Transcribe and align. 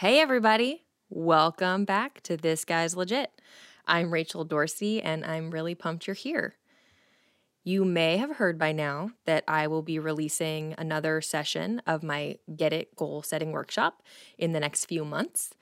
Hey, 0.00 0.18
everybody. 0.18 0.86
Welcome 1.10 1.84
back 1.84 2.22
to 2.22 2.34
This 2.34 2.64
Guy's 2.64 2.96
Legit. 2.96 3.38
I'm 3.86 4.10
Rachel 4.10 4.46
Dorsey, 4.46 5.02
and 5.02 5.26
I'm 5.26 5.50
really 5.50 5.74
pumped 5.74 6.06
you're 6.06 6.14
here. 6.14 6.56
You 7.64 7.84
may 7.84 8.16
have 8.16 8.36
heard 8.36 8.58
by 8.58 8.72
now 8.72 9.10
that 9.26 9.44
I 9.46 9.66
will 9.66 9.82
be 9.82 9.98
releasing 9.98 10.74
another 10.78 11.20
session 11.20 11.82
of 11.86 12.02
my 12.02 12.38
Get 12.56 12.72
It 12.72 12.96
Goal 12.96 13.22
Setting 13.22 13.52
Workshop 13.52 14.02
in 14.38 14.52
the 14.52 14.60
next 14.60 14.86
few 14.86 15.04
months. 15.04 15.52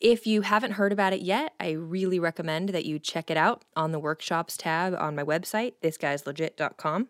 If 0.00 0.26
you 0.26 0.40
haven't 0.40 0.72
heard 0.72 0.90
about 0.90 1.12
it 1.12 1.20
yet, 1.20 1.54
I 1.60 1.70
really 1.70 2.18
recommend 2.18 2.70
that 2.70 2.84
you 2.84 2.98
check 2.98 3.30
it 3.30 3.36
out 3.36 3.64
on 3.76 3.92
the 3.92 4.00
workshops 4.00 4.56
tab 4.56 4.92
on 4.98 5.14
my 5.14 5.22
website, 5.22 5.74
thisguyslegit.com. 5.84 7.06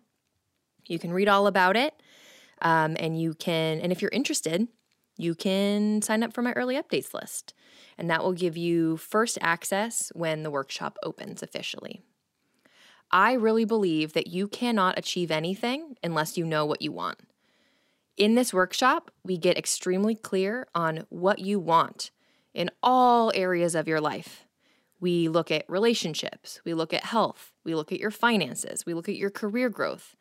You 0.87 0.99
can 0.99 1.15
read 1.15 1.29
all 1.29 1.47
about 1.47 1.79
it, 1.79 1.95
um, 2.61 2.95
and 3.01 3.19
you 3.19 3.33
can, 3.33 3.81
and 3.81 3.91
if 3.91 4.03
you're 4.03 4.11
interested, 4.13 4.69
you 5.19 5.35
can 5.35 6.01
sign 6.01 6.23
up 6.23 6.33
for 6.33 6.43
my 6.43 6.53
early 6.53 6.77
updates 6.77 7.13
list, 7.13 7.53
and 7.99 8.09
that 8.09 8.23
will 8.23 8.33
give 8.33 8.57
you 8.57 8.97
first 8.97 9.37
access 9.41 10.11
when 10.15 10.45
the 10.45 10.51
workshop 10.51 10.97
opens 11.03 11.43
officially. 11.43 12.01
I 13.11 13.33
really 13.33 13.65
believe 13.65 14.13
that 14.13 14.29
you 14.29 14.47
cannot 14.47 14.99
achieve 14.99 15.31
anything 15.31 15.97
unless 16.05 16.39
you 16.39 16.47
know 16.47 16.65
what 16.65 16.83
you 16.83 16.93
want. 16.93 17.19
In 18.17 18.37
this 18.37 18.55
workshop, 18.55 19.11
we 19.25 19.37
get 19.37 19.59
extremely 19.59 20.15
clear 20.15 20.69
on 20.75 21.05
what 21.09 21.41
you 21.41 21.59
want 21.59 22.11
in 22.55 22.71
all 22.83 23.33
areas 23.35 23.75
of 23.75 23.89
your 23.89 24.01
life. 24.01 24.47
We 25.01 25.29
look 25.29 25.51
at 25.51 25.69
relationships, 25.69 26.61
we 26.65 26.75
look 26.75 26.93
at 26.95 27.05
health, 27.05 27.53
we 27.65 27.75
look 27.75 27.93
at 27.93 28.01
your 28.01 28.11
finances, 28.11 28.87
we 28.87 28.95
look 28.95 29.09
at 29.09 29.17
your 29.17 29.31
career 29.31 29.69
growth. 29.69 30.15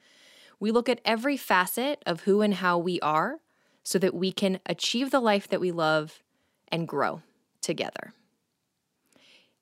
We 0.60 0.72
look 0.72 0.90
at 0.90 1.02
every 1.05 1.38
facet 1.38 2.02
of 2.08 2.22
who 2.22 2.41
and 2.41 2.55
how 2.55 2.80
we 2.80 3.00
are 3.02 3.41
so 3.88 3.98
that 3.98 4.14
we 4.14 4.34
can 4.34 4.59
achieve 4.66 5.12
the 5.12 5.20
life 5.22 5.48
that 5.48 5.62
we 5.62 5.72
love 5.72 6.22
and 6.68 6.90
grow 6.90 7.22
together. 7.62 8.12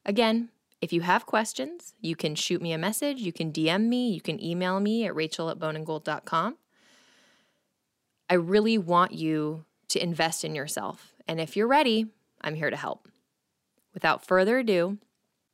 Again, 0.04 0.50
if 0.82 0.92
you 0.92 1.02
have 1.02 1.28
questions, 1.28 1.94
you 2.02 2.16
can 2.16 2.34
shoot 2.34 2.60
me 2.60 2.74
a 2.74 2.78
message, 2.80 3.20
you 3.20 3.32
can 3.32 3.52
DM 3.52 3.86
me, 3.86 4.10
you 4.10 4.22
can 4.22 4.44
email 4.44 4.80
me 4.80 5.06
at 5.06 5.14
rachel 5.14 5.52
at 5.52 5.60
boneandgold.com. 5.60 6.58
I 8.28 8.34
really 8.34 8.80
want 8.80 9.12
you 9.12 9.64
to 9.90 10.02
invest 10.02 10.44
in 10.44 10.56
yourself. 10.56 11.14
And 11.28 11.40
if 11.40 11.56
you're 11.56 11.68
ready, 11.68 12.08
I'm 12.42 12.56
here 12.56 12.72
to 12.72 12.76
help. 12.76 13.08
Without 13.94 14.26
further 14.26 14.58
ado, 14.58 14.98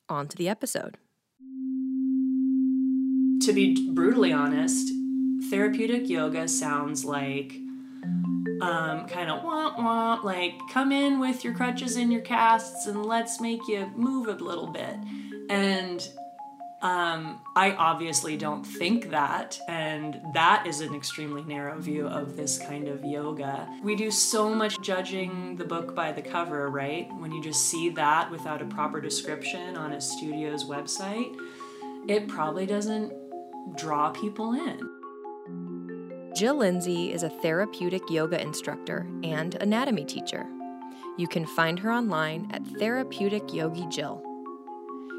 on 0.07 0.29
to 0.29 0.37
the 0.37 0.47
episode. 0.47 0.97
To 3.41 3.51
be 3.51 3.91
brutally 3.91 4.31
honest, 4.31 4.93
therapeutic 5.49 6.07
yoga 6.07 6.47
sounds 6.47 7.03
like 7.03 7.51
um, 8.61 9.07
kind 9.07 9.29
of 9.29 9.41
womp 9.41 9.77
womp, 9.77 10.23
like 10.23 10.53
come 10.71 10.91
in 10.91 11.19
with 11.19 11.43
your 11.43 11.53
crutches 11.53 11.95
and 11.95 12.11
your 12.11 12.21
casts 12.21 12.87
and 12.87 13.05
let's 13.05 13.39
make 13.41 13.67
you 13.67 13.91
move 13.95 14.27
a 14.27 14.33
little 14.33 14.67
bit. 14.67 14.95
And 15.49 16.07
um, 16.81 17.39
I 17.55 17.73
obviously 17.73 18.37
don't 18.37 18.63
think 18.63 19.11
that, 19.11 19.59
and 19.67 20.19
that 20.33 20.65
is 20.65 20.81
an 20.81 20.95
extremely 20.95 21.43
narrow 21.43 21.79
view 21.79 22.07
of 22.07 22.35
this 22.35 22.57
kind 22.57 22.87
of 22.87 23.05
yoga. 23.05 23.67
We 23.83 23.95
do 23.95 24.09
so 24.09 24.53
much 24.55 24.81
judging 24.81 25.57
the 25.57 25.65
book 25.65 25.93
by 25.93 26.11
the 26.11 26.23
cover, 26.23 26.69
right? 26.69 27.07
When 27.19 27.31
you 27.31 27.41
just 27.41 27.69
see 27.69 27.89
that 27.91 28.31
without 28.31 28.63
a 28.63 28.65
proper 28.65 28.99
description 28.99 29.77
on 29.77 29.91
a 29.93 30.01
studio's 30.01 30.63
website, 30.63 31.35
it 32.07 32.27
probably 32.27 32.65
doesn't 32.65 33.13
draw 33.77 34.09
people 34.09 34.53
in. 34.53 35.00
Jill 36.33 36.55
Lindsey 36.55 37.11
is 37.11 37.23
a 37.23 37.29
therapeutic 37.29 38.09
yoga 38.09 38.41
instructor 38.41 39.05
and 39.21 39.55
anatomy 39.55 40.05
teacher. 40.05 40.47
You 41.17 41.27
can 41.27 41.45
find 41.45 41.77
her 41.79 41.91
online 41.91 42.49
at 42.53 42.65
Therapeutic 42.79 43.53
Yogi 43.53 43.85
Jill. 43.87 44.23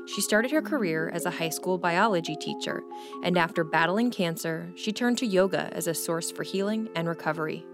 She 0.07 0.23
started 0.23 0.51
her 0.53 0.63
career 0.63 1.11
as 1.13 1.27
a 1.27 1.31
high 1.31 1.51
school 1.51 1.77
biology 1.77 2.35
teacher, 2.35 2.83
and 3.23 3.37
after 3.37 3.63
battling 3.63 4.11
cancer, 4.11 4.73
she 4.75 4.91
turned 4.91 5.19
to 5.19 5.27
yoga 5.27 5.69
as 5.75 5.87
a 5.87 5.95
source 5.95 6.31
for 6.31 6.45
healing 6.45 6.89
and 6.97 7.07
recovery. 7.07 7.67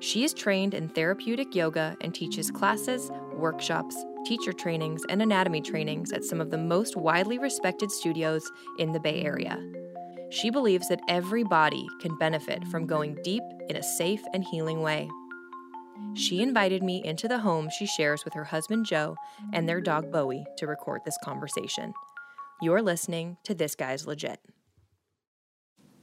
She 0.00 0.22
is 0.22 0.34
trained 0.34 0.74
in 0.74 0.90
therapeutic 0.90 1.54
yoga 1.54 1.96
and 2.02 2.14
teaches 2.14 2.50
classes, 2.50 3.10
workshops, 3.34 3.96
teacher 4.26 4.52
trainings, 4.52 5.02
and 5.08 5.22
anatomy 5.22 5.62
trainings 5.62 6.12
at 6.12 6.24
some 6.24 6.40
of 6.40 6.50
the 6.50 6.58
most 6.58 6.96
widely 6.96 7.38
respected 7.38 7.90
studios 7.90 8.48
in 8.78 8.92
the 8.92 9.00
Bay 9.00 9.22
Area. 9.22 9.58
She 10.32 10.48
believes 10.48 10.88
that 10.88 11.02
every 11.08 11.44
body 11.44 11.86
can 12.00 12.16
benefit 12.16 12.66
from 12.68 12.86
going 12.86 13.18
deep 13.22 13.42
in 13.68 13.76
a 13.76 13.82
safe 13.82 14.22
and 14.32 14.42
healing 14.42 14.80
way. 14.80 15.10
She 16.14 16.40
invited 16.40 16.82
me 16.82 17.04
into 17.04 17.28
the 17.28 17.38
home 17.38 17.68
she 17.68 17.86
shares 17.86 18.24
with 18.24 18.32
her 18.32 18.44
husband 18.44 18.86
Joe 18.86 19.14
and 19.52 19.68
their 19.68 19.80
dog 19.80 20.10
Bowie 20.10 20.46
to 20.56 20.66
record 20.66 21.02
this 21.04 21.18
conversation. 21.22 21.92
You're 22.62 22.80
listening 22.80 23.36
to 23.44 23.54
This 23.54 23.74
Guy's 23.74 24.06
Legit. 24.06 24.40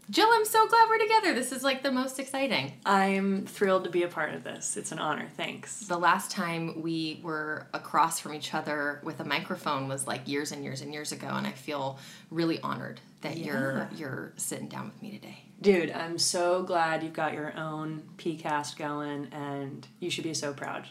Jill, 0.10 0.28
I'm 0.32 0.46
so 0.46 0.68
glad 0.68 0.90
we're 0.90 0.98
together. 0.98 1.36
This 1.36 1.52
is 1.52 1.64
like 1.64 1.84
the 1.84 1.92
most 1.92 2.20
exciting. 2.20 2.74
I'm 2.84 3.46
thrilled 3.46 3.84
to 3.84 3.92
be 3.92 4.02
a 4.02 4.08
part 4.08 4.34
of 4.34 4.44
this. 4.44 4.76
It's 4.76 4.92
an 4.92 4.98
honor. 4.98 5.28
Thanks. 5.38 5.82
The 5.82 6.00
last 6.00 6.32
time 6.32 6.82
we 6.82 7.20
were 7.22 7.68
across 7.76 8.20
from 8.20 8.34
each 8.34 8.56
other 8.56 9.02
with 9.04 9.20
a 9.20 9.24
microphone 9.24 9.88
was 9.88 10.08
like 10.08 10.28
years 10.28 10.52
and 10.52 10.64
years 10.64 10.82
and 10.82 10.92
years 10.92 11.12
ago, 11.12 11.28
and 11.28 11.46
I 11.46 11.52
feel 11.52 12.00
really 12.32 12.60
honored 12.62 13.00
that 13.22 13.38
yeah. 13.38 13.46
you're 13.46 13.90
you're 13.96 14.34
sitting 14.36 14.68
down 14.68 14.86
with 14.86 15.00
me 15.00 15.12
today. 15.12 15.44
Dude, 15.62 15.92
I'm 15.92 16.18
so 16.18 16.64
glad 16.64 17.04
you've 17.04 17.14
got 17.14 17.34
your 17.34 17.56
own 17.56 18.02
PCast 18.18 18.78
going, 18.78 19.28
and 19.32 19.88
you 20.00 20.10
should 20.10 20.24
be 20.24 20.34
so 20.34 20.54
proud. 20.54 20.88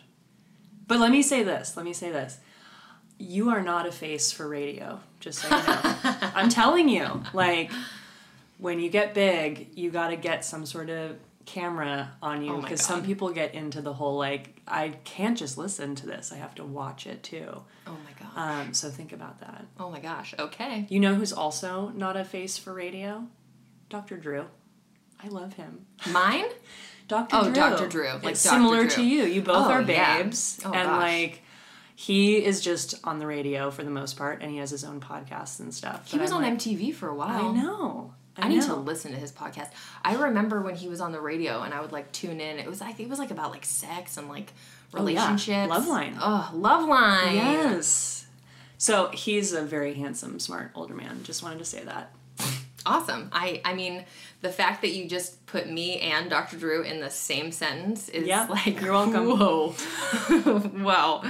But 0.86 1.00
let 1.00 1.10
me 1.10 1.22
say 1.22 1.42
this. 1.42 1.76
Let 1.76 1.84
me 1.84 1.92
say 1.92 2.12
this. 2.12 2.38
You 3.18 3.50
are 3.50 3.62
not 3.62 3.84
a 3.84 3.90
face 3.90 4.30
for 4.30 4.46
radio. 4.46 5.00
Just 5.18 5.40
so 5.40 5.48
you 5.48 5.66
know. 5.66 5.96
I'm 6.36 6.48
telling 6.48 6.88
you, 6.88 7.24
like 7.32 7.72
when 8.58 8.80
you 8.80 8.90
get 8.90 9.14
big, 9.14 9.70
you 9.76 9.90
got 9.90 10.08
to 10.08 10.16
get 10.16 10.44
some 10.44 10.66
sort 10.66 10.90
of 10.90 11.16
camera 11.48 12.12
on 12.20 12.44
you 12.44 12.54
because 12.60 12.82
oh 12.82 12.84
some 12.84 13.02
people 13.02 13.30
get 13.30 13.54
into 13.54 13.80
the 13.80 13.94
whole 13.94 14.18
like 14.18 14.60
I 14.68 14.90
can't 15.04 15.36
just 15.36 15.56
listen 15.56 15.94
to 15.94 16.06
this. 16.06 16.30
I 16.30 16.36
have 16.36 16.54
to 16.56 16.64
watch 16.64 17.06
it 17.06 17.22
too. 17.22 17.62
Oh 17.86 17.96
my 18.04 18.12
gosh. 18.20 18.36
Um, 18.36 18.74
so 18.74 18.90
think 18.90 19.12
about 19.14 19.40
that. 19.40 19.64
Oh 19.80 19.90
my 19.90 20.00
gosh. 20.00 20.34
Okay. 20.38 20.86
You 20.90 21.00
know 21.00 21.14
who's 21.14 21.32
also 21.32 21.88
not 21.96 22.18
a 22.18 22.24
face 22.24 22.58
for 22.58 22.74
radio? 22.74 23.26
Dr. 23.88 24.18
Drew. 24.18 24.44
I 25.22 25.28
love 25.28 25.54
him. 25.54 25.86
Mine? 26.10 26.44
Dr. 27.08 27.34
Oh, 27.34 27.44
Drew. 27.44 27.54
Dr. 27.54 27.88
Drew. 27.88 28.08
Like 28.08 28.26
it's 28.26 28.40
similar 28.40 28.82
Drew. 28.82 28.90
to 28.90 29.02
you. 29.02 29.24
You 29.24 29.40
both 29.40 29.68
oh, 29.68 29.72
are 29.72 29.82
babes. 29.82 30.58
Yeah. 30.60 30.68
Oh, 30.68 30.72
and 30.74 30.88
gosh. 30.88 31.00
like 31.00 31.42
he 31.96 32.44
is 32.44 32.60
just 32.60 32.94
on 33.04 33.18
the 33.18 33.26
radio 33.26 33.70
for 33.70 33.84
the 33.84 33.90
most 33.90 34.18
part 34.18 34.42
and 34.42 34.50
he 34.50 34.58
has 34.58 34.70
his 34.70 34.84
own 34.84 35.00
podcasts 35.00 35.60
and 35.60 35.72
stuff. 35.72 36.10
He 36.10 36.18
was 36.18 36.30
I'm 36.30 36.38
on 36.38 36.42
like, 36.42 36.58
MTV 36.58 36.94
for 36.94 37.08
a 37.08 37.14
while. 37.14 37.48
I 37.48 37.52
know. 37.52 38.12
I, 38.38 38.46
I 38.46 38.48
need 38.48 38.62
to 38.62 38.74
listen 38.74 39.12
to 39.12 39.18
his 39.18 39.32
podcast. 39.32 39.70
I 40.04 40.14
remember 40.14 40.60
when 40.62 40.76
he 40.76 40.88
was 40.88 41.00
on 41.00 41.12
the 41.12 41.20
radio 41.20 41.62
and 41.62 41.74
I 41.74 41.80
would 41.80 41.92
like 41.92 42.10
tune 42.12 42.40
in. 42.40 42.58
It 42.58 42.66
was 42.66 42.80
I 42.80 42.92
think 42.92 43.08
it 43.08 43.10
was 43.10 43.18
like 43.18 43.30
about 43.30 43.50
like 43.50 43.64
sex 43.64 44.16
and 44.16 44.28
like 44.28 44.52
relationships. 44.92 45.48
Oh, 45.48 45.52
yeah. 45.52 45.66
Loveline. 45.68 46.18
Oh, 46.20 46.50
Loveline. 46.54 47.34
Yes. 47.34 48.26
So 48.78 49.10
he's 49.12 49.52
a 49.52 49.62
very 49.62 49.94
handsome, 49.94 50.38
smart 50.38 50.70
older 50.74 50.94
man. 50.94 51.22
Just 51.24 51.42
wanted 51.42 51.58
to 51.58 51.64
say 51.64 51.82
that. 51.84 52.12
Awesome. 52.86 53.28
I 53.32 53.60
I 53.64 53.74
mean, 53.74 54.04
the 54.40 54.50
fact 54.50 54.82
that 54.82 54.90
you 54.90 55.08
just 55.08 55.44
put 55.46 55.68
me 55.68 56.00
and 56.00 56.30
Dr. 56.30 56.56
Drew 56.56 56.82
in 56.82 57.00
the 57.00 57.10
same 57.10 57.50
sentence 57.50 58.08
is 58.08 58.26
yeah, 58.26 58.46
like 58.48 58.80
you're 58.80 58.92
welcome. 58.92 59.26
Whoa. 59.38 59.74
wow. 60.82 61.22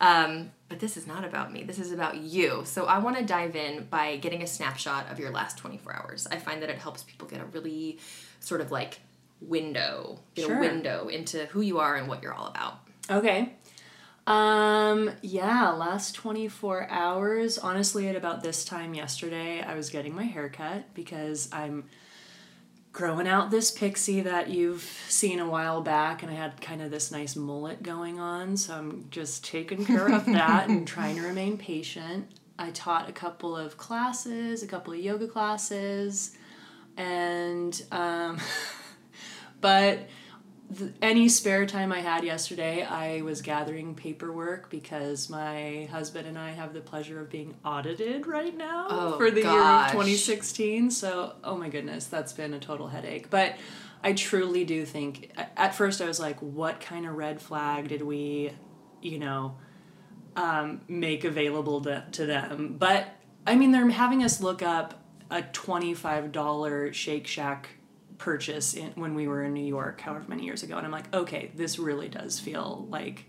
Um, 0.00 0.50
but 0.70 0.78
this 0.78 0.96
is 0.96 1.04
not 1.04 1.24
about 1.24 1.52
me. 1.52 1.64
This 1.64 1.80
is 1.80 1.90
about 1.90 2.16
you. 2.18 2.62
So 2.64 2.86
I 2.86 2.98
want 2.98 3.18
to 3.18 3.24
dive 3.24 3.56
in 3.56 3.88
by 3.90 4.16
getting 4.16 4.42
a 4.42 4.46
snapshot 4.46 5.10
of 5.10 5.18
your 5.18 5.30
last 5.30 5.58
24 5.58 5.96
hours. 5.96 6.28
I 6.30 6.36
find 6.36 6.62
that 6.62 6.70
it 6.70 6.78
helps 6.78 7.02
people 7.02 7.26
get 7.26 7.40
a 7.40 7.44
really 7.46 7.98
sort 8.38 8.60
of 8.60 8.70
like 8.70 9.00
window, 9.40 10.20
get 10.36 10.46
sure. 10.46 10.58
a 10.58 10.60
window 10.60 11.08
into 11.08 11.46
who 11.46 11.60
you 11.60 11.80
are 11.80 11.96
and 11.96 12.06
what 12.06 12.22
you're 12.22 12.32
all 12.32 12.46
about. 12.46 12.78
Okay. 13.10 13.52
Um, 14.28 15.10
yeah, 15.22 15.70
last 15.70 16.14
24 16.14 16.86
hours. 16.88 17.58
Honestly, 17.58 18.06
at 18.08 18.14
about 18.14 18.44
this 18.44 18.64
time 18.64 18.94
yesterday, 18.94 19.60
I 19.62 19.74
was 19.74 19.90
getting 19.90 20.14
my 20.14 20.22
hair 20.22 20.48
cut 20.48 20.94
because 20.94 21.48
I'm 21.52 21.86
growing 22.92 23.28
out 23.28 23.50
this 23.50 23.70
pixie 23.70 24.20
that 24.20 24.50
you've 24.50 24.82
seen 25.08 25.38
a 25.38 25.48
while 25.48 25.80
back 25.80 26.22
and 26.22 26.30
I 26.30 26.34
had 26.34 26.60
kind 26.60 26.82
of 26.82 26.90
this 26.90 27.12
nice 27.12 27.36
mullet 27.36 27.82
going 27.82 28.18
on 28.18 28.56
so 28.56 28.74
I'm 28.74 29.06
just 29.10 29.44
taking 29.44 29.84
care 29.84 30.08
of 30.12 30.26
that 30.26 30.68
and 30.68 30.86
trying 30.86 31.16
to 31.16 31.22
remain 31.22 31.56
patient. 31.56 32.30
I 32.58 32.70
taught 32.70 33.08
a 33.08 33.12
couple 33.12 33.56
of 33.56 33.76
classes, 33.76 34.62
a 34.62 34.66
couple 34.66 34.92
of 34.92 34.98
yoga 34.98 35.28
classes 35.28 36.36
and 36.96 37.80
um 37.92 38.38
but 39.60 40.08
any 41.02 41.28
spare 41.28 41.66
time 41.66 41.92
I 41.92 42.00
had 42.00 42.24
yesterday, 42.24 42.82
I 42.84 43.22
was 43.22 43.42
gathering 43.42 43.94
paperwork 43.94 44.70
because 44.70 45.28
my 45.28 45.88
husband 45.90 46.28
and 46.28 46.38
I 46.38 46.50
have 46.50 46.72
the 46.72 46.80
pleasure 46.80 47.20
of 47.20 47.28
being 47.28 47.56
audited 47.64 48.26
right 48.26 48.56
now 48.56 48.86
oh, 48.88 49.18
for 49.18 49.30
the 49.30 49.42
gosh. 49.42 49.52
year 49.52 49.62
of 49.62 49.92
2016. 49.92 50.90
So, 50.90 51.34
oh 51.42 51.56
my 51.56 51.68
goodness, 51.68 52.06
that's 52.06 52.32
been 52.32 52.54
a 52.54 52.60
total 52.60 52.88
headache. 52.88 53.30
But 53.30 53.56
I 54.02 54.12
truly 54.12 54.64
do 54.64 54.84
think. 54.84 55.32
At 55.56 55.74
first, 55.74 56.00
I 56.00 56.06
was 56.06 56.20
like, 56.20 56.40
"What 56.40 56.80
kind 56.80 57.06
of 57.06 57.14
red 57.14 57.40
flag 57.40 57.88
did 57.88 58.02
we, 58.02 58.52
you 59.02 59.18
know, 59.18 59.56
um, 60.36 60.80
make 60.88 61.24
available 61.24 61.82
to, 61.82 62.04
to 62.12 62.26
them?" 62.26 62.76
But 62.78 63.08
I 63.46 63.56
mean, 63.56 63.72
they're 63.72 63.88
having 63.90 64.24
us 64.24 64.40
look 64.40 64.62
up 64.62 65.04
a 65.30 65.42
twenty-five 65.42 66.32
dollar 66.32 66.92
Shake 66.92 67.26
Shack 67.26 67.70
purchase 68.20 68.74
in, 68.74 68.92
when 68.94 69.14
we 69.14 69.26
were 69.26 69.42
in 69.42 69.52
New 69.54 69.64
York, 69.66 70.00
however 70.00 70.24
many 70.28 70.44
years 70.44 70.62
ago, 70.62 70.76
and 70.76 70.86
I'm 70.86 70.92
like, 70.92 71.12
"Okay, 71.12 71.50
this 71.56 71.78
really 71.78 72.08
does 72.08 72.38
feel 72.38 72.86
like 72.88 73.24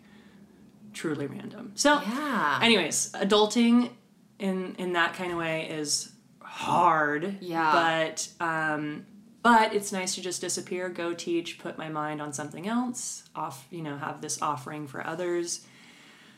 truly 0.94 1.26
random." 1.28 1.72
So, 1.76 2.00
Yeah. 2.02 2.60
anyways, 2.62 3.12
adulting 3.14 3.92
in 4.38 4.76
in 4.78 4.94
that 4.94 5.14
kind 5.16 5.32
of 5.32 5.38
way 5.38 5.68
is 5.70 6.12
hard. 6.42 7.38
Yeah. 7.42 7.72
But 7.72 8.28
um, 8.40 9.06
but 9.44 9.74
it's 9.74 9.92
nice 9.92 10.14
to 10.16 10.22
just 10.22 10.42
disappear, 10.42 10.88
go 10.90 11.14
teach, 11.14 11.58
put 11.58 11.78
my 11.78 11.90
mind 11.90 12.22
on 12.22 12.32
something 12.34 12.68
else, 12.68 13.24
off 13.36 13.66
you 13.72 13.82
know, 13.82 13.98
have 13.98 14.22
this 14.22 14.42
offering 14.42 14.88
for 14.88 15.06
others, 15.06 15.66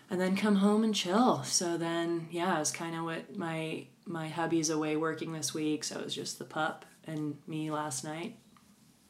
and 0.09 0.21
then 0.21 0.35
come 0.37 0.57
home 0.57 0.83
and 0.83 0.95
chill. 0.95 1.43
So 1.43 1.77
then 1.77 2.27
yeah, 2.31 2.59
it's 2.61 2.71
kind 2.71 2.95
of 2.95 3.03
what 3.03 3.35
my 3.37 3.87
my 4.05 4.27
hubby's 4.29 4.69
away 4.69 4.95
working 4.95 5.33
this 5.33 5.53
week, 5.53 5.83
so 5.83 5.97
it 5.99 6.03
was 6.05 6.13
just 6.15 6.37
the 6.39 6.45
pup 6.45 6.85
and 7.05 7.37
me 7.47 7.69
last 7.71 8.03
night, 8.05 8.37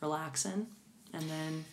relaxing, 0.03 0.67
and 1.13 1.23
then 1.29 1.65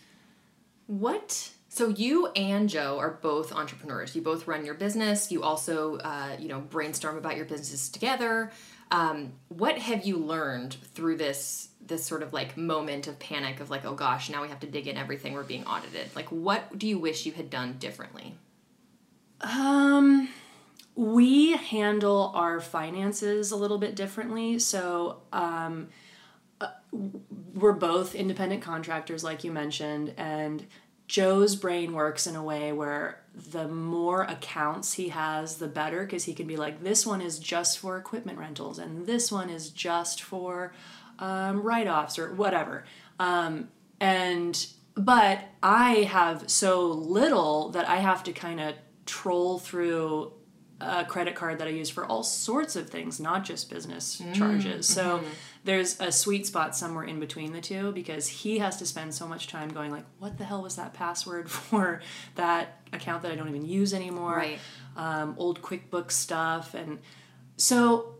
What? 0.86 1.50
So 1.68 1.88
you 1.88 2.26
and 2.34 2.68
Joe 2.68 2.98
are 2.98 3.12
both 3.22 3.52
entrepreneurs. 3.52 4.16
You 4.16 4.22
both 4.22 4.48
run 4.48 4.64
your 4.64 4.74
business. 4.74 5.30
You 5.30 5.44
also, 5.44 5.98
uh, 5.98 6.36
you 6.36 6.48
know, 6.48 6.60
brainstorm 6.60 7.16
about 7.16 7.36
your 7.36 7.44
businesses 7.44 7.88
together. 7.88 8.50
Um, 8.90 9.34
what 9.48 9.78
have 9.78 10.04
you 10.04 10.16
learned 10.16 10.74
through 10.94 11.16
this 11.18 11.68
this 11.80 12.04
sort 12.04 12.22
of 12.24 12.32
like 12.32 12.56
moment 12.56 13.06
of 13.06 13.18
panic 13.20 13.60
of 13.60 13.70
like, 13.70 13.84
oh 13.84 13.94
gosh, 13.94 14.30
now 14.30 14.42
we 14.42 14.48
have 14.48 14.60
to 14.60 14.66
dig 14.66 14.88
in 14.88 14.96
everything. 14.96 15.32
We're 15.32 15.44
being 15.44 15.64
audited. 15.64 16.14
Like, 16.16 16.28
what 16.28 16.76
do 16.76 16.88
you 16.88 16.98
wish 16.98 17.24
you 17.24 17.32
had 17.32 17.50
done 17.50 17.76
differently? 17.78 18.34
Um, 19.40 20.28
we 20.96 21.52
handle 21.56 22.32
our 22.34 22.60
finances 22.60 23.52
a 23.52 23.56
little 23.56 23.78
bit 23.78 23.94
differently. 23.94 24.58
So, 24.58 25.22
um, 25.32 25.88
uh, 26.60 26.68
we're 27.54 27.72
both 27.72 28.14
independent 28.14 28.62
contractors, 28.62 29.24
like 29.24 29.44
you 29.44 29.52
mentioned, 29.52 30.14
and 30.16 30.66
Joe's 31.06 31.56
brain 31.56 31.92
works 31.92 32.26
in 32.26 32.36
a 32.36 32.42
way 32.42 32.72
where 32.72 33.22
the 33.34 33.66
more 33.66 34.22
accounts 34.22 34.92
he 34.92 35.08
has, 35.08 35.56
the 35.56 35.66
better, 35.66 36.04
because 36.04 36.24
he 36.24 36.34
can 36.34 36.46
be 36.46 36.56
like, 36.56 36.84
this 36.84 37.04
one 37.04 37.20
is 37.20 37.38
just 37.38 37.78
for 37.78 37.96
equipment 37.96 38.38
rentals, 38.38 38.78
and 38.78 39.06
this 39.06 39.32
one 39.32 39.50
is 39.50 39.70
just 39.70 40.22
for 40.22 40.72
um, 41.18 41.62
write 41.62 41.88
offs 41.88 42.18
or 42.18 42.32
whatever. 42.34 42.84
Um, 43.18 43.68
and 44.00 44.66
but 44.94 45.40
I 45.62 46.02
have 46.02 46.50
so 46.50 46.86
little 46.86 47.70
that 47.70 47.88
I 47.88 47.96
have 47.96 48.22
to 48.24 48.32
kind 48.32 48.60
of 48.60 48.74
troll 49.06 49.58
through 49.58 50.32
a 50.80 51.04
credit 51.04 51.34
card 51.34 51.58
that 51.58 51.68
I 51.68 51.70
use 51.70 51.90
for 51.90 52.04
all 52.06 52.22
sorts 52.22 52.76
of 52.76 52.88
things, 52.88 53.20
not 53.20 53.44
just 53.44 53.70
business 53.70 54.22
charges. 54.32 54.86
So 54.86 55.22
there's 55.64 56.00
a 56.00 56.10
sweet 56.10 56.46
spot 56.46 56.76
somewhere 56.76 57.04
in 57.04 57.20
between 57.20 57.52
the 57.52 57.60
two 57.60 57.92
because 57.92 58.26
he 58.28 58.58
has 58.58 58.76
to 58.78 58.86
spend 58.86 59.14
so 59.14 59.26
much 59.26 59.46
time 59.46 59.68
going 59.68 59.90
like, 59.90 60.04
what 60.18 60.38
the 60.38 60.44
hell 60.44 60.62
was 60.62 60.76
that 60.76 60.94
password 60.94 61.50
for 61.50 62.00
that 62.36 62.80
account 62.92 63.22
that 63.22 63.32
I 63.32 63.34
don't 63.34 63.48
even 63.48 63.66
use 63.66 63.92
anymore? 63.92 64.36
Right. 64.36 64.58
Um, 64.96 65.34
old 65.38 65.62
QuickBooks 65.62 66.12
stuff 66.12 66.74
and 66.74 66.98
so 67.56 68.14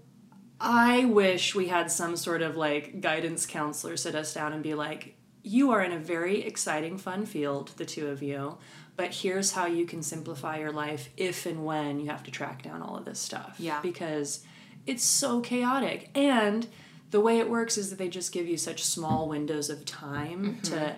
I 0.61 1.07
wish 1.07 1.55
we 1.55 1.69
had 1.69 1.91
some 1.91 2.17
sort 2.17 2.43
of 2.43 2.57
like 2.57 3.01
guidance 3.01 3.47
counselor 3.47 3.97
sit 3.97 4.15
us 4.15 4.35
down 4.35 4.53
and 4.53 4.63
be 4.63 4.75
like, 4.75 5.17
you 5.43 5.71
are 5.71 5.83
in 5.83 5.93
a 5.93 5.99
very 5.99 6.43
exciting, 6.43 6.99
fun 6.99 7.25
field, 7.25 7.73
the 7.79 7.87
two 7.87 8.09
of 8.09 8.23
you, 8.23 8.59
but 9.01 9.15
here's 9.15 9.53
how 9.53 9.65
you 9.65 9.87
can 9.87 10.03
simplify 10.03 10.59
your 10.59 10.73
life 10.73 11.09
if 11.17 11.47
and 11.47 11.65
when 11.65 11.99
you 12.01 12.11
have 12.11 12.23
to 12.23 12.31
track 12.31 12.63
down 12.63 12.83
all 12.83 12.99
of 12.99 13.07
this 13.07 13.19
stuff. 13.19 13.57
Yeah. 13.59 13.81
Because 13.81 14.45
it's 14.87 15.03
so 15.03 15.41
chaotic. 15.41 16.11
And 16.15 16.67
the 17.11 17.19
way 17.23 17.39
it 17.39 17.49
works 17.49 17.79
is 17.79 17.89
that 17.89 17.97
they 17.97 18.11
just 18.11 18.31
give 18.31 18.47
you 18.47 18.59
such 18.59 18.85
small 18.85 19.27
windows 19.27 19.71
of 19.71 19.87
time 19.87 20.61
to 20.65 20.97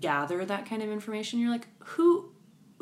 gather 0.00 0.44
that 0.44 0.64
kind 0.64 0.80
of 0.80 0.90
information. 0.90 1.40
You're 1.40 1.50
like, 1.50 1.66
who 1.80 2.30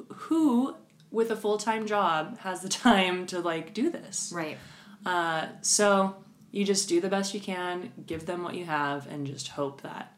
who 0.08 0.76
with 1.10 1.30
a 1.30 1.36
full-time 1.36 1.86
job 1.86 2.36
has 2.40 2.60
the 2.60 2.68
time 2.84 3.24
to 3.28 3.40
like 3.40 3.72
do 3.72 3.88
this? 3.88 4.30
Right. 4.34 4.58
Uh, 5.06 5.46
so 5.62 6.14
you 6.50 6.66
just 6.66 6.90
do 6.90 7.00
the 7.00 7.08
best 7.08 7.32
you 7.32 7.40
can, 7.40 7.90
give 8.06 8.26
them 8.26 8.42
what 8.42 8.54
you 8.54 8.66
have, 8.66 9.06
and 9.06 9.26
just 9.26 9.48
hope 9.48 9.80
that 9.80 10.14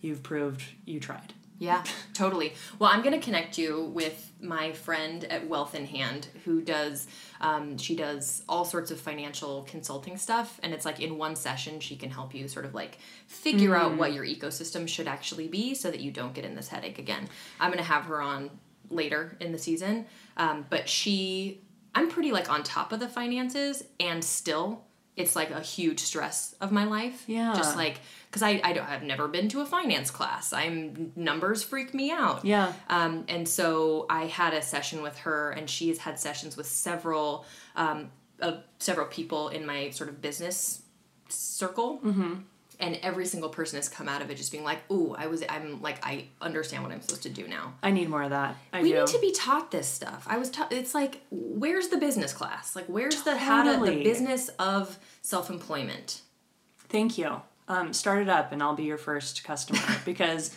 you've 0.00 0.22
proved 0.22 0.62
you 0.86 1.00
tried. 1.00 1.34
Yeah, 1.60 1.84
totally. 2.14 2.54
Well, 2.78 2.90
I'm 2.90 3.02
going 3.02 3.12
to 3.12 3.22
connect 3.22 3.58
you 3.58 3.84
with 3.92 4.32
my 4.40 4.72
friend 4.72 5.22
at 5.24 5.46
Wealth 5.46 5.74
in 5.74 5.84
Hand 5.84 6.28
who 6.46 6.62
does, 6.62 7.06
um, 7.42 7.76
she 7.76 7.94
does 7.94 8.42
all 8.48 8.64
sorts 8.64 8.90
of 8.90 8.98
financial 8.98 9.64
consulting 9.68 10.16
stuff. 10.16 10.58
And 10.62 10.72
it's 10.72 10.86
like 10.86 11.00
in 11.00 11.18
one 11.18 11.36
session, 11.36 11.78
she 11.78 11.96
can 11.96 12.10
help 12.10 12.34
you 12.34 12.48
sort 12.48 12.64
of 12.64 12.74
like 12.74 12.96
figure 13.26 13.76
out 13.76 13.98
what 13.98 14.14
your 14.14 14.24
ecosystem 14.24 14.88
should 14.88 15.06
actually 15.06 15.48
be 15.48 15.74
so 15.74 15.90
that 15.90 16.00
you 16.00 16.10
don't 16.10 16.32
get 16.32 16.46
in 16.46 16.54
this 16.54 16.68
headache 16.68 16.98
again. 16.98 17.28
I'm 17.60 17.70
going 17.70 17.84
to 17.84 17.90
have 17.90 18.04
her 18.06 18.22
on 18.22 18.50
later 18.88 19.36
in 19.38 19.52
the 19.52 19.58
season. 19.58 20.06
Um, 20.38 20.64
but 20.70 20.88
she, 20.88 21.60
I'm 21.94 22.08
pretty 22.08 22.32
like 22.32 22.50
on 22.50 22.62
top 22.62 22.90
of 22.90 23.00
the 23.00 23.08
finances 23.08 23.84
and 24.00 24.24
still 24.24 24.86
it's 25.16 25.36
like 25.36 25.50
a 25.50 25.60
huge 25.60 26.00
stress 26.00 26.54
of 26.60 26.72
my 26.72 26.84
life. 26.84 27.24
Yeah. 27.26 27.52
Just 27.54 27.76
like, 27.76 28.00
because 28.28 28.42
I, 28.42 28.60
I 28.62 28.72
don't, 28.72 28.88
I've 28.88 29.02
never 29.02 29.28
been 29.28 29.48
to 29.50 29.60
a 29.60 29.66
finance 29.66 30.10
class. 30.10 30.52
I'm 30.52 31.12
numbers 31.16 31.62
freak 31.62 31.92
me 31.92 32.10
out. 32.10 32.44
Yeah. 32.44 32.72
Um, 32.88 33.24
and 33.28 33.48
so 33.48 34.06
I 34.08 34.26
had 34.26 34.54
a 34.54 34.62
session 34.62 35.02
with 35.02 35.18
her, 35.18 35.50
and 35.50 35.68
she's 35.68 35.98
had 35.98 36.18
sessions 36.18 36.56
with 36.56 36.66
several, 36.66 37.44
um, 37.76 38.10
of 38.38 38.62
several 38.78 39.06
people 39.06 39.48
in 39.48 39.66
my 39.66 39.90
sort 39.90 40.08
of 40.08 40.22
business 40.22 40.82
circle. 41.28 42.00
Mm-hmm. 42.04 42.34
And 42.80 42.98
every 43.02 43.26
single 43.26 43.50
person 43.50 43.76
has 43.76 43.88
come 43.88 44.08
out 44.08 44.22
of 44.22 44.30
it 44.30 44.36
just 44.36 44.50
being 44.50 44.64
like, 44.64 44.78
"Ooh, 44.90 45.14
I 45.18 45.26
was, 45.26 45.44
I'm 45.48 45.80
like, 45.82 46.04
I 46.04 46.26
understand 46.40 46.82
what 46.82 46.92
I'm 46.92 47.00
supposed 47.02 47.22
to 47.24 47.28
do 47.28 47.46
now." 47.46 47.74
I 47.82 47.90
need 47.90 48.08
more 48.08 48.22
of 48.22 48.30
that. 48.30 48.56
I 48.72 48.82
We 48.82 48.90
do. 48.92 48.98
need 49.00 49.06
to 49.08 49.18
be 49.20 49.32
taught 49.32 49.70
this 49.70 49.86
stuff. 49.86 50.24
I 50.28 50.38
was 50.38 50.50
taught. 50.50 50.72
It's 50.72 50.94
like, 50.94 51.20
where's 51.30 51.88
the 51.88 51.98
business 51.98 52.32
class? 52.32 52.74
Like, 52.74 52.86
where's 52.86 53.22
the 53.22 53.36
how 53.36 53.62
to 53.64 53.84
the 53.84 54.02
business 54.02 54.48
of 54.58 54.98
self 55.22 55.50
employment? 55.50 56.22
Thank 56.88 57.18
you. 57.18 57.42
Um, 57.68 57.92
start 57.92 58.22
it 58.22 58.28
up, 58.28 58.50
and 58.52 58.62
I'll 58.62 58.74
be 58.74 58.84
your 58.84 58.98
first 58.98 59.44
customer 59.44 59.80
because. 60.04 60.54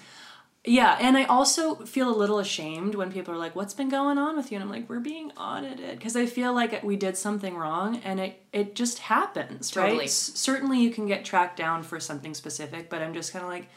Yeah, 0.65 0.97
and 1.01 1.17
I 1.17 1.25
also 1.25 1.75
feel 1.75 2.09
a 2.09 2.15
little 2.15 2.39
ashamed 2.39 2.95
when 2.95 3.11
people 3.11 3.33
are 3.33 3.37
like, 3.37 3.53
"What's 3.53 3.73
been 3.73 3.89
going 3.89 4.17
on 4.17 4.37
with 4.37 4.49
you?" 4.49 4.55
And 4.55 4.63
I'm 4.63 4.69
like, 4.69 4.87
"We're 4.89 4.99
being 5.01 5.31
audited," 5.33 5.97
because 5.99 6.15
I 6.15 6.25
feel 6.25 6.53
like 6.53 6.81
we 6.83 6.95
did 6.95 7.17
something 7.17 7.57
wrong, 7.57 7.97
and 8.05 8.19
it 8.19 8.41
it 8.53 8.73
just 8.73 8.99
happens, 8.99 9.69
Totally. 9.71 9.97
right? 9.99 10.07
S- 10.07 10.31
certainly, 10.35 10.79
you 10.79 10.89
can 10.89 11.05
get 11.05 11.25
tracked 11.25 11.57
down 11.57 11.83
for 11.83 11.99
something 11.99 12.33
specific, 12.33 12.89
but 12.89 13.01
I'm 13.01 13.13
just 13.13 13.33
kind 13.33 13.43
of 13.43 13.49
like, 13.51 13.67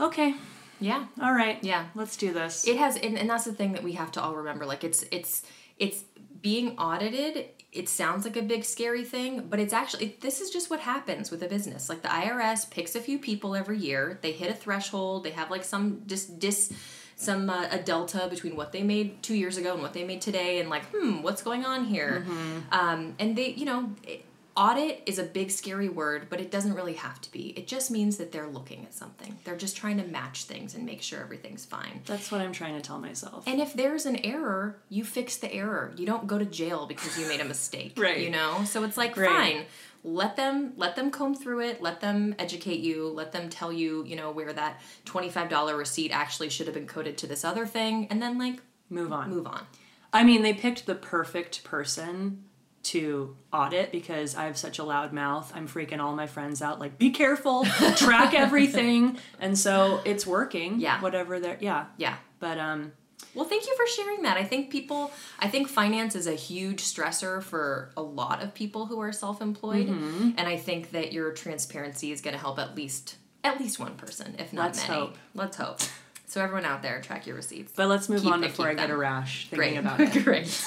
"Okay, 0.00 0.34
Yeah, 0.80 1.06
all 1.20 1.34
right, 1.34 1.58
Yeah. 1.62 1.86
let's 1.94 2.16
do 2.16 2.32
this." 2.32 2.66
it 2.66 2.76
has 2.78 2.96
and, 2.96 3.18
and 3.18 3.28
that's 3.28 3.44
the 3.44 3.52
thing 3.52 3.72
that 3.72 3.82
we 3.82 3.92
have 3.92 4.10
to 4.12 4.22
all 4.22 4.34
remember 4.34 4.64
like 4.64 4.84
it's 4.84 5.04
it's 5.10 5.42
it's 5.76 6.04
being 6.40 6.78
audited 6.78 7.46
it 7.70 7.88
sounds 7.88 8.24
like 8.24 8.36
a 8.36 8.42
big 8.42 8.64
scary 8.64 9.04
thing 9.04 9.46
but 9.50 9.60
it's 9.60 9.74
actually 9.74 10.16
this 10.20 10.40
is 10.40 10.50
just 10.50 10.70
what 10.70 10.80
happens 10.80 11.30
with 11.30 11.42
a 11.42 11.48
business. 11.48 11.88
Like 11.88 12.02
the 12.02 12.08
irs 12.08 12.68
picks 12.70 12.94
a 12.96 13.00
few 13.00 13.18
people 13.18 13.54
every 13.54 13.78
year. 13.78 14.18
They 14.22 14.32
hit 14.32 14.50
a 14.50 14.54
threshold. 14.54 15.24
They 15.24 15.30
have 15.32 15.50
like 15.50 15.64
some 15.64 16.02
just 16.06 16.38
dis 16.38 16.72
some 17.16 17.50
uh, 17.50 17.66
a 17.70 17.78
delta 17.78 18.26
between 18.30 18.54
what 18.56 18.70
they 18.72 18.82
made 18.82 19.22
two 19.22 19.34
years 19.34 19.56
ago 19.58 19.72
and 19.74 19.82
what 19.82 19.92
they 19.92 20.04
made 20.04 20.20
today 20.20 20.60
and 20.60 20.70
like 20.70 20.84
hmm 20.94 21.20
what's 21.22 21.42
going 21.42 21.64
on 21.64 21.84
here? 21.84 22.24
Um, 22.70 23.14
and 23.18 23.36
they 23.36 23.50
you 23.50 23.66
know 23.66 23.90
it, 24.04 24.24
audit 24.58 25.02
is 25.06 25.18
a 25.18 25.22
big 25.22 25.50
scary 25.50 25.88
word 25.88 26.26
but 26.28 26.40
it 26.40 26.50
doesn't 26.50 26.74
really 26.74 26.94
have 26.94 27.20
to 27.20 27.30
be 27.30 27.50
it 27.56 27.66
just 27.68 27.90
means 27.90 28.16
that 28.16 28.32
they're 28.32 28.48
looking 28.48 28.84
at 28.84 28.92
something 28.92 29.36
they're 29.44 29.56
just 29.56 29.76
trying 29.76 29.96
to 29.96 30.04
match 30.08 30.44
things 30.44 30.74
and 30.74 30.84
make 30.84 31.00
sure 31.00 31.20
everything's 31.20 31.64
fine 31.64 32.00
That's 32.06 32.32
what 32.32 32.40
I'm 32.40 32.52
trying 32.52 32.74
to 32.74 32.80
tell 32.82 32.98
myself. 32.98 33.44
and 33.46 33.60
if 33.60 33.72
there's 33.74 34.04
an 34.04 34.16
error, 34.24 34.78
you 34.88 35.04
fix 35.04 35.36
the 35.36 35.52
error. 35.52 35.92
You 35.96 36.06
don't 36.06 36.26
go 36.26 36.38
to 36.38 36.44
jail 36.44 36.86
because 36.86 37.16
you 37.18 37.26
made 37.28 37.40
a 37.40 37.44
mistake. 37.44 37.92
Right. 38.08 38.18
You 38.20 38.30
know? 38.30 38.64
So 38.64 38.82
it's 38.84 38.96
like 38.96 39.16
Right. 39.16 39.28
fine. 39.28 39.64
Let 40.04 40.36
them 40.36 40.72
let 40.76 40.96
them 40.96 41.10
comb 41.10 41.34
through 41.34 41.60
it, 41.60 41.80
let 41.82 42.00
them 42.00 42.34
educate 42.38 42.80
you, 42.80 43.08
let 43.08 43.30
them 43.32 43.48
tell 43.50 43.72
you, 43.72 44.04
you 44.04 44.16
know, 44.16 44.30
where 44.30 44.52
that 44.52 44.80
$25 45.06 45.76
receipt 45.76 46.10
actually 46.12 46.48
should 46.50 46.66
have 46.66 46.74
been 46.74 46.86
coded 46.86 47.16
to 47.18 47.26
this 47.26 47.44
other 47.44 47.66
thing 47.66 48.06
and 48.10 48.20
then 48.22 48.38
like 48.38 48.60
Move 48.90 49.12
on. 49.12 49.28
move 49.30 49.46
on. 49.46 49.66
I 50.12 50.24
mean, 50.24 50.42
they 50.42 50.54
picked 50.54 50.86
the 50.86 50.94
perfect 50.94 51.62
person 51.64 52.44
to 52.92 53.36
audit 53.52 53.92
because 53.92 54.34
I 54.34 54.44
have 54.44 54.56
such 54.56 54.78
a 54.78 54.84
loud 54.84 55.12
mouth. 55.12 55.50
I'm 55.54 55.66
freaking 55.68 56.00
all 56.00 56.14
my 56.14 56.26
friends 56.26 56.62
out 56.62 56.78
like, 56.80 56.98
be 56.98 57.10
careful, 57.10 57.64
track 57.96 58.34
everything. 58.44 59.18
And 59.40 59.58
so 59.58 60.00
it's 60.04 60.26
working. 60.26 60.80
Yeah. 60.80 61.00
Whatever 61.00 61.40
they're, 61.40 61.58
yeah. 61.60 61.86
Yeah. 61.96 62.16
But, 62.40 62.58
um, 62.58 62.92
Well, 63.34 63.44
thank 63.46 63.66
you 63.66 63.76
for 63.76 63.86
sharing 63.86 64.22
that. 64.22 64.36
I 64.36 64.44
think 64.44 64.70
people, 64.70 65.10
I 65.38 65.48
think 65.48 65.68
finance 65.68 66.14
is 66.14 66.26
a 66.26 66.34
huge 66.34 66.82
stressor 66.82 67.42
for 67.42 67.90
a 67.96 68.02
lot 68.02 68.42
of 68.42 68.54
people 68.54 68.86
who 68.86 69.00
are 69.00 69.12
self 69.12 69.40
employed. 69.42 69.88
Mm-hmm. 69.88 70.30
And 70.38 70.48
I 70.48 70.56
think 70.56 70.92
that 70.92 71.12
your 71.12 71.32
transparency 71.32 72.12
is 72.12 72.20
going 72.20 72.34
to 72.34 72.40
help 72.40 72.58
at 72.58 72.74
least 72.74 73.16
at 73.44 73.60
least 73.60 73.78
one 73.78 73.94
person, 73.94 74.34
if 74.38 74.52
not 74.52 74.62
many. 74.62 74.66
Let's 74.76 74.88
many. 74.88 75.00
hope. 75.00 75.16
Let's 75.34 75.56
hope. 75.56 75.80
So 76.26 76.42
everyone 76.42 76.64
out 76.66 76.82
there, 76.82 77.00
track 77.00 77.26
your 77.26 77.36
receipts. 77.36 77.72
But 77.74 77.88
let's 77.88 78.08
move 78.08 78.22
Keep 78.22 78.32
on 78.32 78.40
before 78.42 78.68
I 78.68 78.74
get 78.74 78.90
a 78.90 78.96
rash 78.96 79.48
thinking 79.48 79.74
Great. 79.74 79.78
about 79.78 80.00
it. 80.16 80.24
Great. 80.24 80.64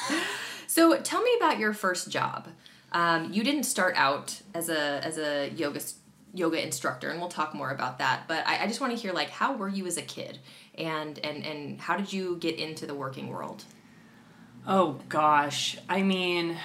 So 0.72 0.98
tell 1.01 1.22
me 1.22 1.32
about 1.36 1.60
your 1.60 1.74
first 1.74 2.10
job. 2.10 2.48
Um, 2.94 3.34
you 3.34 3.44
didn't 3.44 3.63
start 3.63 3.94
out 3.98 4.42
as 4.54 4.70
a 4.70 5.06
as 5.06 5.18
a 5.18 5.50
yoga 5.50 5.82
yoga 6.34 6.63
instructor, 6.63 7.10
and 7.10 7.20
we'll 7.20 7.28
talk 7.28 7.54
more 7.54 7.72
about 7.72 7.98
that. 7.98 8.24
But 8.30 8.48
I, 8.48 8.63
I 8.63 8.68
just 8.68 8.80
want 8.80 8.96
to 8.96 8.98
hear 8.98 9.12
like 9.12 9.30
how 9.32 9.54
were 9.58 9.68
you 9.68 9.86
as 9.86 9.98
a 9.98 10.01
kid, 10.01 10.40
and 10.75 11.20
and 11.25 11.46
and 11.46 11.82
how 11.82 11.98
did 11.98 12.13
you 12.13 12.38
get 12.38 12.56
into 12.56 12.86
the 12.86 12.96
working 12.96 13.28
world? 13.28 13.66
Oh 14.66 14.98
gosh. 15.10 15.78
I 15.90 16.04
mean, 16.04 16.56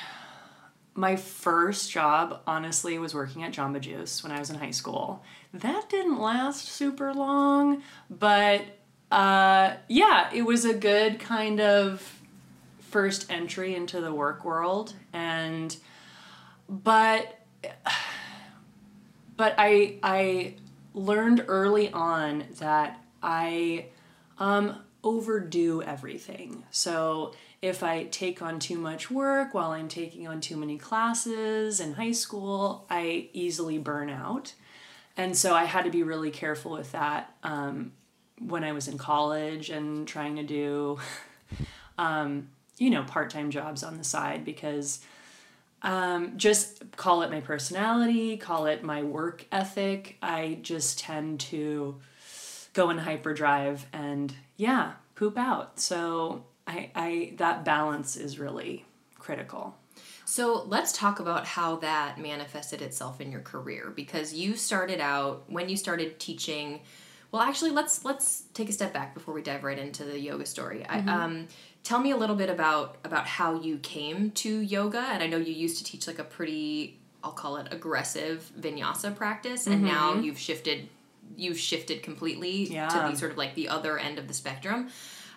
my 0.94 1.16
first 1.16 1.90
job, 1.90 2.42
honestly, 2.46 3.00
was 3.00 3.12
working 3.12 3.42
at 3.42 3.52
Jamba 3.52 3.80
Juice 3.80 4.22
when 4.22 4.30
I 4.30 4.38
was 4.38 4.50
in 4.50 4.56
high 4.56 4.70
school. 4.70 5.24
That 5.52 5.88
didn't 5.88 6.20
last 6.20 6.68
super 6.68 7.12
long, 7.12 7.82
but 8.08 8.66
uh, 9.10 9.74
yeah, 9.88 10.30
it 10.32 10.42
was 10.42 10.64
a 10.64 10.74
good 10.74 11.18
kind 11.18 11.60
of 11.60 12.15
first 12.96 13.30
entry 13.30 13.74
into 13.74 14.00
the 14.00 14.10
work 14.10 14.42
world. 14.42 14.94
And, 15.12 15.76
but, 16.66 17.40
but 19.36 19.54
I, 19.58 19.98
I 20.02 20.54
learned 20.94 21.44
early 21.46 21.92
on 21.92 22.44
that 22.58 22.98
I 23.22 23.88
um, 24.38 24.78
overdo 25.04 25.82
everything. 25.82 26.64
So 26.70 27.34
if 27.60 27.82
I 27.82 28.04
take 28.04 28.40
on 28.40 28.58
too 28.58 28.78
much 28.78 29.10
work 29.10 29.52
while 29.52 29.72
I'm 29.72 29.88
taking 29.88 30.26
on 30.26 30.40
too 30.40 30.56
many 30.56 30.78
classes 30.78 31.80
in 31.80 31.92
high 31.92 32.12
school, 32.12 32.86
I 32.88 33.28
easily 33.34 33.76
burn 33.76 34.08
out. 34.08 34.54
And 35.18 35.36
so 35.36 35.52
I 35.54 35.64
had 35.64 35.84
to 35.84 35.90
be 35.90 36.02
really 36.02 36.30
careful 36.30 36.72
with 36.72 36.92
that 36.92 37.36
um, 37.42 37.92
when 38.38 38.64
I 38.64 38.72
was 38.72 38.88
in 38.88 38.96
college 38.96 39.68
and 39.68 40.08
trying 40.08 40.36
to 40.36 40.44
do, 40.44 40.98
um, 41.98 42.48
you 42.78 42.90
know, 42.90 43.02
part 43.04 43.30
time 43.30 43.50
jobs 43.50 43.82
on 43.82 43.98
the 43.98 44.04
side 44.04 44.44
because 44.44 45.00
um, 45.82 46.36
just 46.36 46.96
call 46.96 47.22
it 47.22 47.30
my 47.30 47.40
personality, 47.40 48.36
call 48.36 48.66
it 48.66 48.82
my 48.82 49.02
work 49.02 49.46
ethic. 49.52 50.16
I 50.22 50.58
just 50.62 50.98
tend 50.98 51.40
to 51.40 51.96
go 52.72 52.90
in 52.90 52.98
hyperdrive 52.98 53.86
and 53.92 54.34
yeah, 54.56 54.92
poop 55.14 55.38
out. 55.38 55.78
So 55.80 56.44
I, 56.66 56.90
I 56.94 57.32
that 57.36 57.64
balance 57.64 58.16
is 58.16 58.38
really 58.38 58.84
critical. 59.18 59.76
So 60.24 60.64
let's 60.66 60.92
talk 60.92 61.20
about 61.20 61.46
how 61.46 61.76
that 61.76 62.18
manifested 62.18 62.82
itself 62.82 63.20
in 63.20 63.30
your 63.30 63.42
career 63.42 63.92
because 63.94 64.34
you 64.34 64.56
started 64.56 65.00
out 65.00 65.44
when 65.46 65.68
you 65.68 65.76
started 65.76 66.18
teaching. 66.18 66.80
Well, 67.30 67.42
actually, 67.42 67.70
let's 67.70 68.04
let's 68.04 68.42
take 68.54 68.68
a 68.68 68.72
step 68.72 68.92
back 68.92 69.14
before 69.14 69.34
we 69.34 69.42
dive 69.42 69.62
right 69.62 69.78
into 69.78 70.04
the 70.04 70.18
yoga 70.18 70.46
story. 70.46 70.84
I, 70.84 70.98
um, 70.98 71.48
tell 71.86 72.00
me 72.00 72.10
a 72.10 72.16
little 72.16 72.34
bit 72.34 72.50
about 72.50 72.96
about 73.04 73.28
how 73.28 73.60
you 73.60 73.78
came 73.78 74.32
to 74.32 74.58
yoga, 74.58 74.98
and 74.98 75.22
I 75.22 75.28
know 75.28 75.36
you 75.36 75.52
used 75.52 75.78
to 75.78 75.84
teach 75.84 76.08
like 76.08 76.18
a 76.18 76.24
pretty, 76.24 76.98
I'll 77.22 77.30
call 77.30 77.58
it 77.58 77.68
aggressive 77.70 78.50
vinyasa 78.60 79.14
practice, 79.14 79.68
and 79.68 79.82
now 79.84 80.14
you've 80.14 80.38
shifted 80.38 80.88
you've 81.36 81.58
shifted 81.58 82.02
completely 82.02 82.66
to 82.66 83.10
the 83.10 83.14
sort 83.14 83.30
of 83.30 83.38
like 83.38 83.54
the 83.54 83.68
other 83.68 83.98
end 83.98 84.18
of 84.18 84.26
the 84.26 84.34
spectrum. 84.34 84.88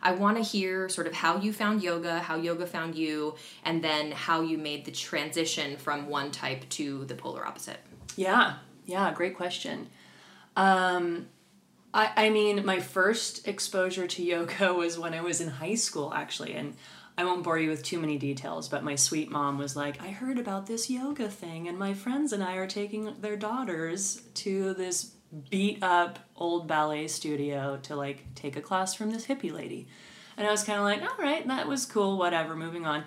I 0.01 0.13
want 0.13 0.37
to 0.37 0.43
hear 0.43 0.89
sort 0.89 1.05
of 1.07 1.13
how 1.13 1.37
you 1.37 1.53
found 1.53 1.83
yoga, 1.83 2.19
how 2.19 2.37
yoga 2.37 2.65
found 2.65 2.95
you, 2.95 3.35
and 3.63 3.83
then 3.83 4.11
how 4.11 4.41
you 4.41 4.57
made 4.57 4.85
the 4.85 4.91
transition 4.91 5.77
from 5.77 6.07
one 6.07 6.31
type 6.31 6.67
to 6.69 7.05
the 7.05 7.15
polar 7.15 7.45
opposite. 7.45 7.79
Yeah, 8.15 8.55
yeah, 8.85 9.13
great 9.13 9.35
question. 9.37 9.89
Um, 10.55 11.27
I, 11.93 12.11
I 12.15 12.29
mean, 12.29 12.65
my 12.65 12.79
first 12.79 13.47
exposure 13.47 14.07
to 14.07 14.23
yoga 14.23 14.73
was 14.73 14.99
when 14.99 15.13
I 15.13 15.21
was 15.21 15.41
in 15.41 15.49
high 15.49 15.75
school, 15.75 16.13
actually, 16.13 16.53
and 16.53 16.75
I 17.17 17.25
won't 17.25 17.43
bore 17.43 17.59
you 17.59 17.69
with 17.69 17.83
too 17.83 17.99
many 17.99 18.17
details, 18.17 18.69
but 18.69 18.83
my 18.83 18.95
sweet 18.95 19.29
mom 19.29 19.57
was 19.57 19.75
like, 19.75 20.01
I 20.01 20.09
heard 20.09 20.37
about 20.37 20.67
this 20.67 20.89
yoga 20.89 21.27
thing, 21.27 21.67
and 21.67 21.77
my 21.77 21.93
friends 21.93 22.31
and 22.31 22.43
I 22.43 22.55
are 22.55 22.67
taking 22.67 23.13
their 23.19 23.35
daughters 23.35 24.21
to 24.35 24.73
this 24.75 25.11
beat 25.49 25.83
up 25.83 26.19
old 26.35 26.67
ballet 26.67 27.07
studio 27.07 27.77
to 27.83 27.95
like 27.95 28.33
take 28.35 28.55
a 28.55 28.61
class 28.61 28.93
from 28.93 29.11
this 29.11 29.27
hippie 29.27 29.51
lady. 29.51 29.87
And 30.37 30.47
I 30.47 30.51
was 30.51 30.63
kind 30.63 30.79
of 30.79 30.85
like, 30.85 31.01
all 31.01 31.23
right, 31.23 31.45
that 31.47 31.67
was 31.67 31.85
cool, 31.85 32.17
whatever, 32.17 32.55
moving 32.55 32.85
on. 32.85 33.03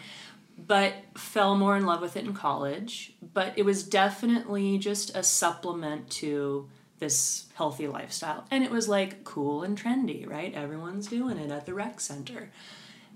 But 0.59 0.93
fell 1.17 1.57
more 1.57 1.77
in 1.77 1.87
love 1.87 2.03
with 2.03 2.17
it 2.17 2.25
in 2.25 2.35
college. 2.35 3.15
But 3.33 3.55
it 3.57 3.65
was 3.65 3.83
definitely 3.83 4.77
just 4.79 5.17
a 5.17 5.23
supplement 5.23 6.11
to 6.11 6.69
this 6.99 7.47
healthy 7.63 7.87
lifestyle. 7.87 8.45
And 8.51 8.65
it 8.65 8.73
was 8.73 8.89
like 8.89 9.23
cool 9.23 9.63
and 9.63 9.81
trendy, 9.81 10.29
right? 10.29 10.53
Everyone's 10.53 11.07
doing 11.07 11.39
it 11.39 11.49
at 11.53 11.65
the 11.65 11.73
rec 11.73 12.01
center. 12.01 12.51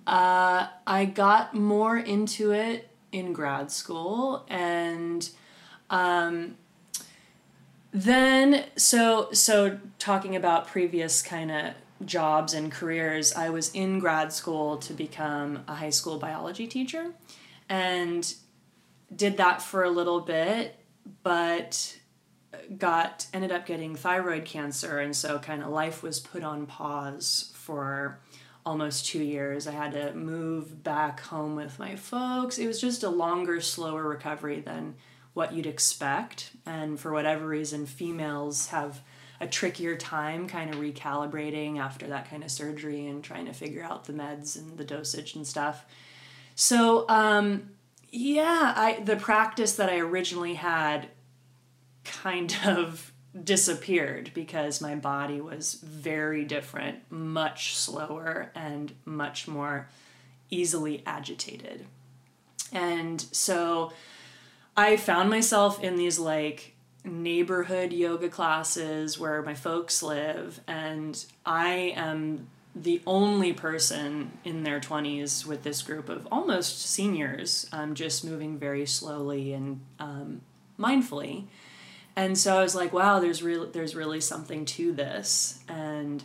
Uh, 0.07 0.69
I 0.87 1.05
got 1.05 1.53
more 1.53 1.97
into 1.99 2.53
it 2.53 2.89
in 3.11 3.33
grad 3.33 3.73
school 3.73 4.47
and 4.49 5.29
um, 5.91 6.55
then 7.91 8.67
so 8.77 9.33
so 9.33 9.81
talking 9.99 10.37
about 10.37 10.69
previous 10.69 11.23
kind 11.23 11.51
of 11.51 11.75
jobs 12.05 12.53
and 12.53 12.71
careers 12.71 13.33
i 13.33 13.49
was 13.49 13.71
in 13.73 13.99
grad 13.99 14.31
school 14.31 14.77
to 14.77 14.93
become 14.93 15.65
a 15.67 15.75
high 15.77 15.89
school 15.89 16.19
biology 16.19 16.67
teacher 16.67 17.13
and 17.71 18.35
did 19.15 19.39
that 19.39 19.63
for 19.63 19.83
a 19.83 19.89
little 19.89 20.21
bit 20.21 20.79
but 21.23 21.97
got 22.79 23.27
ended 23.33 23.53
up 23.53 23.67
getting 23.67 23.95
thyroid 23.95 24.45
cancer 24.45 24.99
and 24.99 25.15
so 25.15 25.39
kind 25.39 25.63
of 25.63 25.69
life 25.69 26.03
was 26.03 26.21
put 26.21 26.43
on 26.43 26.67
pause 26.67 27.53
for 27.55 28.21
almost 28.65 29.07
two 29.07 29.23
years. 29.23 29.67
I 29.67 29.73
had 29.73 29.93
to 29.93 30.15
move 30.15 30.83
back 30.83 31.21
home 31.21 31.55
with 31.55 31.79
my 31.79 31.97
folks. 31.97 32.59
It 32.59 32.67
was 32.67 32.81
just 32.81 33.03
a 33.03 33.11
longer 33.11 33.61
slower 33.61 34.09
recovery 34.09 34.61
than 34.61 34.97
what 35.35 35.53
you'd 35.53 35.67
expect 35.67 36.51
and 36.65 36.99
for 36.99 37.13
whatever 37.13 37.47
reason 37.47 37.87
females 37.87 38.69
have 38.69 39.03
a 39.39 39.47
trickier 39.47 39.97
time 39.97 40.49
kind 40.49 40.73
of 40.73 40.81
recalibrating 40.81 41.79
after 41.79 42.07
that 42.07 42.29
kind 42.31 42.43
of 42.43 42.51
surgery 42.51 43.07
and 43.07 43.23
trying 43.23 43.45
to 43.45 43.53
figure 43.53 43.85
out 43.85 44.05
the 44.05 44.13
meds 44.13 44.57
and 44.57 44.79
the 44.79 44.85
dosage 44.85 45.35
and 45.35 45.47
stuff. 45.47 45.85
So 46.55 47.07
um, 47.09 47.71
yeah 48.17 48.73
i 48.77 49.01
the 49.01 49.17
practice 49.17 49.75
that 49.75 49.91
i 49.91 49.99
originally 49.99 50.55
had 50.55 51.09
kind 52.23 52.57
of 52.65 53.13
disappeared 53.45 54.31
because 54.35 54.81
my 54.81 54.95
body 54.95 55.41
was 55.41 55.75
very 55.75 56.45
different, 56.45 57.01
much 57.11 57.77
slower, 57.77 58.51
and 58.55 58.95
much 59.05 59.47
more 59.47 59.89
easily 60.51 61.03
agitated. 61.07 61.87
And 62.73 63.21
so 63.33 63.93
I 64.77 64.97
found 64.97 65.31
myself 65.31 65.83
in 65.83 65.97
these 65.97 66.19
like 66.19 66.75
neighborhood 67.05 67.93
yoga 67.93 68.29
classes 68.29 69.19
where 69.19 69.43
my 69.43 69.55
folks 69.55 70.03
live, 70.03 70.61
and 70.67 71.25
I 71.45 71.95
am 71.97 72.49
the 72.75 73.01
only 73.07 73.55
person 73.55 74.33
in 74.45 74.63
their 74.63 74.81
20s 74.81 75.47
with 75.47 75.63
this 75.63 75.81
group 75.83 76.11
of 76.11 76.29
almost 76.31 76.83
seniors, 76.83 77.67
um, 77.73 77.95
just 77.95 78.25
moving 78.25 78.59
very 78.59 78.85
slowly 78.85 79.55
and 79.55 79.81
um, 79.99 80.43
mindfully 80.79 81.47
and 82.17 82.37
so 82.37 82.57
I 82.57 82.63
was 82.63 82.75
like, 82.75 82.95
wow, 82.95 83.21
there's 83.21 83.43
really 83.43 83.71
there's 83.71 83.95
really 83.95 84.21
something 84.21 84.65
to 84.65 84.93
this, 84.93 85.61
and 85.69 86.25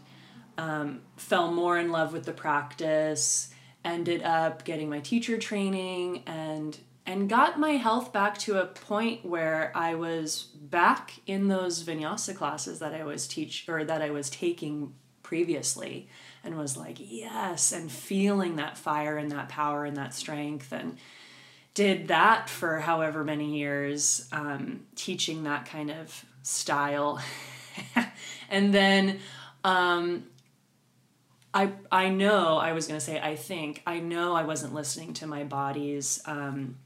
um, 0.57 1.01
fell 1.17 1.51
more 1.51 1.77
in 1.77 1.91
love 1.91 2.13
with 2.13 2.25
the 2.25 2.31
practice. 2.31 3.53
Ended 3.83 4.24
up 4.24 4.63
getting 4.63 4.89
my 4.89 5.00
teacher 5.00 5.38
training 5.38 6.24
and 6.25 6.77
and 7.05 7.27
got 7.27 7.60
my 7.60 7.71
health 7.71 8.13
back 8.13 8.38
to 8.38 8.62
a 8.62 8.67
point 8.67 9.25
where 9.25 9.71
I 9.75 9.95
was 9.95 10.43
back 10.43 11.19
in 11.25 11.48
those 11.48 11.83
vinyasa 11.83 12.36
classes 12.36 12.79
that 12.79 12.93
I 12.93 13.03
was 13.03 13.27
teach 13.27 13.67
or 13.67 13.83
that 13.83 14.01
I 14.01 14.12
was 14.12 14.29
taking 14.29 14.93
previously, 15.24 16.07
and 16.43 16.57
was 16.57 16.77
like, 16.77 16.98
yes, 17.00 17.74
and 17.74 17.91
feeling 17.91 18.55
that 18.57 18.77
fire 18.77 19.17
and 19.17 19.31
that 19.31 19.50
power 19.50 19.83
and 19.83 19.98
that 19.98 20.13
strength 20.13 20.71
and 20.71 20.98
did 21.74 22.10
that 22.10 22.50
for 22.50 22.80
however 22.80 23.24
many 23.24 23.58
years, 23.58 24.28
um, 24.32 24.82
teaching 24.96 25.44
that 25.44 25.66
kind 25.66 25.90
of 25.90 26.25
style. 26.44 27.22
and 28.50 28.74
then 28.74 29.20
um, 29.63 30.25
I, 31.54 31.72
I 31.92 32.10
know, 32.10 32.58
I 32.58 32.74
was 32.74 32.88
going 32.88 33.00
to 33.00 33.06
say, 33.06 33.20
I 33.20 33.36
think, 33.36 33.82
I 33.86 34.00
know 34.00 34.34
I 34.34 34.44
wasn't 34.44 34.74
listening 34.74 35.13
to 35.16 35.28
my 35.28 35.44
body's 35.44 36.22
um, 36.25 36.78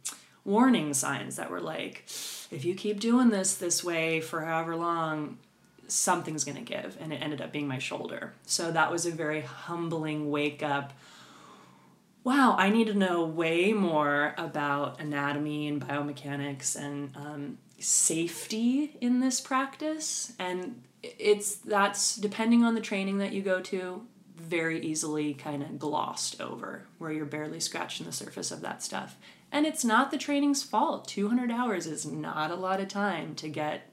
warning 0.43 0.93
signs 0.93 1.35
that 1.37 1.49
were 1.49 1.61
like, 1.61 2.03
if 2.51 2.63
you 2.63 2.75
keep 2.75 2.99
doing 2.99 3.29
this 3.29 3.55
this 3.55 3.83
way 3.83 4.21
for 4.21 4.41
however 4.41 4.75
long, 4.75 5.39
something's 5.87 6.43
going 6.43 6.57
to 6.57 6.63
give. 6.63 6.97
And 6.99 7.13
it 7.13 7.17
ended 7.17 7.41
up 7.41 7.51
being 7.51 7.67
my 7.67 7.79
shoulder. 7.79 8.33
So 8.45 8.71
that 8.71 8.91
was 8.91 9.05
a 9.05 9.11
very 9.11 9.41
humbling 9.41 10.29
wake 10.29 10.63
up 10.63 10.93
wow, 12.25 12.55
I 12.57 12.71
need 12.71 12.87
to 12.87 12.95
know 12.95 13.23
way 13.23 13.71
more 13.71 14.33
about 14.37 14.99
anatomy 14.99 15.67
and 15.67 15.79
biomechanics 15.79 16.75
and 16.75 17.15
um, 17.15 17.59
safety 17.79 18.97
in 18.99 19.19
this 19.19 19.39
practice. 19.39 20.33
And 20.39 20.81
it's 21.03 21.57
that's 21.57 22.15
depending 22.15 22.63
on 22.63 22.73
the 22.73 22.81
training 22.81 23.19
that 23.19 23.31
you 23.31 23.43
go 23.43 23.61
to, 23.61 24.01
very 24.35 24.81
easily 24.81 25.35
kind 25.35 25.61
of 25.61 25.77
glossed 25.77 26.41
over, 26.41 26.87
where 26.97 27.11
you're 27.11 27.25
barely 27.25 27.59
scratching 27.59 28.07
the 28.07 28.11
surface 28.11 28.51
of 28.51 28.61
that 28.61 28.81
stuff. 28.81 29.17
And 29.51 29.67
it's 29.67 29.85
not 29.85 30.09
the 30.09 30.17
training's 30.17 30.63
fault. 30.63 31.07
200 31.07 31.51
hours 31.51 31.85
is 31.85 32.07
not 32.07 32.49
a 32.49 32.55
lot 32.55 32.81
of 32.81 32.87
time 32.87 33.35
to 33.35 33.47
get 33.47 33.91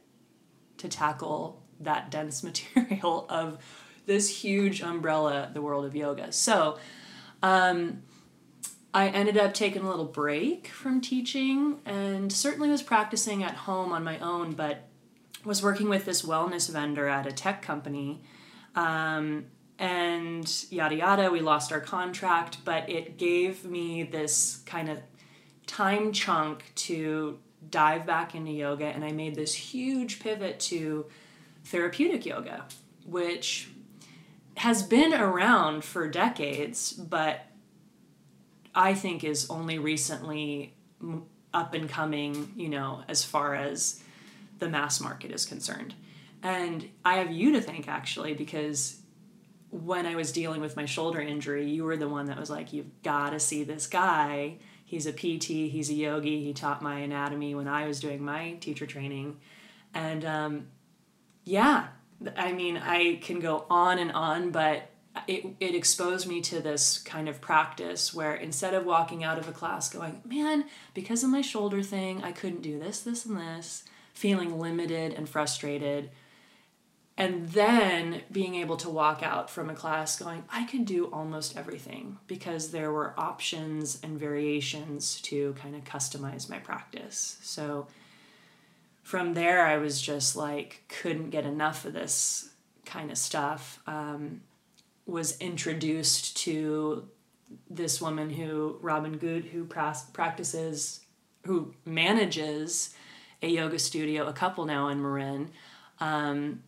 to 0.79 0.89
tackle 0.89 1.63
that 1.81 2.11
dense 2.11 2.43
material 2.75 3.27
of 3.29 3.59
this 4.07 4.43
huge 4.43 4.81
umbrella, 4.81 5.51
the 5.53 5.61
world 5.61 5.85
of 5.85 5.95
yoga. 5.95 6.33
So, 6.33 6.79
um, 7.43 8.03
I 8.95 9.09
ended 9.09 9.39
up 9.39 9.55
taking 9.55 9.83
a 9.83 9.89
little 9.89 10.05
break 10.05 10.69
from 10.69 11.01
teaching 11.01 11.81
and 11.87 12.33
certainly 12.33 12.69
was 12.69 12.83
practicing 12.83 13.43
at 13.43 13.55
home 13.55 13.93
on 13.93 14.05
my 14.05 14.19
own, 14.19 14.53
but 14.53 14.89
was 15.45 15.63
working 15.63 15.89
with 15.89 16.05
this 16.05 16.23
wellness 16.23 16.71
vendor 16.71 17.09
at 17.09 17.27
a 17.27 17.33
tech 17.33 17.63
company. 17.63 18.23
Um, 18.75 19.47
and 19.79 20.65
yada 20.71 20.95
yada, 20.95 21.31
we 21.31 21.41
lost 21.41 21.73
our 21.73 21.81
contract, 21.81 22.59
but 22.65 22.89
it 22.89 23.17
gave 23.17 23.65
me 23.65 24.03
this 24.03 24.63
kind 24.67 24.89
of 24.89 24.99
time 25.67 26.13
chunk 26.13 26.73
to 26.75 27.39
dive 27.71 28.07
back 28.07 28.35
into 28.35 28.51
yoga, 28.51 28.87
and 28.87 29.05
I 29.05 29.13
made 29.13 29.35
this 29.35 29.55
huge 29.55 30.21
pivot 30.21 30.61
to 30.61 31.07
therapeutic 31.65 32.27
yoga, 32.27 32.67
which 33.07 33.71
has 34.59 34.83
been 34.83 35.15
around 35.15 35.85
for 35.85 36.07
decades, 36.09 36.93
but 36.93 37.47
I 38.75 38.95
think 38.95 39.25
is 39.25 39.51
only 39.51 39.79
recently 39.79 40.75
up 41.53 41.75
and 41.75 41.89
coming, 41.89 42.53
you 42.57 42.69
know, 42.69 43.03
as 43.09 43.25
far 43.25 43.55
as 43.55 44.03
the 44.59 44.69
mass 44.69 45.01
market 45.01 45.31
is 45.31 45.45
concerned. 45.45 45.95
And 46.43 46.89
I 47.05 47.17
have 47.17 47.31
you 47.31 47.53
to 47.53 47.61
thank 47.61 47.89
actually 47.89 48.35
because 48.35 48.99
when 49.71 50.07
I 50.07 50.17
was 50.17 50.33
dealing 50.33 50.61
with 50.61 50.77
my 50.77 50.85
shoulder 50.85 51.21
injury, 51.21 51.69
you 51.69 51.85
were 51.85 51.97
the 51.97 52.09
one 52.09 52.27
that 52.27 52.39
was 52.39 52.51
like, 52.51 52.73
You've 52.73 53.03
got 53.03 53.31
to 53.31 53.41
see 53.41 53.65
this 53.65 53.87
guy. 53.87 54.57
He's 54.85 55.07
a 55.07 55.13
PT, 55.13 55.71
he's 55.71 55.89
a 55.89 55.95
yogi. 55.95 56.45
He 56.45 56.53
taught 56.53 56.83
my 56.83 56.99
anatomy 56.99 57.55
when 57.55 57.69
I 57.69 57.87
was 57.87 58.01
doing 58.01 58.23
my 58.23 58.53
teacher 58.61 58.87
training. 58.87 59.39
And 59.95 60.25
um, 60.25 60.67
yeah, 61.45 61.89
I 62.37 62.53
mean, 62.53 62.77
I 62.77 63.19
can 63.23 63.41
go 63.41 63.65
on 63.71 63.99
and 63.99 64.13
on, 64.13 64.51
but 64.51 64.91
it, 65.27 65.45
it 65.61 65.75
exposed 65.75 66.27
me 66.27 66.41
to 66.43 66.61
this 66.61 66.99
kind 66.99 67.29
of 67.29 67.41
practice 67.41 68.15
where 68.15 68.35
instead 68.35 68.75
of 68.75 68.87
walking 68.87 69.23
out 69.23 69.39
of 69.39 69.49
a 69.49 69.53
class 69.53 69.91
going, 69.91 70.23
man, 70.25 70.65
because 70.95 71.23
of 71.23 71.31
my 71.31 71.43
shoulder 71.43 71.83
thing, 71.83 72.23
I 72.23 72.33
couldn't 72.33 72.63
do 72.63 72.79
this, 72.79 73.01
this, 73.01 73.27
and 73.27 73.37
this, 73.37 73.85
feeling 74.15 74.59
limited 74.59 75.13
and 75.13 75.29
frustrated, 75.29 76.11
and 77.19 77.51
then 77.51 78.23
being 78.33 78.55
able 78.55 78.79
to 78.79 78.89
walk 78.89 79.23
out 79.23 79.51
from 79.51 79.69
a 79.69 79.75
class 79.75 80.19
going, 80.19 80.45
I 80.51 80.65
could 80.65 80.87
do 80.87 81.07
almost 81.13 81.59
everything 81.59 82.19
because 82.27 82.71
there 82.71 82.91
were 82.91 83.15
options 83.19 84.01
and 84.03 84.19
variations 84.19 85.21
to 85.23 85.53
kind 85.55 85.77
of 85.77 85.85
customize 85.85 86.49
my 86.49 86.59
practice. 86.59 87.37
So 87.43 87.87
from 89.03 89.35
there, 89.35 89.67
I 89.67 89.77
was 89.77 90.01
just 90.01 90.37
like, 90.37 90.85
couldn't 90.89 91.31
get 91.31 91.45
enough 91.45 91.85
of 91.85 91.93
this 91.93 92.49
kind 92.87 93.11
of 93.11 93.19
stuff. 93.19 93.79
Um, 93.87 94.41
was 95.07 95.39
introduced 95.39 96.37
to 96.39 97.09
this 97.69 98.01
woman 98.01 98.31
who 98.31 98.79
Robin 98.81 99.17
Good 99.17 99.47
who 99.47 99.65
practices 99.65 101.01
who 101.45 101.75
manages 101.85 102.95
a 103.43 103.49
yoga 103.49 103.79
studio 103.79 104.27
a 104.27 104.33
couple 104.33 104.65
now 104.65 104.89
in 104.89 105.03
Marin 105.03 105.51
um, 106.01 106.63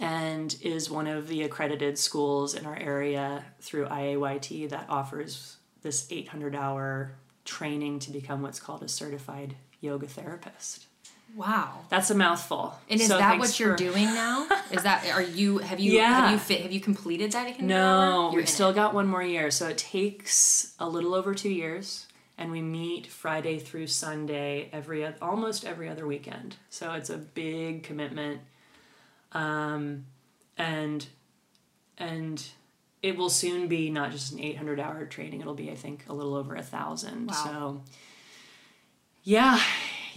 and 0.00 0.56
is 0.60 0.90
one 0.90 1.06
of 1.06 1.28
the 1.28 1.42
accredited 1.42 1.98
schools 1.98 2.54
in 2.54 2.66
our 2.66 2.76
area 2.76 3.44
through 3.60 3.86
IAYT 3.86 4.70
that 4.70 4.86
offers 4.88 5.58
this 5.82 6.06
800 6.10 6.54
hour 6.54 7.12
training 7.44 7.98
to 8.00 8.10
become 8.10 8.42
what's 8.42 8.60
called 8.60 8.82
a 8.82 8.88
certified 8.88 9.54
yoga 9.80 10.06
therapist. 10.06 10.87
Wow, 11.34 11.84
that's 11.88 12.10
a 12.10 12.14
mouthful. 12.14 12.74
And 12.88 13.00
is 13.00 13.06
so 13.06 13.18
that 13.18 13.38
what 13.38 13.58
you're 13.60 13.76
for... 13.76 13.84
doing 13.84 14.06
now? 14.06 14.48
Is 14.70 14.82
that 14.82 15.06
are 15.10 15.22
you 15.22 15.58
have 15.58 15.78
you 15.78 15.92
yeah. 15.92 16.22
have 16.22 16.32
you 16.32 16.38
fit 16.38 16.62
have 16.62 16.72
you 16.72 16.80
completed 16.80 17.32
that? 17.32 17.60
No, 17.60 18.32
we've 18.34 18.48
still 18.48 18.70
it. 18.70 18.74
got 18.74 18.92
one 18.92 19.06
more 19.06 19.22
year. 19.22 19.50
So 19.50 19.68
it 19.68 19.78
takes 19.78 20.74
a 20.78 20.88
little 20.88 21.14
over 21.14 21.34
two 21.34 21.50
years, 21.50 22.06
and 22.36 22.50
we 22.50 22.60
meet 22.60 23.06
Friday 23.06 23.58
through 23.58 23.86
Sunday 23.86 24.68
every 24.72 25.06
almost 25.22 25.64
every 25.64 25.88
other 25.88 26.06
weekend. 26.06 26.56
So 26.70 26.92
it's 26.92 27.10
a 27.10 27.18
big 27.18 27.82
commitment, 27.82 28.40
um, 29.32 30.06
and 30.56 31.06
and 31.98 32.44
it 33.02 33.16
will 33.16 33.30
soon 33.30 33.68
be 33.68 33.90
not 33.90 34.10
just 34.10 34.32
an 34.32 34.40
800 34.40 34.80
hour 34.80 35.06
training. 35.06 35.40
It'll 35.40 35.54
be 35.54 35.70
I 35.70 35.76
think 35.76 36.04
a 36.08 36.12
little 36.12 36.34
over 36.34 36.56
a 36.56 36.62
thousand. 36.62 37.28
Wow. 37.28 37.34
So 37.34 37.82
yeah 39.24 39.60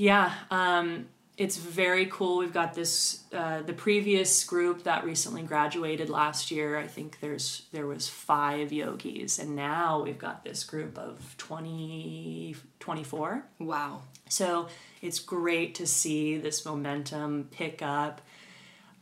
yeah, 0.02 0.34
um, 0.50 1.10
it's 1.38 1.58
very 1.58 2.08
cool. 2.08 2.40
We've 2.40 2.52
got 2.52 2.74
this 2.74 3.24
uh, 3.32 3.62
the 3.62 3.74
previous 3.74 4.44
group 4.44 4.82
that 4.86 5.06
recently 5.06 5.44
graduated 5.44 6.10
last 6.10 6.50
year. 6.50 6.76
I 6.76 6.88
think 6.88 7.20
there's 7.20 7.68
there 7.72 7.86
was 7.86 8.10
five 8.10 8.74
yogis, 8.74 9.38
and 9.38 9.56
now 9.56 10.02
we've 10.02 10.18
got 10.18 10.44
this 10.44 10.64
group 10.64 10.98
of 10.98 11.36
20, 11.38 12.56
24. 12.80 13.46
Wow! 13.60 14.02
So 14.28 14.70
it's 15.04 15.20
great 15.20 15.76
to 15.76 15.86
see 15.86 16.36
this 16.40 16.66
momentum 16.66 17.50
pick 17.52 17.84
up. 17.84 18.22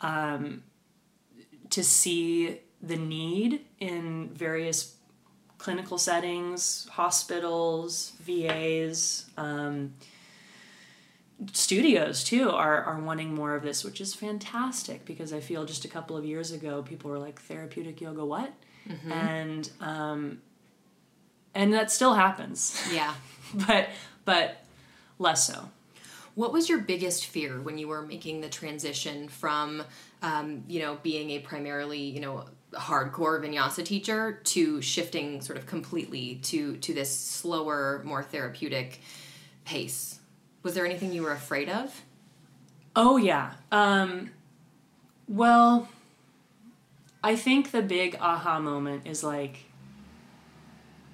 Um, 0.02 0.64
to 1.70 1.82
see 1.82 2.60
the 2.82 2.98
need 2.98 3.62
in 3.80 4.32
various 4.34 4.98
clinical 5.60 5.98
settings, 5.98 6.90
hospitals, 6.92 8.12
VAs. 8.20 9.30
Um, 9.38 9.94
studios 11.54 12.24
too 12.24 12.50
are, 12.50 12.84
are 12.84 13.00
wanting 13.00 13.34
more 13.34 13.56
of 13.56 13.64
this 13.64 13.84
which 13.84 14.02
is 14.02 14.14
fantastic 14.14 15.06
because 15.06 15.32
i 15.32 15.40
feel 15.40 15.66
just 15.66 15.86
a 15.86 15.88
couple 15.88 16.18
of 16.18 16.26
years 16.26 16.52
ago 16.52 16.84
people 16.84 17.10
were 17.10 17.20
like 17.20 17.40
therapeutic 17.42 18.02
yoga 18.02 18.26
what? 18.26 18.52
Mm-hmm. 18.88 19.12
and 19.12 19.70
um 19.80 20.42
and 21.56 21.74
that 21.74 21.92
still 21.92 22.14
happens. 22.14 22.82
Yeah. 22.92 23.14
But 23.52 23.90
but 24.26 24.64
less 25.18 25.48
so. 25.48 25.70
What 26.36 26.54
was 26.54 26.70
your 26.70 26.78
biggest 26.78 27.26
fear 27.26 27.60
when 27.60 27.80
you 27.80 27.88
were 27.88 28.04
making 28.04 28.42
the 28.42 28.48
transition 28.48 29.28
from 29.28 29.82
um, 30.22 30.64
you 30.68 30.80
know 30.82 31.00
being 31.02 31.32
a 31.32 31.40
primarily 31.40 31.98
you 32.00 32.20
know 32.20 32.46
hardcore 32.74 33.44
vinyasa 33.44 33.84
teacher 33.84 34.40
to 34.44 34.84
shifting 34.84 35.42
sort 35.42 35.58
of 35.58 35.66
completely 35.66 36.36
to 36.44 36.78
to 36.78 36.94
this 36.94 37.10
slower 37.10 38.04
more 38.06 38.22
therapeutic 38.22 39.02
pace 39.66 40.19
was 40.64 40.74
there 40.74 40.86
anything 40.86 41.14
you 41.14 41.24
were 41.24 41.32
afraid 41.32 41.70
of? 41.70 42.04
Oh, 42.96 43.18
yeah. 43.18 43.54
Um, 43.72 44.32
well, 45.28 45.88
I 47.24 47.36
think 47.36 47.72
the 47.72 47.82
big 47.82 48.18
aha 48.20 48.60
moment 48.60 49.06
is 49.06 49.24
like, 49.24 49.66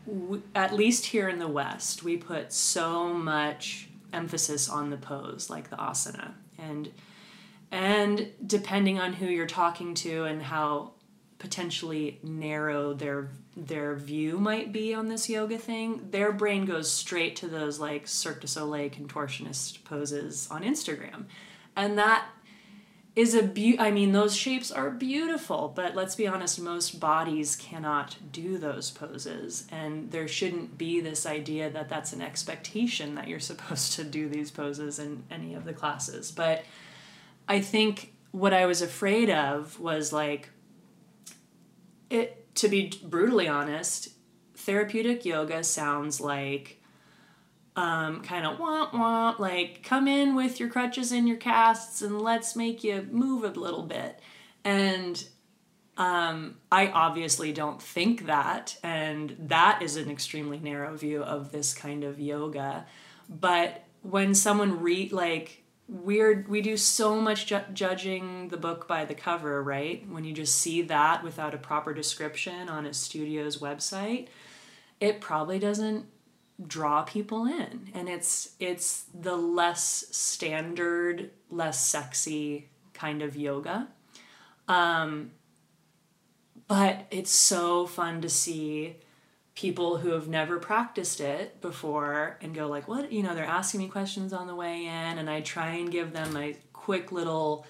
w- 0.08 0.44
at 0.54 0.74
least 0.74 1.08
here 1.08 1.28
in 1.30 1.40
the 1.40 1.48
West, 1.48 2.04
we 2.04 2.18
put 2.18 2.54
so 2.54 3.14
much 3.14 3.90
emphasis 4.14 4.70
on 4.70 4.90
the 4.90 4.98
pose, 4.98 5.50
like 5.50 5.70
the 5.70 5.76
asana. 5.76 6.34
And 6.58 6.92
and 7.72 8.32
depending 8.46 9.00
on 9.00 9.14
who 9.14 9.26
you're 9.26 9.48
talking 9.48 9.96
to 9.96 10.24
and 10.24 10.42
how 10.42 10.92
potentially 11.40 12.20
narrow 12.24 12.94
their 12.94 13.32
their 13.56 13.96
view 13.96 14.38
might 14.38 14.72
be 14.72 14.94
on 14.94 15.08
this 15.08 15.30
yoga 15.30 15.58
thing, 15.58 16.10
their 16.12 16.32
brain 16.32 16.66
goes 16.66 16.92
straight 16.92 17.36
to 17.38 17.48
those 17.48 17.80
like 17.80 18.08
Cirque 18.08 18.42
du 18.42 18.48
Soleil 18.48 18.90
contortionist 18.90 19.84
poses 19.86 20.48
on 20.52 20.62
Instagram. 20.62 21.26
And 21.76 21.98
that 21.98 22.26
is 23.16 23.34
a 23.34 23.44
be- 23.44 23.80
I 23.80 23.92
mean 23.92 24.12
those 24.12 24.36
shapes 24.36 24.72
are 24.72 24.90
beautiful, 24.90 25.72
but 25.74 25.96
let's 25.96 26.16
be 26.16 26.28
honest 26.28 26.60
most 26.60 27.00
bodies 27.00 27.56
cannot 27.56 28.18
do 28.32 28.58
those 28.58 28.92
poses 28.92 29.66
and 29.72 30.12
there 30.12 30.28
shouldn't 30.28 30.78
be 30.78 31.00
this 31.00 31.26
idea 31.26 31.70
that 31.70 31.88
that's 31.88 32.12
an 32.12 32.22
expectation 32.22 33.16
that 33.16 33.30
you're 33.30 33.40
supposed 33.52 33.94
to 33.94 34.04
do 34.04 34.28
these 34.28 34.52
poses 34.52 35.00
in 35.00 35.24
any 35.32 35.56
of 35.56 35.64
the 35.64 35.74
classes. 35.74 36.30
But 36.30 36.66
I 37.48 37.62
think 37.62 38.14
what 38.32 38.54
I 38.54 38.66
was 38.66 38.82
afraid 38.82 39.30
of 39.30 39.80
was 39.80 40.12
like 40.12 40.50
it 42.10 42.45
to 42.56 42.68
be 42.68 42.92
brutally 43.04 43.48
honest, 43.48 44.10
therapeutic 44.56 45.26
yoga 45.26 45.64
sounds 45.64 46.20
like 46.20 46.82
um, 47.76 48.22
kind 48.22 48.46
of 48.46 48.58
womp 48.58 48.92
womp, 48.92 49.40
like 49.40 49.84
come 49.84 50.08
in 50.08 50.36
with 50.36 50.60
your 50.60 50.70
crutches 50.70 51.12
and 51.12 51.28
your 51.28 51.38
casts 51.38 52.02
and 52.02 52.22
let's 52.22 52.56
make 52.56 52.84
you 52.84 53.08
move 53.12 53.44
a 53.44 53.60
little 53.60 53.84
bit. 53.84 54.20
And 54.64 55.24
Um, 55.98 56.58
I 56.70 56.90
obviously 56.90 57.54
don't 57.54 57.82
think 57.82 58.26
that, 58.26 58.78
and 58.84 59.34
that 59.48 59.82
is 59.82 59.96
an 59.96 60.10
extremely 60.12 60.60
narrow 60.60 60.98
view 60.98 61.24
of 61.24 61.52
this 61.52 61.74
kind 61.74 62.04
of 62.04 62.20
yoga. 62.20 62.86
But 63.30 63.86
when 64.02 64.36
someone 64.36 64.82
read 64.82 65.14
like 65.14 65.64
we're 65.88 66.46
we 66.48 66.62
do 66.62 66.78
so 66.78 67.22
much 67.22 67.46
ju- 67.46 67.62
judging 67.74 68.50
the 68.50 68.58
book 68.58 68.88
by 68.88 69.06
the 69.06 69.16
cover, 69.16 69.62
right? 69.62 70.08
When 70.10 70.24
you 70.24 70.34
just 70.34 70.56
see 70.56 70.82
that 70.84 71.24
without 71.24 71.54
a 71.54 71.60
proper 71.60 71.94
description 71.94 72.70
on 72.70 72.86
a 72.86 72.94
studio's 72.94 73.58
website, 73.58 74.28
it 75.00 75.22
probably 75.22 75.60
doesn't 75.60 76.08
draw 76.66 77.04
people 77.04 77.46
in 77.46 77.90
and 77.94 78.08
it's 78.08 78.52
it's 78.62 79.06
the 79.14 79.36
less 79.36 80.06
standard 80.12 81.30
less 81.50 81.86
sexy 81.86 82.70
kind 82.94 83.22
of 83.22 83.36
yoga 83.36 83.90
um, 84.70 85.32
but 86.68 87.08
it's 87.12 87.32
so 87.32 87.86
fun 87.86 88.22
to 88.22 88.30
see 88.30 88.96
people 89.56 89.98
who 89.98 90.10
have 90.10 90.28
never 90.28 90.60
practiced 90.60 91.22
it 91.22 91.62
before 91.62 92.38
and 92.42 92.54
go 92.54 92.68
like 92.68 92.88
what? 92.88 93.12
You 93.12 93.24
know 93.24 93.34
they're 93.34 93.46
asking 93.46 93.80
me 93.80 93.88
questions 93.88 94.34
on 94.34 94.48
the 94.48 94.56
way 94.56 94.86
in 94.86 95.18
and 95.18 95.30
i 95.30 95.42
try 95.42 95.76
and 95.76 95.92
give 95.92 96.14
them 96.14 96.34
my 96.34 96.56
quick 96.74 97.12
little 97.12 97.66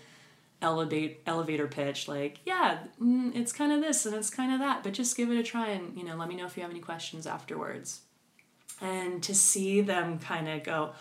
elevate 0.61 1.21
elevator 1.27 1.67
pitch 1.67 2.07
like 2.07 2.39
yeah 2.45 2.79
mm, 3.01 3.35
it's 3.35 3.51
kind 3.51 3.71
of 3.71 3.81
this 3.81 4.05
and 4.05 4.15
it's 4.15 4.29
kind 4.29 4.51
of 4.51 4.59
that 4.59 4.83
but 4.83 4.93
just 4.93 5.15
give 5.15 5.29
it 5.29 5.37
a 5.37 5.43
try 5.43 5.69
and 5.69 5.95
you 5.97 6.03
know 6.03 6.15
let 6.15 6.27
me 6.27 6.35
know 6.35 6.45
if 6.45 6.57
you 6.57 6.63
have 6.63 6.71
any 6.71 6.79
questions 6.79 7.27
afterwards. 7.27 8.01
And 8.81 9.23
to 9.23 9.33
see 9.33 9.79
them 9.79 10.19
kind 10.19 10.49
of 10.49 10.63
go 10.63 10.91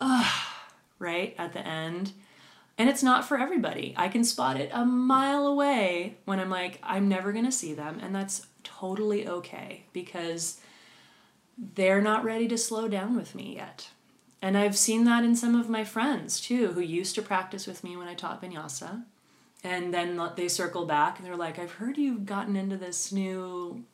oh, 0.00 0.44
right 0.98 1.34
at 1.38 1.54
the 1.54 1.66
end. 1.66 2.12
And 2.76 2.90
it's 2.90 3.02
not 3.02 3.24
for 3.24 3.38
everybody. 3.38 3.94
I 3.96 4.08
can 4.08 4.22
spot 4.22 4.60
it 4.60 4.70
a 4.72 4.84
mile 4.84 5.46
away 5.46 6.18
when 6.24 6.40
i'm 6.40 6.50
like 6.50 6.78
i'm 6.82 7.08
never 7.08 7.32
going 7.32 7.44
to 7.44 7.52
see 7.52 7.72
them 7.72 7.98
and 8.02 8.14
that's 8.14 8.46
totally 8.66 9.26
okay 9.26 9.84
because 9.92 10.60
they're 11.74 12.02
not 12.02 12.24
ready 12.24 12.48
to 12.48 12.58
slow 12.58 12.88
down 12.88 13.16
with 13.16 13.34
me 13.34 13.56
yet 13.56 13.90
and 14.42 14.56
i've 14.56 14.76
seen 14.76 15.04
that 15.04 15.24
in 15.24 15.34
some 15.34 15.54
of 15.54 15.68
my 15.68 15.84
friends 15.84 16.40
too 16.40 16.72
who 16.72 16.80
used 16.80 17.14
to 17.14 17.22
practice 17.22 17.66
with 17.66 17.82
me 17.82 17.96
when 17.96 18.08
i 18.08 18.14
taught 18.14 18.42
vinyasa 18.42 19.04
and 19.64 19.92
then 19.92 20.20
they 20.36 20.48
circle 20.48 20.84
back 20.84 21.18
and 21.18 21.26
they're 21.26 21.36
like 21.36 21.58
i've 21.58 21.72
heard 21.72 21.96
you've 21.96 22.26
gotten 22.26 22.56
into 22.56 22.76
this 22.76 23.12
new 23.12 23.84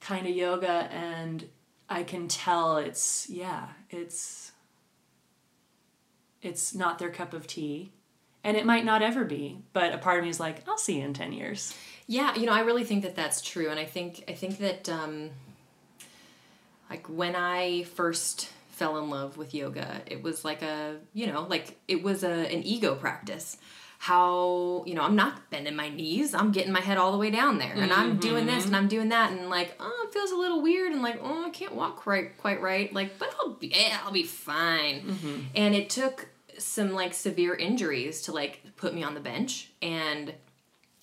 kind 0.00 0.26
of 0.26 0.34
yoga 0.34 0.88
and 0.92 1.46
I 1.88 2.02
can 2.02 2.28
tell 2.28 2.78
it's 2.78 3.28
yeah, 3.28 3.68
it's 3.90 4.52
it's 6.42 6.74
not 6.74 6.98
their 6.98 7.10
cup 7.10 7.32
of 7.32 7.46
tea. 7.46 7.92
And 8.42 8.58
it 8.58 8.66
might 8.66 8.84
not 8.84 9.00
ever 9.00 9.24
be, 9.24 9.58
but 9.72 9.94
a 9.94 9.98
part 9.98 10.18
of 10.18 10.24
me 10.24 10.28
is 10.28 10.38
like, 10.38 10.68
I'll 10.68 10.76
see 10.76 10.98
you 10.98 11.04
in 11.04 11.14
10 11.14 11.32
years. 11.32 11.74
Yeah, 12.06 12.34
you 12.34 12.46
know, 12.46 12.52
I 12.52 12.60
really 12.60 12.84
think 12.84 13.02
that 13.02 13.16
that's 13.16 13.40
true 13.40 13.70
and 13.70 13.78
I 13.78 13.84
think 13.84 14.24
I 14.28 14.32
think 14.32 14.58
that 14.58 14.88
um 14.88 15.30
like 16.90 17.08
when 17.08 17.34
I 17.34 17.84
first 17.84 18.50
fell 18.68 18.98
in 18.98 19.08
love 19.08 19.36
with 19.36 19.54
yoga, 19.54 20.02
it 20.06 20.22
was 20.22 20.44
like 20.44 20.62
a, 20.62 20.96
you 21.12 21.26
know, 21.26 21.46
like 21.48 21.78
it 21.88 22.02
was 22.02 22.24
a 22.24 22.52
an 22.52 22.62
ego 22.64 22.94
practice 22.94 23.56
how 24.04 24.84
you 24.86 24.92
know 24.92 25.00
i'm 25.00 25.16
not 25.16 25.48
bending 25.48 25.74
my 25.74 25.88
knees 25.88 26.34
i'm 26.34 26.52
getting 26.52 26.70
my 26.70 26.80
head 26.80 26.98
all 26.98 27.10
the 27.10 27.16
way 27.16 27.30
down 27.30 27.56
there 27.56 27.72
and 27.72 27.90
i'm 27.90 28.18
doing 28.18 28.44
this 28.44 28.66
and 28.66 28.76
i'm 28.76 28.86
doing 28.86 29.08
that 29.08 29.32
and 29.32 29.48
like 29.48 29.74
oh 29.80 30.06
it 30.06 30.12
feels 30.12 30.30
a 30.30 30.36
little 30.36 30.60
weird 30.60 30.92
and 30.92 31.00
like 31.00 31.18
oh 31.22 31.46
i 31.46 31.48
can't 31.48 31.74
walk 31.74 31.96
quite 31.96 32.36
quite 32.36 32.60
right 32.60 32.92
like 32.92 33.18
but 33.18 33.34
i'll 33.40 33.54
be 33.54 33.68
yeah, 33.68 33.98
i'll 34.04 34.12
be 34.12 34.22
fine 34.22 35.00
mm-hmm. 35.00 35.40
and 35.54 35.74
it 35.74 35.88
took 35.88 36.28
some 36.58 36.92
like 36.92 37.14
severe 37.14 37.54
injuries 37.54 38.20
to 38.20 38.32
like 38.32 38.60
put 38.76 38.94
me 38.94 39.02
on 39.02 39.14
the 39.14 39.20
bench 39.20 39.70
and 39.80 40.34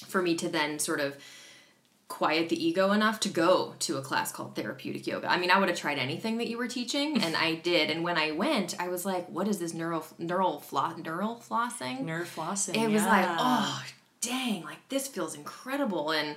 for 0.07 0.21
me 0.21 0.35
to 0.35 0.49
then 0.49 0.79
sort 0.79 0.99
of 0.99 1.17
quiet 2.07 2.49
the 2.49 2.63
ego 2.63 2.91
enough 2.91 3.21
to 3.21 3.29
go 3.29 3.73
to 3.79 3.97
a 3.97 4.01
class 4.01 4.33
called 4.33 4.53
therapeutic 4.53 5.07
yoga. 5.07 5.31
I 5.31 5.37
mean, 5.37 5.49
I 5.49 5.57
would 5.57 5.69
have 5.69 5.77
tried 5.77 5.97
anything 5.97 6.37
that 6.39 6.47
you 6.47 6.57
were 6.57 6.67
teaching, 6.67 7.21
and 7.21 7.37
I 7.37 7.55
did. 7.63 7.89
And 7.89 8.03
when 8.03 8.17
I 8.17 8.31
went, 8.31 8.75
I 8.79 8.89
was 8.89 9.05
like, 9.05 9.27
"What 9.29 9.47
is 9.47 9.59
this 9.59 9.73
neural 9.73 10.05
neural 10.17 10.59
floss 10.59 10.97
neural 10.97 11.41
flossing? 11.47 12.01
Nerve 12.01 12.33
flossing." 12.33 12.75
It 12.75 12.81
yeah. 12.81 12.87
was 12.87 13.05
like, 13.05 13.25
"Oh, 13.29 13.83
dang! 14.19 14.63
Like 14.63 14.87
this 14.89 15.07
feels 15.07 15.35
incredible." 15.35 16.11
And 16.11 16.35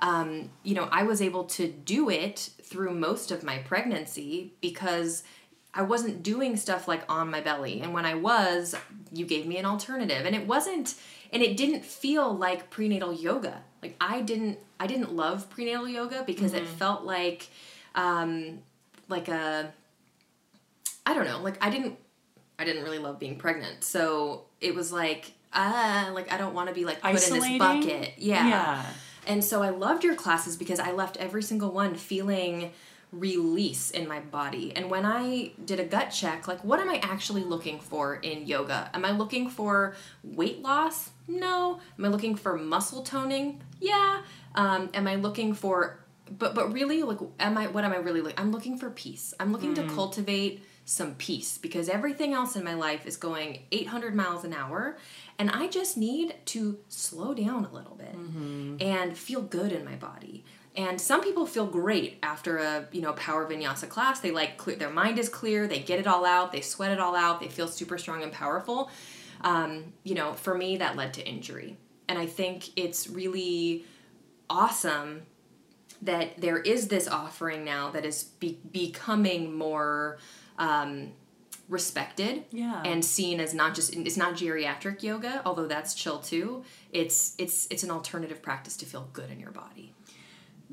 um, 0.00 0.50
you 0.62 0.74
know, 0.74 0.88
I 0.92 1.04
was 1.04 1.22
able 1.22 1.44
to 1.44 1.68
do 1.68 2.10
it 2.10 2.50
through 2.62 2.94
most 2.94 3.30
of 3.30 3.42
my 3.42 3.58
pregnancy 3.58 4.52
because 4.60 5.22
I 5.72 5.82
wasn't 5.82 6.22
doing 6.22 6.56
stuff 6.56 6.86
like 6.86 7.02
on 7.08 7.30
my 7.30 7.40
belly. 7.40 7.80
And 7.80 7.92
when 7.92 8.04
I 8.04 8.14
was, 8.14 8.76
you 9.12 9.26
gave 9.26 9.46
me 9.46 9.56
an 9.56 9.64
alternative. 9.64 10.24
And 10.24 10.34
it 10.34 10.46
wasn't 10.46 10.94
and 11.34 11.42
it 11.42 11.56
didn't 11.56 11.84
feel 11.84 12.34
like 12.34 12.70
prenatal 12.70 13.12
yoga. 13.12 13.60
Like 13.82 13.96
I 14.00 14.22
didn't 14.22 14.58
I 14.78 14.86
didn't 14.86 15.12
love 15.12 15.50
prenatal 15.50 15.88
yoga 15.88 16.22
because 16.24 16.52
mm-hmm. 16.52 16.64
it 16.64 16.68
felt 16.68 17.02
like 17.04 17.48
um 17.96 18.60
like 19.08 19.28
a 19.28 19.72
I 21.04 21.12
don't 21.12 21.26
know, 21.26 21.40
like 21.42 21.62
I 21.62 21.68
didn't 21.68 21.98
I 22.58 22.64
didn't 22.64 22.84
really 22.84 23.00
love 23.00 23.18
being 23.18 23.36
pregnant. 23.36 23.82
So 23.82 24.44
it 24.60 24.74
was 24.74 24.92
like 24.92 25.32
ah, 25.52 26.08
uh, 26.08 26.12
like 26.12 26.32
I 26.32 26.38
don't 26.38 26.54
want 26.54 26.68
to 26.68 26.74
be 26.74 26.84
like 26.84 27.02
put 27.02 27.14
Isolating? 27.14 27.54
in 27.54 27.58
this 27.58 27.58
bucket. 27.58 28.14
Yeah. 28.16 28.48
Yeah. 28.48 28.86
And 29.26 29.42
so 29.42 29.62
I 29.62 29.70
loved 29.70 30.04
your 30.04 30.14
classes 30.14 30.56
because 30.56 30.78
I 30.78 30.92
left 30.92 31.16
every 31.16 31.42
single 31.42 31.72
one 31.72 31.94
feeling 31.96 32.70
release 33.10 33.90
in 33.90 34.06
my 34.06 34.20
body. 34.20 34.74
And 34.74 34.90
when 34.90 35.04
I 35.04 35.52
did 35.64 35.80
a 35.80 35.84
gut 35.84 36.10
check, 36.10 36.46
like 36.46 36.62
what 36.62 36.78
am 36.78 36.88
I 36.88 36.98
actually 36.98 37.42
looking 37.42 37.80
for 37.80 38.16
in 38.16 38.46
yoga? 38.46 38.90
Am 38.94 39.04
I 39.04 39.10
looking 39.10 39.48
for 39.48 39.96
weight 40.22 40.62
loss? 40.62 41.10
No. 41.26 41.80
Am 41.98 42.04
I 42.04 42.08
looking 42.08 42.34
for 42.36 42.56
muscle 42.56 43.02
toning? 43.02 43.62
Yeah. 43.80 44.22
Um, 44.54 44.90
am 44.94 45.06
I 45.06 45.16
looking 45.16 45.54
for 45.54 46.04
but 46.38 46.54
but 46.54 46.72
really 46.72 47.02
like 47.02 47.18
am 47.38 47.58
I 47.58 47.66
what 47.66 47.84
am 47.84 47.92
I 47.92 47.96
really 47.96 48.20
looking? 48.20 48.38
I'm 48.38 48.52
looking 48.52 48.78
for 48.78 48.90
peace. 48.90 49.34
I'm 49.38 49.52
looking 49.52 49.74
mm. 49.74 49.86
to 49.86 49.94
cultivate 49.94 50.64
some 50.86 51.14
peace 51.14 51.58
because 51.58 51.88
everything 51.88 52.34
else 52.34 52.56
in 52.56 52.64
my 52.64 52.74
life 52.74 53.06
is 53.06 53.16
going 53.16 53.60
800 53.72 54.14
miles 54.14 54.44
an 54.44 54.52
hour 54.52 54.98
and 55.38 55.50
I 55.50 55.66
just 55.68 55.96
need 55.96 56.34
to 56.46 56.78
slow 56.88 57.32
down 57.32 57.64
a 57.64 57.72
little 57.72 57.94
bit 57.94 58.14
mm-hmm. 58.14 58.76
and 58.80 59.16
feel 59.16 59.40
good 59.40 59.72
in 59.72 59.84
my 59.84 59.94
body. 59.96 60.44
And 60.76 61.00
some 61.00 61.22
people 61.22 61.46
feel 61.46 61.66
great 61.66 62.18
after 62.22 62.58
a 62.58 62.86
you 62.92 63.00
know 63.00 63.12
power 63.12 63.48
vinyasa 63.48 63.88
class. 63.88 64.20
They 64.20 64.30
like 64.30 64.56
clear, 64.56 64.76
their 64.76 64.90
mind 64.90 65.18
is 65.18 65.28
clear. 65.28 65.66
They 65.66 65.80
get 65.80 66.00
it 66.00 66.06
all 66.06 66.24
out. 66.24 66.52
They 66.52 66.60
sweat 66.60 66.90
it 66.90 66.98
all 66.98 67.14
out. 67.14 67.40
They 67.40 67.48
feel 67.48 67.68
super 67.68 67.96
strong 67.96 68.22
and 68.22 68.32
powerful. 68.32 68.90
Um, 69.40 69.92
you 70.02 70.14
know, 70.14 70.34
for 70.34 70.54
me, 70.54 70.76
that 70.78 70.96
led 70.96 71.14
to 71.14 71.26
injury, 71.26 71.76
and 72.08 72.18
I 72.18 72.26
think 72.26 72.70
it's 72.76 73.08
really 73.08 73.84
awesome 74.48 75.22
that 76.02 76.40
there 76.40 76.58
is 76.58 76.88
this 76.88 77.08
offering 77.08 77.64
now 77.64 77.90
that 77.90 78.04
is 78.04 78.24
be- 78.24 78.60
becoming 78.70 79.56
more 79.56 80.18
um, 80.58 81.12
respected 81.68 82.44
yeah. 82.50 82.82
and 82.84 83.02
seen 83.04 83.40
as 83.40 83.54
not 83.54 83.74
just 83.74 83.94
it's 83.96 84.18
not 84.18 84.34
geriatric 84.34 85.02
yoga 85.02 85.40
although 85.46 85.66
that's 85.66 85.94
chill 85.94 86.18
too 86.18 86.62
it's 86.92 87.34
it's 87.38 87.66
it's 87.70 87.82
an 87.82 87.90
alternative 87.90 88.42
practice 88.42 88.76
to 88.76 88.84
feel 88.84 89.08
good 89.14 89.30
in 89.30 89.40
your 89.40 89.50
body 89.50 89.94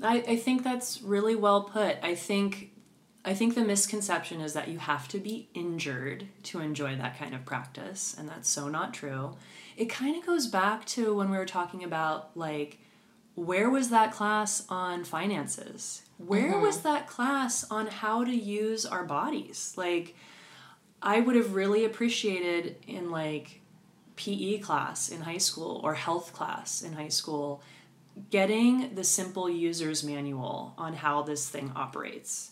I, 0.02 0.17
I 0.28 0.36
think 0.38 0.63
that's 0.63 1.02
really 1.02 1.36
well 1.36 1.63
put. 1.63 1.97
I 2.02 2.15
think 2.15 2.70
I 3.23 3.34
think 3.34 3.53
the 3.53 3.63
misconception 3.63 4.41
is 4.41 4.53
that 4.53 4.67
you 4.67 4.79
have 4.79 5.07
to 5.10 5.19
be 5.19 5.47
injured 5.53 6.27
to 6.43 6.60
enjoy 6.60 6.95
that 6.95 7.19
kind 7.19 7.36
of 7.36 7.45
practice, 7.45 8.15
and 8.17 8.27
that's 8.27 8.49
so 8.49 8.67
not 8.67 8.93
true. 8.93 9.36
It 9.77 9.86
kind 9.86 10.17
of 10.17 10.25
goes 10.25 10.47
back 10.47 10.86
to 10.86 11.15
when 11.15 11.29
we 11.29 11.38
were 11.38 11.45
talking 11.45 11.84
about 11.84 12.36
like 12.36 12.79
where 13.36 13.69
was 13.69 13.89
that 13.89 14.12
class 14.12 14.65
on 14.69 15.03
finances? 15.03 16.03
Where 16.17 16.53
mm-hmm. 16.53 16.62
was 16.62 16.81
that 16.81 17.07
class 17.07 17.69
on 17.71 17.88
how 17.88 18.23
to 18.23 18.36
use 18.36 18.86
our 18.86 19.05
bodies? 19.05 19.73
Like 19.77 20.15
I 21.01 21.19
would 21.19 21.36
have 21.36 21.55
really 21.55 21.86
appreciated 21.86 22.75
in 22.88 23.10
like 23.10 23.62
PE 24.15 24.60
class 24.60 25.10
in 25.10 25.21
high 25.21 25.38
school 25.38 25.81
or 25.84 25.93
health 25.95 26.34
class 26.34 26.81
in 26.81 26.93
high 26.93 27.07
school 27.07 27.63
getting 28.29 28.93
the 28.93 29.03
simple 29.03 29.49
user's 29.49 30.03
manual 30.03 30.73
on 30.77 30.93
how 30.93 31.23
this 31.23 31.49
thing 31.49 31.71
operates, 31.75 32.51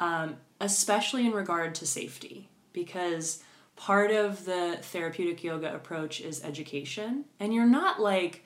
um, 0.00 0.36
especially 0.60 1.24
in 1.26 1.32
regard 1.32 1.76
to 1.76 1.86
safety, 1.86 2.48
because 2.72 3.42
part 3.76 4.10
of 4.10 4.44
the 4.44 4.78
therapeutic 4.82 5.44
yoga 5.44 5.72
approach 5.72 6.20
is 6.20 6.42
education, 6.42 7.24
and 7.38 7.54
you're 7.54 7.66
not 7.66 8.00
like 8.00 8.44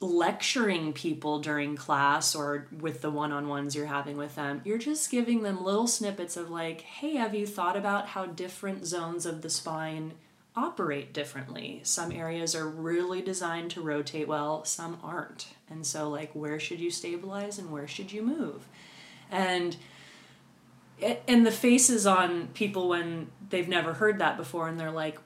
lecturing 0.00 0.92
people 0.92 1.40
during 1.40 1.76
class 1.76 2.34
or 2.34 2.68
with 2.80 3.00
the 3.00 3.10
one-on-ones 3.10 3.74
you're 3.74 3.86
having 3.86 4.18
with 4.18 4.34
them 4.34 4.60
you're 4.64 4.76
just 4.76 5.10
giving 5.10 5.42
them 5.42 5.64
little 5.64 5.86
snippets 5.86 6.36
of 6.36 6.50
like 6.50 6.80
hey 6.82 7.14
have 7.14 7.34
you 7.34 7.46
thought 7.46 7.76
about 7.76 8.08
how 8.08 8.26
different 8.26 8.84
zones 8.84 9.24
of 9.24 9.40
the 9.40 9.48
spine 9.48 10.12
operate 10.56 11.12
differently. 11.12 11.80
Some 11.82 12.12
areas 12.12 12.54
are 12.54 12.68
really 12.68 13.20
designed 13.20 13.70
to 13.72 13.80
rotate 13.80 14.28
well, 14.28 14.64
some 14.64 14.98
aren't. 15.02 15.48
And 15.68 15.84
so, 15.86 16.08
like, 16.08 16.32
where 16.32 16.60
should 16.60 16.80
you 16.80 16.90
stabilize 16.90 17.58
and 17.58 17.70
where 17.70 17.88
should 17.88 18.12
you 18.12 18.22
move? 18.22 18.66
And 19.30 19.76
and 21.28 21.46
the 21.46 21.52
faces 21.52 22.06
on 22.06 22.48
people 22.48 22.88
when 22.88 23.30
they've 23.50 23.68
never 23.68 23.94
heard 23.94 24.18
that 24.18 24.36
before 24.36 24.68
and 24.68 24.78
they're 24.78 24.90
like, 24.90 25.18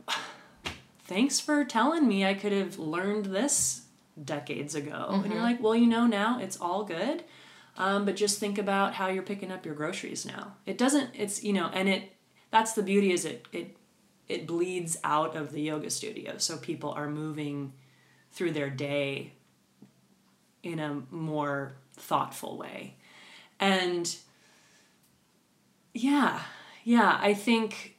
thanks 1.05 1.41
for 1.41 1.65
telling 1.65 2.07
me 2.07 2.25
I 2.25 2.35
could 2.35 2.53
have 2.53 2.79
learned 2.79 3.27
this 3.27 3.83
decades 4.23 4.75
ago. 4.75 5.21
And 5.25 5.33
you're 5.33 5.43
like, 5.43 5.63
well, 5.63 5.75
you 5.75 5.87
know, 5.87 6.07
now 6.07 6.41
it's 6.41 6.61
all 6.61 6.85
good. 6.85 7.25
Um, 7.77 8.05
but 8.05 8.17
just 8.17 8.41
think 8.41 8.59
about 8.59 8.95
how 8.95 9.09
you're 9.09 9.23
picking 9.23 9.53
up 9.53 9.65
your 9.65 9.75
groceries 9.75 10.27
now. 10.27 10.55
It 10.67 10.77
doesn't, 10.77 11.11
it's, 11.15 11.45
you 11.45 11.53
know, 11.53 11.71
and 11.73 11.89
it, 11.89 12.13
that's 12.51 12.73
the 12.73 12.83
beauty 12.83 13.13
is 13.13 13.25
it, 13.25 13.47
it, 13.53 13.77
it 14.29 14.47
bleeds 14.47 14.99
out 15.05 15.37
of 15.37 15.53
the 15.53 15.63
yoga 15.63 15.91
studio. 15.91 16.39
So 16.39 16.57
people 16.57 16.91
are 16.91 17.09
moving 17.09 17.73
through 18.33 18.53
their 18.53 18.71
day 18.71 19.33
in 20.63 20.81
a 20.81 21.03
more 21.11 21.77
thoughtful 21.95 22.59
way. 22.59 22.97
And 23.61 24.15
yeah, 25.99 26.41
yeah, 26.85 27.19
I 27.21 27.35
think 27.35 27.97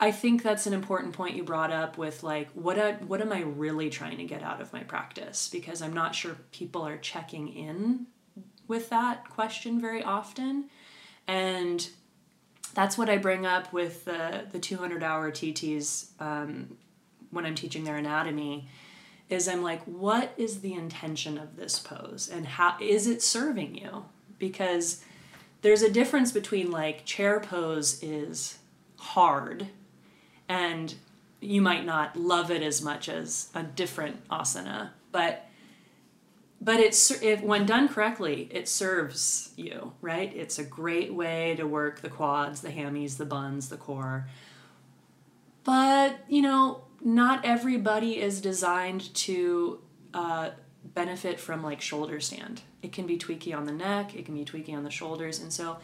I 0.00 0.10
think 0.10 0.42
that's 0.42 0.66
an 0.66 0.74
important 0.74 1.14
point 1.14 1.36
you 1.36 1.44
brought 1.44 1.70
up 1.70 1.96
with 1.96 2.22
like 2.22 2.50
what 2.50 2.78
a, 2.78 2.94
what 3.06 3.20
am 3.20 3.32
I 3.32 3.42
really 3.42 3.90
trying 3.90 4.18
to 4.18 4.24
get 4.24 4.42
out 4.42 4.60
of 4.60 4.72
my 4.72 4.82
practice? 4.82 5.48
Because 5.48 5.80
I'm 5.80 5.92
not 5.92 6.14
sure 6.14 6.36
people 6.52 6.86
are 6.86 6.98
checking 6.98 7.48
in 7.48 8.06
with 8.66 8.90
that 8.90 9.30
question 9.30 9.80
very 9.80 10.02
often. 10.02 10.64
And 11.28 11.88
that's 12.74 12.98
what 12.98 13.08
I 13.08 13.18
bring 13.18 13.46
up 13.46 13.72
with 13.72 14.04
the 14.04 14.44
the 14.50 14.58
200 14.58 15.02
hour 15.02 15.30
TTs 15.30 16.08
um, 16.20 16.76
when 17.30 17.46
I'm 17.46 17.54
teaching 17.54 17.84
their 17.84 17.96
anatomy 17.96 18.68
is 19.30 19.48
I'm 19.48 19.62
like 19.62 19.82
what 19.84 20.34
is 20.36 20.60
the 20.60 20.74
intention 20.74 21.38
of 21.38 21.56
this 21.56 21.78
pose? 21.78 22.28
And 22.30 22.46
how 22.46 22.76
is 22.80 23.06
it 23.06 23.22
serving 23.22 23.76
you? 23.76 24.06
Because 24.38 25.04
there's 25.64 25.80
a 25.80 25.90
difference 25.90 26.30
between 26.30 26.70
like 26.70 27.06
chair 27.06 27.40
pose 27.40 28.02
is 28.02 28.58
hard 28.98 29.66
and 30.46 30.94
you 31.40 31.62
might 31.62 31.86
not 31.86 32.14
love 32.16 32.50
it 32.50 32.62
as 32.62 32.82
much 32.82 33.08
as 33.08 33.48
a 33.54 33.62
different 33.62 34.28
asana 34.28 34.90
but 35.10 35.46
but 36.60 36.80
it's 36.80 37.10
if 37.22 37.40
when 37.40 37.64
done 37.64 37.88
correctly 37.88 38.46
it 38.50 38.68
serves 38.68 39.52
you 39.56 39.92
right? 40.02 40.30
It's 40.36 40.58
a 40.58 40.64
great 40.64 41.14
way 41.14 41.54
to 41.56 41.64
work 41.64 42.02
the 42.02 42.10
quads 42.10 42.60
the 42.60 42.70
hammies 42.70 43.16
the 43.16 43.24
buns 43.24 43.70
the 43.70 43.78
core. 43.78 44.28
But 45.64 46.18
you 46.28 46.42
know 46.42 46.82
not 47.02 47.42
everybody 47.44 48.20
is 48.20 48.42
designed 48.42 49.14
to 49.14 49.80
uh, 50.12 50.50
benefit 50.84 51.40
from 51.40 51.62
like 51.62 51.80
shoulder 51.80 52.20
stand 52.20 52.60
it 52.84 52.92
can 52.92 53.06
be 53.06 53.18
tweaky 53.18 53.56
on 53.56 53.64
the 53.64 53.72
neck 53.72 54.14
it 54.14 54.24
can 54.24 54.34
be 54.34 54.44
tweaky 54.44 54.74
on 54.74 54.84
the 54.84 54.90
shoulders 54.90 55.40
and 55.40 55.52
so 55.52 55.78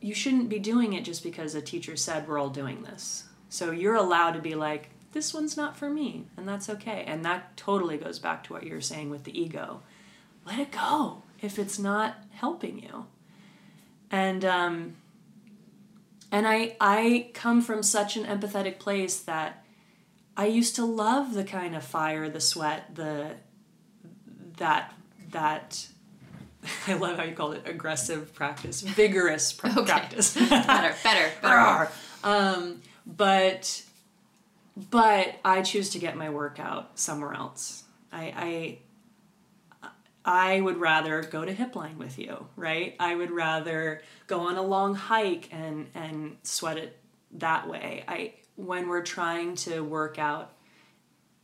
you 0.00 0.14
shouldn't 0.14 0.48
be 0.48 0.58
doing 0.58 0.94
it 0.94 1.04
just 1.04 1.22
because 1.22 1.54
a 1.54 1.60
teacher 1.60 1.96
said 1.96 2.26
we're 2.26 2.38
all 2.38 2.50
doing 2.50 2.82
this 2.82 3.24
so 3.48 3.70
you're 3.70 3.94
allowed 3.94 4.32
to 4.32 4.40
be 4.40 4.54
like 4.54 4.90
this 5.12 5.34
one's 5.34 5.56
not 5.56 5.76
for 5.76 5.90
me 5.90 6.24
and 6.36 6.48
that's 6.48 6.70
okay 6.70 7.04
and 7.06 7.24
that 7.24 7.56
totally 7.56 7.96
goes 7.96 8.18
back 8.18 8.42
to 8.42 8.52
what 8.52 8.64
you're 8.64 8.80
saying 8.80 9.10
with 9.10 9.24
the 9.24 9.40
ego 9.40 9.82
let 10.46 10.58
it 10.58 10.72
go 10.72 11.22
if 11.40 11.58
it's 11.58 11.78
not 11.78 12.16
helping 12.32 12.78
you. 12.82 13.06
And 14.10 14.44
um, 14.44 14.96
and 16.32 16.46
I 16.46 16.76
I 16.80 17.30
come 17.34 17.62
from 17.62 17.82
such 17.82 18.16
an 18.16 18.24
empathetic 18.24 18.78
place 18.78 19.20
that 19.20 19.64
I 20.36 20.46
used 20.46 20.76
to 20.76 20.84
love 20.84 21.34
the 21.34 21.44
kind 21.44 21.76
of 21.76 21.84
fire, 21.84 22.28
the 22.28 22.40
sweat, 22.40 22.94
the 22.94 23.36
that 24.56 24.94
that 25.30 25.86
I 26.86 26.94
love 26.94 27.16
how 27.16 27.24
you 27.24 27.34
call 27.34 27.52
it 27.52 27.62
aggressive 27.66 28.34
practice, 28.34 28.80
vigorous 28.82 29.52
pra- 29.58 29.70
Okay. 29.70 29.84
practice. 29.84 30.34
better, 30.50 30.94
better, 31.02 31.30
better. 31.42 31.90
um, 32.24 32.82
but 33.06 33.82
but 34.90 35.34
I 35.44 35.62
choose 35.62 35.90
to 35.90 35.98
get 35.98 36.16
my 36.16 36.30
workout 36.30 36.98
somewhere 36.98 37.34
else. 37.34 37.84
I, 38.12 38.78
I 39.84 39.88
I 40.24 40.60
would 40.60 40.76
rather 40.76 41.22
go 41.22 41.44
to 41.44 41.52
Hipline 41.54 41.96
with 41.96 42.18
you, 42.18 42.46
right? 42.56 42.94
I 43.00 43.14
would 43.14 43.30
rather 43.30 44.02
go 44.26 44.40
on 44.40 44.56
a 44.56 44.62
long 44.62 44.94
hike 44.94 45.48
and 45.52 45.88
and 45.94 46.36
sweat 46.42 46.76
it 46.76 46.98
that 47.32 47.68
way. 47.68 48.04
I 48.06 48.34
when 48.56 48.88
we're 48.88 49.02
trying 49.02 49.54
to 49.56 49.80
work 49.80 50.18
out 50.18 50.52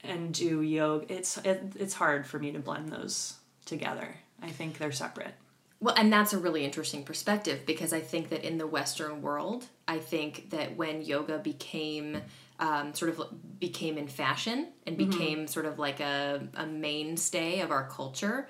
and 0.05 0.33
do 0.33 0.61
yoga, 0.61 1.13
it's 1.13 1.39
it, 1.39 1.73
it's 1.77 1.95
hard 1.95 2.27
for 2.27 2.39
me 2.39 2.53
to 2.53 2.59
blend 2.59 2.91
those 2.91 3.35
together. 3.65 4.17
I 4.43 4.49
think 4.51 4.79
they're 4.79 4.93
separate. 4.93 5.35
Well, 5.81 5.95
and 5.97 6.11
that's 6.13 6.33
a 6.33 6.39
really 6.39 6.65
interesting 6.65 7.03
perspective 7.05 7.61
because 7.67 7.93
I 7.93 8.01
think 8.01 8.31
that 8.31 8.45
in 8.47 8.57
the 8.59 8.67
Western 8.67 9.21
world, 9.21 9.67
I 9.87 9.99
think 9.99 10.51
that 10.51 10.77
when 10.77 11.03
yoga 11.03 11.39
became 11.39 12.23
um, 12.59 12.95
sort 12.95 13.11
of 13.11 13.23
became 13.61 13.99
in 13.99 14.09
fashion 14.09 14.69
and 14.87 14.97
became 14.97 15.47
sort 15.47 15.67
of 15.67 15.79
like 15.79 16.01
a, 16.01 16.49
a 16.55 16.67
mainstay 16.67 17.61
of 17.61 17.71
our 17.71 17.87
culture. 17.89 18.49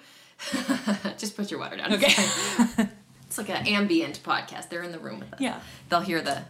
Just 1.19 1.37
put 1.37 1.51
your 1.51 1.59
water 1.59 1.77
down. 1.77 1.93
Okay. 1.95 2.13
it's 3.27 3.39
like 3.39 3.49
an 3.51 3.67
ambient 3.67 4.21
podcast. 4.23 4.69
They're 4.69 4.85
in 4.85 4.93
the 4.93 4.99
room 5.01 5.19
with 5.19 5.33
us. 5.35 5.41
Yeah. 5.41 5.59
They'll 5.89 6.01
hear 6.03 6.23
the 6.23 6.43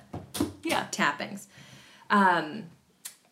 Yeah. 0.63 0.87
tappings. 0.91 1.47
Um, 2.11 2.65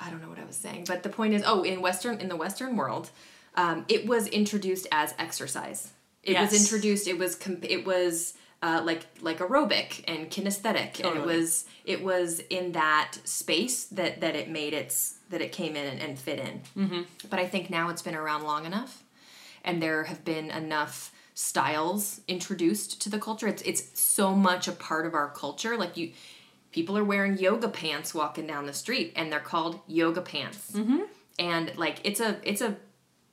I 0.01 0.11
don't 0.11 0.23
know 0.23 0.29
what 0.29 0.39
I 0.39 0.45
was 0.45 0.57
saying, 0.57 0.85
but 0.89 1.03
the 1.03 1.09
point 1.11 1.35
is, 1.35 1.43
oh, 1.45 1.63
in 1.63 1.83
Western 1.83 2.19
in 2.21 2.29
the 2.29 2.37
Western 2.37 2.77
world, 2.77 3.11
um, 3.55 3.85
it 3.89 4.07
was 4.07 4.27
introduced 4.29 4.87
as 4.91 5.15
exercise. 5.19 5.93
It 6.23 6.41
was 6.41 6.59
introduced. 6.59 7.07
It 7.07 7.19
was 7.19 7.35
comp- 7.35 7.71
it 7.71 7.85
was 7.87 8.35
uh, 8.63 8.81
like 8.83 9.07
like 9.21 9.39
aerobic 9.39 10.03
and 10.09 10.31
kinesthetic, 10.31 11.05
and 11.05 11.19
it 11.19 11.27
was 11.27 11.67
it 11.85 12.03
was 12.03 12.41
in 12.49 12.73
that 12.73 13.13
space 13.25 13.85
that 13.87 14.21
that 14.23 14.35
it 14.35 14.49
made 14.49 14.73
its 14.73 15.19
that 15.29 15.43
it 15.43 15.53
came 15.53 15.77
in 15.77 15.87
and, 15.87 16.01
and 16.01 16.19
fit 16.19 16.39
in. 16.39 16.63
Mm-hmm. 16.77 17.03
But 17.29 17.41
I 17.41 17.47
think 17.47 17.69
now 17.69 17.91
it's 17.91 18.03
been 18.03 18.15
around 18.15 18.45
long 18.45 18.65
enough, 18.65 19.05
and 19.65 19.83
there 19.83 20.05
have 20.05 20.25
been 20.25 20.51
enough 20.51 21.13
styles 21.35 22.21
introduced 22.27 23.03
to 23.03 23.11
the 23.11 23.19
culture. 23.19 23.49
It's 23.49 23.63
it's 23.63 24.01
so 24.01 24.35
much 24.35 24.67
a 24.67 24.73
part 24.73 25.05
of 25.05 25.15
our 25.15 25.29
culture. 25.29 25.77
Like 25.77 25.99
you, 25.99 26.13
people 26.73 26.97
are 26.97 27.05
wearing 27.05 27.37
yoga 27.37 27.69
pants 27.69 28.15
walking 28.15 28.47
down 28.47 28.65
the 28.65 28.73
street, 28.73 29.13
and 29.15 29.31
they're 29.31 29.41
called 29.41 29.81
yoga 29.87 30.23
pants. 30.23 30.73
Mm-hmm. 30.73 31.01
And 31.39 31.77
like 31.77 32.01
it's 32.03 32.21
a 32.21 32.39
it's 32.43 32.63
a 32.63 32.77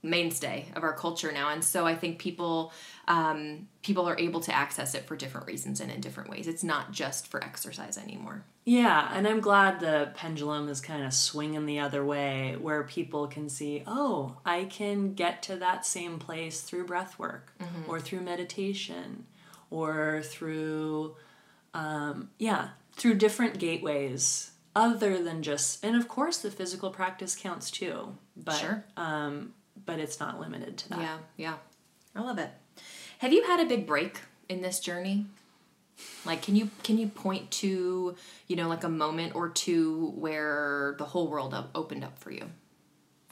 mainstay 0.03 0.65
of 0.75 0.83
our 0.83 0.93
culture 0.93 1.31
now, 1.31 1.49
and 1.49 1.63
so 1.63 1.85
I 1.85 1.95
think 1.95 2.17
people 2.19 2.71
um, 3.07 3.67
people 3.81 4.07
are 4.07 4.17
able 4.17 4.39
to 4.41 4.53
access 4.55 4.95
it 4.95 5.05
for 5.05 5.15
different 5.15 5.47
reasons 5.47 5.79
and 5.81 5.91
in 5.91 5.99
different 6.01 6.29
ways. 6.29 6.47
It's 6.47 6.63
not 6.63 6.91
just 6.91 7.27
for 7.27 7.43
exercise 7.43 7.97
anymore. 7.97 8.45
Yeah, 8.63 9.09
and 9.13 9.27
I'm 9.27 9.39
glad 9.41 9.79
the 9.79 10.11
pendulum 10.13 10.69
is 10.69 10.81
kind 10.81 11.03
of 11.03 11.13
swinging 11.13 11.65
the 11.65 11.79
other 11.79 12.05
way 12.05 12.55
where 12.59 12.83
people 12.83 13.27
can 13.27 13.49
see, 13.49 13.83
oh, 13.87 14.37
I 14.45 14.65
can 14.65 15.13
get 15.15 15.41
to 15.43 15.55
that 15.57 15.85
same 15.85 16.19
place 16.19 16.61
through 16.61 16.85
breath 16.85 17.17
work 17.17 17.53
or 17.87 17.99
through 17.99 18.21
meditation 18.21 19.25
or 19.71 20.21
through, 20.23 21.15
um, 21.73 22.29
yeah, 22.37 22.69
through 22.95 23.15
different 23.15 23.57
gateways 23.57 24.51
other 24.75 25.21
than 25.23 25.41
just, 25.41 25.83
and 25.83 25.95
of 25.95 26.07
course 26.07 26.37
the 26.37 26.51
physical 26.51 26.91
practice 26.91 27.35
counts 27.35 27.71
too, 27.71 28.15
but, 28.37 28.53
Sure. 28.55 28.85
um, 28.95 29.53
but 29.85 29.99
it's 29.99 30.19
not 30.19 30.39
limited 30.39 30.77
to 30.77 30.89
that. 30.89 30.99
Yeah, 30.99 31.17
yeah. 31.37 31.53
I 32.15 32.21
love 32.21 32.37
it. 32.37 32.49
Have 33.19 33.33
you 33.33 33.43
had 33.43 33.59
a 33.59 33.65
big 33.65 33.85
break 33.85 34.19
in 34.49 34.61
this 34.61 34.79
journey? 34.79 35.27
Like 36.25 36.41
can 36.41 36.55
you 36.55 36.69
can 36.83 36.97
you 36.97 37.07
point 37.07 37.51
to, 37.51 38.15
you 38.47 38.55
know, 38.55 38.67
like 38.67 38.83
a 38.83 38.89
moment 38.89 39.35
or 39.35 39.49
two 39.49 40.13
where 40.15 40.95
the 40.97 41.05
whole 41.05 41.27
world 41.27 41.53
up, 41.53 41.69
opened 41.75 42.03
up 42.03 42.17
for 42.17 42.31
you? 42.31 42.49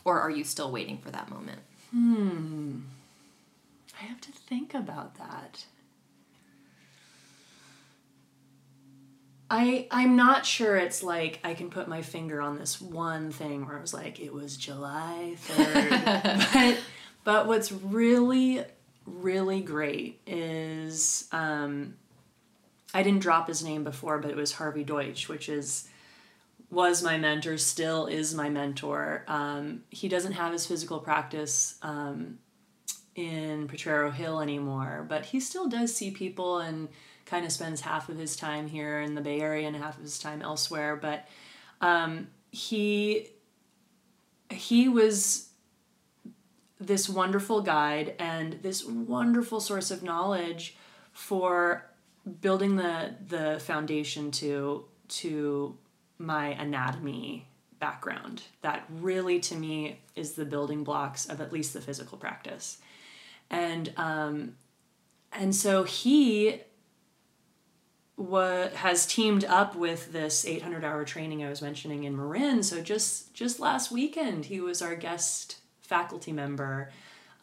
Or 0.05 0.19
are 0.21 0.29
you 0.29 0.43
still 0.43 0.71
waiting 0.71 0.97
for 0.97 1.11
that 1.11 1.29
moment? 1.29 1.61
Hmm. 1.91 2.79
I 3.99 4.05
have 4.05 4.21
to 4.21 4.31
think 4.31 4.73
about 4.73 5.15
that. 5.17 5.65
I 9.49 9.87
I'm 9.91 10.15
not 10.15 10.45
sure 10.45 10.77
it's 10.77 11.01
like 11.01 11.39
I 11.43 11.53
can 11.53 11.69
put 11.69 11.87
my 11.87 12.01
finger 12.01 12.41
on 12.41 12.57
this 12.57 12.79
one 12.79 13.31
thing 13.31 13.65
where 13.65 13.77
I 13.77 13.81
was 13.81 13.93
like 13.93 14.19
it 14.19 14.33
was 14.33 14.57
July 14.57 15.35
3rd. 15.47 16.53
but 16.53 16.77
but 17.23 17.47
what's 17.47 17.71
really 17.71 18.63
really 19.05 19.61
great 19.61 20.21
is 20.27 21.27
um 21.31 21.95
I 22.93 23.03
didn't 23.03 23.21
drop 23.21 23.47
his 23.47 23.63
name 23.63 23.83
before 23.83 24.19
but 24.19 24.29
it 24.29 24.37
was 24.37 24.53
Harvey 24.53 24.83
Deutsch 24.83 25.27
which 25.27 25.49
is 25.49 25.89
was 26.71 27.01
my 27.01 27.17
mentor 27.17 27.57
still 27.57 28.05
is 28.05 28.35
my 28.35 28.49
mentor. 28.49 29.23
Um, 29.27 29.83
he 29.89 30.07
doesn't 30.07 30.33
have 30.33 30.53
his 30.53 30.65
physical 30.65 30.99
practice 30.99 31.75
um, 31.81 32.37
in 33.15 33.67
Potrero 33.67 34.11
Hill 34.11 34.39
anymore, 34.39 35.05
but 35.07 35.25
he 35.25 35.39
still 35.39 35.67
does 35.67 35.95
see 35.95 36.11
people 36.11 36.59
and 36.59 36.89
kind 37.29 37.45
of 37.45 37.51
spends 37.51 37.81
half 37.81 38.09
of 38.09 38.17
his 38.17 38.35
time 38.35 38.67
here 38.67 38.99
in 38.99 39.15
the 39.15 39.21
Bay 39.21 39.39
Area 39.39 39.67
and 39.67 39.75
half 39.75 39.97
of 39.97 40.03
his 40.03 40.19
time 40.19 40.41
elsewhere. 40.41 40.95
But 40.95 41.27
um, 41.81 42.27
he 42.51 43.29
he 44.49 44.89
was 44.89 45.49
this 46.79 47.07
wonderful 47.07 47.61
guide 47.61 48.15
and 48.19 48.53
this 48.63 48.83
wonderful 48.85 49.59
source 49.59 49.91
of 49.91 50.01
knowledge 50.01 50.75
for 51.11 51.85
building 52.41 52.75
the 52.75 53.15
the 53.27 53.59
foundation 53.59 54.31
to 54.31 54.85
to 55.07 55.77
my 56.17 56.47
anatomy 56.47 57.47
background. 57.79 58.43
That 58.61 58.85
really, 58.99 59.39
to 59.41 59.55
me, 59.55 59.99
is 60.15 60.33
the 60.33 60.45
building 60.45 60.83
blocks 60.83 61.27
of 61.27 61.41
at 61.41 61.53
least 61.53 61.73
the 61.73 61.81
physical 61.81 62.17
practice. 62.17 62.79
And 63.49 63.93
um, 63.97 64.55
and 65.31 65.55
so 65.55 65.83
he 65.83 66.61
what 68.19 68.73
has 68.73 69.05
teamed 69.05 69.45
up 69.45 69.77
with 69.77 70.11
this 70.11 70.43
800 70.43 70.83
hour 70.83 71.05
training 71.05 71.41
I 71.41 71.49
was 71.49 71.61
mentioning 71.61 72.03
in 72.03 72.17
Marin. 72.17 72.63
So 72.63 72.81
just 72.81 73.33
just 73.33 73.61
last 73.61 73.91
weekend, 73.91 74.45
he 74.45 74.59
was 74.59 74.81
our 74.81 74.93
guest 74.95 75.55
faculty 75.79 76.33
member, 76.33 76.91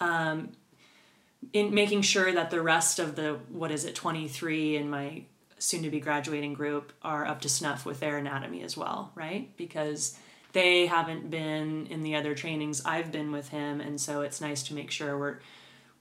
um, 0.01 0.51
in 1.55 1.73
making 1.73 2.03
sure 2.03 2.31
that 2.31 2.51
the 2.51 2.61
rest 2.61 2.99
of 2.99 3.17
the 3.17 3.39
what 3.49 3.71
is 3.71 3.87
it 3.87 3.95
23 3.95 4.77
in 4.77 4.91
my 4.91 5.23
soon 5.59 5.83
to 5.83 5.89
be 5.89 5.99
graduating 5.99 6.53
group 6.53 6.93
are 7.01 7.25
up 7.25 7.41
to 7.41 7.49
snuff 7.49 7.87
with 7.87 8.01
their 8.01 8.19
anatomy 8.19 8.62
as 8.62 8.77
well, 8.77 9.12
right? 9.15 9.57
Because 9.57 10.19
they 10.53 10.85
haven't 10.85 11.31
been 11.31 11.87
in 11.87 12.03
the 12.03 12.17
other 12.17 12.35
trainings 12.35 12.83
I've 12.85 13.11
been 13.11 13.33
with 13.33 13.49
him, 13.49 13.81
and 13.81 13.99
so 13.99 14.21
it's 14.21 14.43
nice 14.43 14.62
to 14.65 14.75
make 14.75 14.91
sure 14.91 15.17
we're 15.17 15.39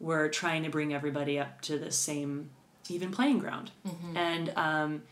we're 0.02 0.28
trying 0.28 0.64
to 0.64 0.70
bring 0.70 0.94
everybody 0.94 1.40
up 1.40 1.62
to 1.62 1.80
the 1.80 1.94
same 1.94 2.50
even 2.90 3.12
playing 3.12 3.40
ground. 3.40 3.72
Mm-hmm. 3.88 4.18
And 4.18 4.54
um, 4.56 5.04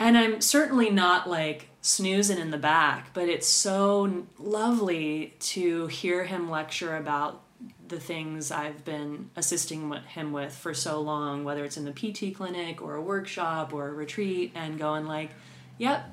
and 0.00 0.16
I'm 0.16 0.40
certainly 0.40 0.90
not 0.90 1.28
like 1.28 1.68
snoozing 1.82 2.38
in 2.38 2.50
the 2.50 2.58
back, 2.58 3.12
but 3.12 3.28
it's 3.28 3.46
so 3.46 4.24
lovely 4.38 5.34
to 5.40 5.86
hear 5.88 6.24
him 6.24 6.50
lecture 6.50 6.96
about 6.96 7.42
the 7.86 8.00
things 8.00 8.50
I've 8.50 8.84
been 8.84 9.30
assisting 9.36 9.92
him 10.08 10.32
with 10.32 10.54
for 10.54 10.72
so 10.72 11.00
long, 11.00 11.44
whether 11.44 11.64
it's 11.64 11.76
in 11.76 11.84
the 11.84 11.92
PT 11.92 12.34
clinic 12.34 12.80
or 12.80 12.94
a 12.94 13.02
workshop 13.02 13.74
or 13.74 13.88
a 13.88 13.92
retreat, 13.92 14.52
and 14.54 14.78
going 14.78 15.04
like, 15.04 15.30
"Yep, 15.76 16.08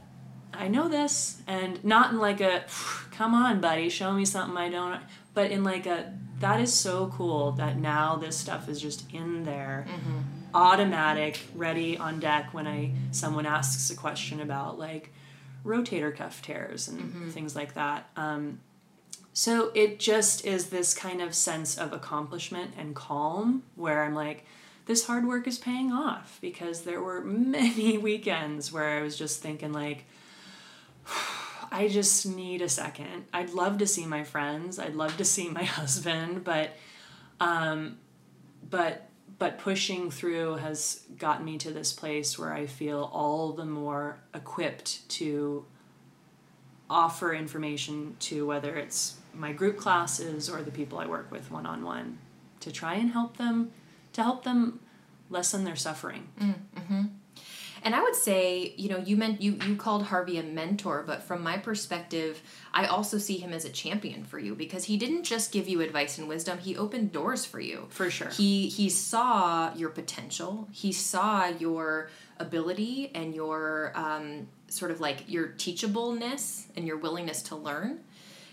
I 0.53 0.67
know 0.67 0.89
this," 0.89 1.41
and 1.47 1.81
not 1.85 2.11
in 2.11 2.19
like 2.19 2.41
a, 2.41 2.65
"Come 3.11 3.33
on, 3.33 3.61
buddy, 3.61 3.87
show 3.89 4.11
me 4.11 4.25
something 4.25 4.57
I 4.57 4.69
don't," 4.69 5.01
but 5.33 5.49
in 5.49 5.63
like 5.63 5.85
a, 5.85 6.13
"That 6.39 6.59
is 6.59 6.73
so 6.73 7.07
cool 7.15 7.53
that 7.53 7.77
now 7.77 8.17
this 8.17 8.37
stuff 8.37 8.67
is 8.67 8.81
just 8.81 9.09
in 9.13 9.43
there." 9.43 9.85
Mm-hmm 9.87 10.36
automatic, 10.57 11.39
ready 11.53 11.99
on 11.99 12.19
deck 12.19 12.51
when 12.51 12.65
I 12.65 12.91
someone 13.11 13.45
asks 13.45 13.91
a 13.91 13.95
question 13.95 14.41
about 14.41 14.79
like 14.79 15.13
rotator 15.63 16.13
cuff 16.13 16.41
tears 16.41 16.87
and 16.87 16.99
mm-hmm. 16.99 17.29
things 17.29 17.55
like 17.55 17.75
that. 17.75 18.09
Um, 18.15 18.59
so 19.33 19.71
it 19.75 19.99
just 19.99 20.45
is 20.45 20.71
this 20.71 20.95
kind 20.95 21.21
of 21.21 21.35
sense 21.35 21.77
of 21.77 21.93
accomplishment 21.93 22.73
and 22.75 22.95
calm 22.95 23.61
where 23.75 24.03
I'm 24.03 24.15
like, 24.15 24.45
this 24.87 25.05
hard 25.05 25.27
work 25.27 25.47
is 25.47 25.59
paying 25.59 25.91
off 25.91 26.39
because 26.41 26.81
there 26.81 27.01
were 27.01 27.21
many 27.23 27.99
weekends 27.99 28.73
where 28.73 28.97
I 28.97 29.01
was 29.01 29.15
just 29.15 29.41
thinking 29.41 29.71
like. 29.71 30.05
I 31.69 31.89
just 31.89 32.25
need 32.25 32.61
a 32.61 32.69
second. 32.69 33.25
I'd 33.33 33.49
love 33.49 33.79
to 33.79 33.87
see 33.87 34.05
my 34.05 34.23
friends. 34.23 34.79
I'd 34.79 34.95
love 34.95 35.17
to 35.17 35.25
see 35.25 35.49
my 35.49 35.63
husband, 35.79 36.45
but 36.45 36.69
um, 37.41 37.97
but 38.69 39.06
but 39.39 39.59
pushing 39.59 40.09
through 40.09 40.55
has 40.55 41.01
gotten 41.17 41.45
me 41.45 41.57
to 41.59 41.71
this 41.71 41.93
place 41.93 42.39
where 42.39 42.53
I 42.53 42.65
feel 42.65 43.09
all 43.13 43.53
the 43.53 43.65
more 43.65 44.19
equipped 44.33 45.07
to 45.09 45.65
offer 46.89 47.33
information 47.33 48.15
to 48.19 48.47
whether 48.47 48.75
it's 48.75 49.17
my 49.33 49.51
group 49.51 49.77
classes 49.77 50.49
or 50.49 50.61
the 50.63 50.71
people 50.71 50.97
I 50.97 51.05
work 51.05 51.31
with 51.31 51.51
one 51.51 51.65
on 51.65 51.83
one 51.83 52.17
to 52.61 52.71
try 52.71 52.95
and 52.95 53.11
help 53.11 53.37
them 53.37 53.71
to 54.13 54.23
help 54.23 54.43
them 54.43 54.79
lessen 55.29 55.63
their 55.63 55.75
suffering. 55.75 56.27
Mm, 56.39 56.55
mm-hmm. 56.75 57.03
And 57.83 57.95
I 57.95 58.01
would 58.01 58.15
say, 58.15 58.73
you 58.77 58.89
know, 58.89 58.97
you 58.97 59.17
meant 59.17 59.41
you 59.41 59.57
you 59.65 59.75
called 59.75 60.03
Harvey 60.03 60.37
a 60.37 60.43
mentor, 60.43 61.03
but 61.05 61.23
from 61.23 61.43
my 61.43 61.57
perspective, 61.57 62.41
I 62.73 62.85
also 62.85 63.17
see 63.17 63.37
him 63.37 63.53
as 63.53 63.65
a 63.65 63.69
champion 63.69 64.23
for 64.23 64.39
you 64.39 64.55
because 64.55 64.85
he 64.85 64.97
didn't 64.97 65.23
just 65.23 65.51
give 65.51 65.67
you 65.67 65.81
advice 65.81 66.17
and 66.17 66.27
wisdom, 66.27 66.57
he 66.57 66.75
opened 66.75 67.11
doors 67.11 67.45
for 67.45 67.59
you. 67.59 67.87
For 67.89 68.09
sure. 68.09 68.29
He 68.29 68.67
he 68.67 68.89
saw 68.89 69.73
your 69.75 69.89
potential. 69.89 70.67
He 70.71 70.91
saw 70.91 71.47
your 71.47 72.09
ability 72.39 73.11
and 73.15 73.33
your 73.33 73.91
um, 73.95 74.47
sort 74.67 74.91
of 74.91 74.99
like 74.99 75.29
your 75.29 75.49
teachableness 75.49 76.65
and 76.75 76.85
your 76.85 76.97
willingness 76.97 77.41
to 77.43 77.55
learn 77.55 77.99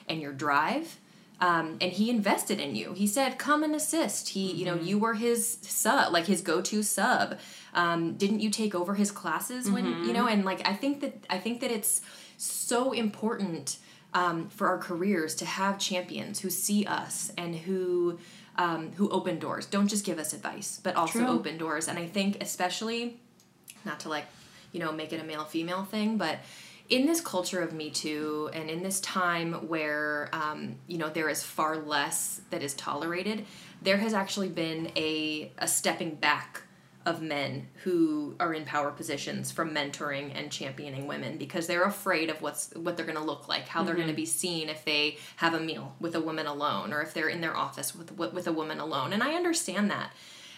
and 0.08 0.20
your 0.20 0.32
drive 0.32 0.98
um, 1.40 1.78
and 1.80 1.92
he 1.92 2.10
invested 2.10 2.60
in 2.60 2.74
you. 2.74 2.92
He 2.92 3.06
said, 3.06 3.38
"Come 3.38 3.62
and 3.62 3.74
assist." 3.74 4.30
He, 4.30 4.52
you 4.52 4.64
know, 4.64 4.76
mm-hmm. 4.76 4.87
you 4.87 4.98
were 4.98 5.14
his 5.14 5.58
sub, 5.62 6.12
like 6.12 6.26
his 6.26 6.40
go-to 6.40 6.82
sub. 6.82 7.38
Um, 7.74 8.14
didn't 8.14 8.40
you 8.40 8.50
take 8.50 8.74
over 8.74 8.94
his 8.94 9.10
classes 9.10 9.70
when 9.70 9.84
mm-hmm. 9.84 10.04
you 10.04 10.12
know? 10.12 10.26
And 10.26 10.44
like, 10.44 10.66
I 10.66 10.74
think 10.74 11.00
that 11.00 11.26
I 11.28 11.38
think 11.38 11.60
that 11.60 11.70
it's 11.70 12.02
so 12.37 12.92
important 12.92 13.78
um, 14.14 14.48
for 14.48 14.68
our 14.68 14.78
careers 14.78 15.34
to 15.37 15.44
have 15.44 15.78
champions 15.78 16.40
who 16.40 16.50
see 16.50 16.87
us 16.87 17.32
and 17.37 17.54
who 17.54 18.18
um, 18.56 18.92
who 18.92 19.08
open 19.10 19.38
doors. 19.38 19.66
Don't 19.66 19.88
just 19.88 20.04
give 20.04 20.18
us 20.18 20.32
advice, 20.32 20.80
but 20.82 20.94
also 20.96 21.20
True. 21.20 21.28
open 21.28 21.58
doors. 21.58 21.88
And 21.88 21.98
I 21.98 22.06
think 22.06 22.40
especially, 22.40 23.20
not 23.84 24.00
to 24.00 24.08
like, 24.08 24.26
you 24.72 24.80
know, 24.80 24.92
make 24.92 25.12
it 25.12 25.20
a 25.20 25.24
male 25.24 25.44
female 25.44 25.84
thing, 25.84 26.16
but 26.16 26.38
in 26.88 27.06
this 27.06 27.20
culture 27.20 27.60
of 27.60 27.72
Me 27.72 27.90
Too 27.90 28.50
and 28.52 28.68
in 28.68 28.82
this 28.82 29.00
time 29.00 29.68
where 29.68 30.28
um, 30.32 30.76
you 30.87 30.98
know 30.98 31.08
there 31.08 31.28
is 31.28 31.42
far 31.42 31.78
less 31.78 32.40
that 32.50 32.62
is 32.62 32.74
tolerated, 32.74 33.46
there 33.82 33.96
has 33.98 34.14
actually 34.14 34.48
been 34.48 34.92
a 34.96 35.50
a 35.58 35.66
stepping 35.66 36.14
back 36.14 36.62
of 37.06 37.20
men 37.20 37.68
who 37.82 38.34
are 38.40 38.54
in 38.54 38.64
power 38.64 38.90
positions 38.90 39.50
from 39.50 39.74
mentoring 39.74 40.32
and 40.34 40.50
championing 40.50 41.06
women 41.06 41.36
because 41.36 41.66
they're 41.66 41.84
afraid 41.84 42.30
of 42.30 42.40
what's 42.40 42.70
what 42.74 42.96
they're 42.96 43.06
going 43.06 43.18
to 43.18 43.24
look 43.24 43.46
like, 43.48 43.68
how 43.68 43.80
mm-hmm. 43.80 43.86
they're 43.86 43.96
going 43.96 44.08
to 44.08 44.14
be 44.14 44.26
seen 44.26 44.68
if 44.68 44.84
they 44.84 45.18
have 45.36 45.54
a 45.54 45.60
meal 45.60 45.94
with 46.00 46.14
a 46.14 46.20
woman 46.20 46.46
alone 46.46 46.92
or 46.92 47.02
if 47.02 47.12
they're 47.12 47.28
in 47.28 47.40
their 47.40 47.56
office 47.56 47.94
with 47.94 48.12
with 48.12 48.46
a 48.46 48.52
woman 48.52 48.80
alone. 48.80 49.12
And 49.12 49.22
I 49.22 49.34
understand 49.34 49.90
that. 49.90 50.12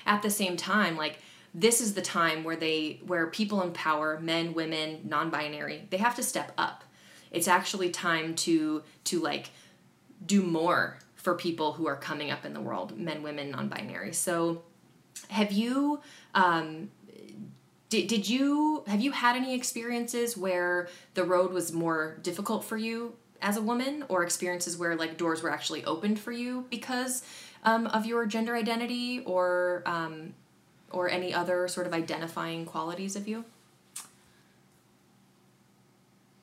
At 0.09 0.23
the 0.23 0.31
same 0.31 0.57
time, 0.57 0.97
like 0.97 1.19
this 1.57 1.81
is 1.81 1.95
the 1.95 2.03
time 2.03 2.45
where 2.45 2.55
they 2.55 3.01
where 3.07 3.27
people 3.27 3.63
in 3.63 3.73
power 3.73 4.21
men 4.21 4.53
women 4.53 5.01
non-binary 5.05 5.87
they 5.91 5.97
have 5.97 6.15
to 6.15 6.23
step 6.23 6.53
up 6.59 6.85
it's 7.31 7.49
actually 7.49 7.91
time 7.91 8.35
to 8.35 8.83
to 9.05 9.21
like 9.21 9.51
do 10.25 10.43
more 10.43 10.99
for 11.15 11.35
people 11.35 11.73
who 11.73 11.87
are 11.87 11.97
coming 11.97 12.31
up 12.31 12.45
in 12.45 12.53
the 12.53 12.61
world 12.61 12.97
men 12.97 13.23
women 13.23 13.51
non-binary 13.51 14.13
so 14.13 14.63
have 15.29 15.53
you 15.53 16.01
um, 16.35 16.91
did, 17.89 18.09
did 18.09 18.29
you 18.29 18.83
have 18.87 19.01
you 19.01 19.13
had 19.13 19.37
any 19.37 19.55
experiences 19.55 20.37
where 20.37 20.89
the 21.15 21.25
road 21.25 21.53
was 21.53 21.73
more 21.73 22.19
difficult 22.23 22.65
for 22.65 22.77
you 22.77 23.15
as 23.41 23.57
a 23.57 23.63
woman 23.63 24.05
or 24.09 24.23
experiences 24.23 24.77
where 24.77 24.97
like 24.97 25.17
doors 25.17 25.43
were 25.43 25.51
actually 25.51 25.85
opened 25.85 26.19
for 26.19 26.33
you 26.33 26.67
because 26.71 27.23
um, 27.65 27.87
of 27.89 28.07
your 28.07 28.27
gender 28.27 28.57
identity 28.57 29.21
or 29.21 29.83
um, 29.87 30.35
or 30.91 31.09
any 31.09 31.33
other 31.33 31.69
sort 31.69 31.87
of 31.87 31.93
identifying 31.93 32.65
qualities 32.65 33.17
of 33.17 33.29
you? 33.29 33.45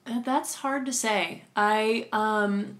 Uh, 0.05 0.21
that's 0.21 0.55
hard 0.55 0.85
to 0.85 0.93
say. 0.93 1.43
I 1.55 2.07
um 2.13 2.79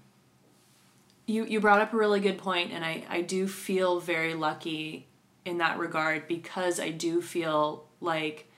you 1.26 1.44
you 1.44 1.60
brought 1.60 1.80
up 1.80 1.92
a 1.92 1.96
really 1.96 2.20
good 2.20 2.38
point 2.38 2.72
and 2.72 2.84
I 2.84 3.04
I 3.08 3.20
do 3.20 3.46
feel 3.46 4.00
very 4.00 4.34
lucky 4.34 5.06
in 5.44 5.58
that 5.58 5.78
regard 5.78 6.26
because 6.28 6.80
I 6.80 6.90
do 6.90 7.20
feel 7.20 7.86
like 8.00 8.50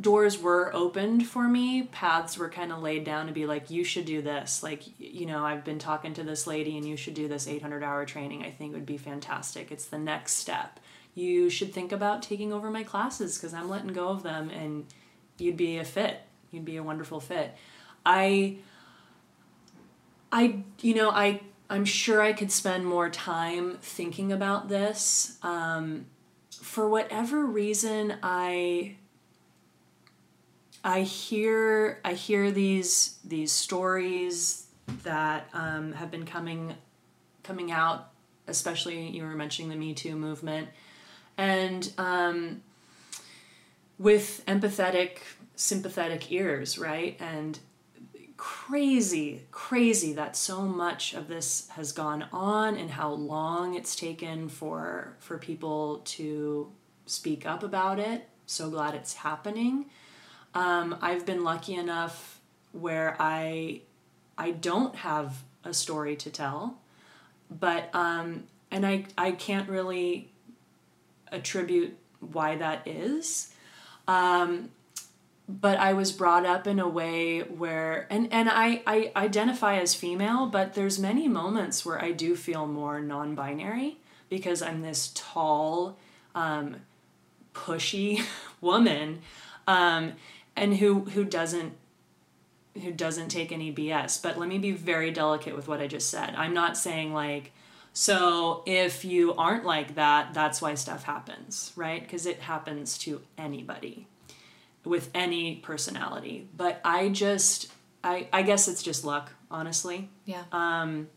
doors 0.00 0.40
were 0.40 0.74
opened 0.74 1.26
for 1.26 1.46
me 1.46 1.82
paths 1.82 2.38
were 2.38 2.48
kind 2.48 2.72
of 2.72 2.80
laid 2.80 3.04
down 3.04 3.26
to 3.26 3.32
be 3.32 3.44
like 3.44 3.68
you 3.70 3.84
should 3.84 4.06
do 4.06 4.22
this 4.22 4.62
like 4.62 4.84
you 4.98 5.26
know 5.26 5.44
i've 5.44 5.64
been 5.66 5.78
talking 5.78 6.14
to 6.14 6.22
this 6.22 6.46
lady 6.46 6.78
and 6.78 6.88
you 6.88 6.96
should 6.96 7.12
do 7.12 7.28
this 7.28 7.46
800 7.46 7.82
hour 7.82 8.06
training 8.06 8.42
i 8.42 8.50
think 8.50 8.72
would 8.72 8.86
be 8.86 8.96
fantastic 8.96 9.70
it's 9.70 9.84
the 9.84 9.98
next 9.98 10.36
step 10.36 10.80
you 11.14 11.50
should 11.50 11.72
think 11.72 11.92
about 11.92 12.22
taking 12.22 12.52
over 12.52 12.70
my 12.70 12.82
classes 12.82 13.36
because 13.36 13.52
I'm 13.52 13.68
letting 13.68 13.88
go 13.88 14.08
of 14.08 14.22
them 14.22 14.50
and 14.50 14.86
you'd 15.38 15.56
be 15.56 15.78
a 15.78 15.84
fit. 15.84 16.20
You'd 16.50 16.64
be 16.64 16.76
a 16.76 16.82
wonderful 16.82 17.20
fit. 17.20 17.54
I 18.04 18.56
I 20.30 20.62
you 20.80 20.94
know, 20.94 21.10
I 21.10 21.40
I'm 21.72 21.86
sure 21.86 22.20
I 22.20 22.34
could 22.34 22.52
spend 22.52 22.84
more 22.84 23.08
time 23.08 23.78
thinking 23.80 24.30
about 24.30 24.68
this. 24.68 25.38
Um, 25.42 26.04
for 26.50 26.86
whatever 26.86 27.46
reason 27.46 28.18
I 28.22 28.96
I 30.84 31.00
hear 31.00 31.98
I 32.04 32.12
hear 32.12 32.50
these 32.50 33.18
these 33.24 33.52
stories 33.52 34.66
that 35.04 35.48
um, 35.54 35.92
have 35.92 36.10
been 36.10 36.26
coming 36.26 36.74
coming 37.42 37.72
out, 37.72 38.10
especially 38.46 39.08
you 39.08 39.22
were 39.22 39.34
mentioning 39.34 39.70
the 39.70 39.76
Me 39.76 39.94
Too 39.94 40.14
movement, 40.14 40.68
and 41.38 41.90
um, 41.96 42.62
with 43.98 44.44
empathetic, 44.46 45.20
sympathetic 45.56 46.30
ears, 46.30 46.78
right? 46.78 47.16
And 47.18 47.58
crazy, 48.42 49.40
crazy 49.52 50.12
that 50.14 50.34
so 50.34 50.62
much 50.62 51.14
of 51.14 51.28
this 51.28 51.68
has 51.76 51.92
gone 51.92 52.24
on 52.32 52.76
and 52.76 52.90
how 52.90 53.08
long 53.08 53.74
it's 53.76 53.94
taken 53.94 54.48
for 54.48 55.14
for 55.20 55.38
people 55.38 55.98
to 56.04 56.68
speak 57.06 57.46
up 57.46 57.62
about 57.62 58.00
it. 58.00 58.28
So 58.46 58.68
glad 58.68 58.96
it's 58.96 59.14
happening. 59.14 59.86
Um, 60.54 60.98
I've 61.00 61.24
been 61.24 61.44
lucky 61.44 61.76
enough 61.76 62.40
where 62.72 63.14
I 63.20 63.82
I 64.36 64.50
don't 64.50 64.96
have 64.96 65.44
a 65.62 65.72
story 65.72 66.16
to 66.16 66.28
tell, 66.28 66.80
but 67.48 67.94
um, 67.94 68.42
and 68.72 68.84
I 68.84 69.04
I 69.16 69.30
can't 69.30 69.68
really 69.68 70.32
attribute 71.30 71.96
why 72.18 72.56
that 72.56 72.88
is. 72.88 73.54
Um, 74.08 74.70
but 75.60 75.78
I 75.78 75.92
was 75.92 76.12
brought 76.12 76.46
up 76.46 76.66
in 76.66 76.78
a 76.78 76.88
way 76.88 77.40
where 77.40 78.06
and 78.10 78.32
and 78.32 78.48
I 78.48 78.82
I 78.86 79.12
identify 79.14 79.76
as 79.76 79.94
female, 79.94 80.46
but 80.46 80.74
there's 80.74 80.98
many 80.98 81.28
moments 81.28 81.84
where 81.84 82.02
I 82.02 82.12
do 82.12 82.36
feel 82.36 82.66
more 82.66 83.00
non-binary 83.00 83.98
because 84.30 84.62
I'm 84.62 84.80
this 84.80 85.12
tall, 85.14 85.98
um, 86.34 86.76
pushy 87.54 88.24
woman, 88.60 89.20
um, 89.66 90.14
and 90.56 90.76
who 90.76 91.00
who 91.00 91.24
doesn't 91.24 91.74
who 92.82 92.90
doesn't 92.90 93.28
take 93.28 93.52
any 93.52 93.72
BS. 93.72 94.22
But 94.22 94.38
let 94.38 94.48
me 94.48 94.58
be 94.58 94.70
very 94.72 95.10
delicate 95.10 95.54
with 95.54 95.68
what 95.68 95.80
I 95.80 95.86
just 95.86 96.08
said. 96.08 96.34
I'm 96.36 96.54
not 96.54 96.78
saying 96.78 97.12
like 97.12 97.52
so 97.92 98.62
if 98.64 99.04
you 99.04 99.34
aren't 99.34 99.66
like 99.66 99.96
that, 99.96 100.32
that's 100.32 100.62
why 100.62 100.74
stuff 100.76 101.02
happens, 101.02 101.72
right? 101.76 102.00
Because 102.02 102.24
it 102.24 102.40
happens 102.40 102.96
to 102.98 103.20
anybody 103.36 104.06
with 104.84 105.10
any 105.14 105.56
personality. 105.56 106.48
But 106.56 106.80
I 106.84 107.08
just, 107.08 107.72
I, 108.02 108.28
I 108.32 108.42
guess 108.42 108.68
it's 108.68 108.82
just 108.82 109.04
luck, 109.04 109.30
honestly. 109.50 110.08
Yeah. 110.24 110.44
Um, 110.52 111.08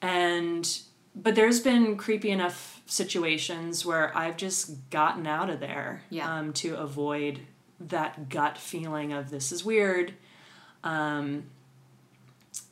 and, 0.00 0.78
but 1.14 1.34
there's 1.34 1.60
been 1.60 1.96
creepy 1.96 2.30
enough 2.30 2.80
situations 2.86 3.84
where 3.84 4.16
I've 4.16 4.36
just 4.36 4.88
gotten 4.90 5.26
out 5.26 5.50
of 5.50 5.60
there 5.60 6.02
Yeah. 6.10 6.38
um, 6.38 6.52
to 6.54 6.76
avoid 6.76 7.40
that 7.80 8.28
gut 8.28 8.56
feeling 8.58 9.12
of 9.12 9.30
this 9.30 9.52
is 9.52 9.64
weird. 9.64 10.14
Um, 10.82 11.44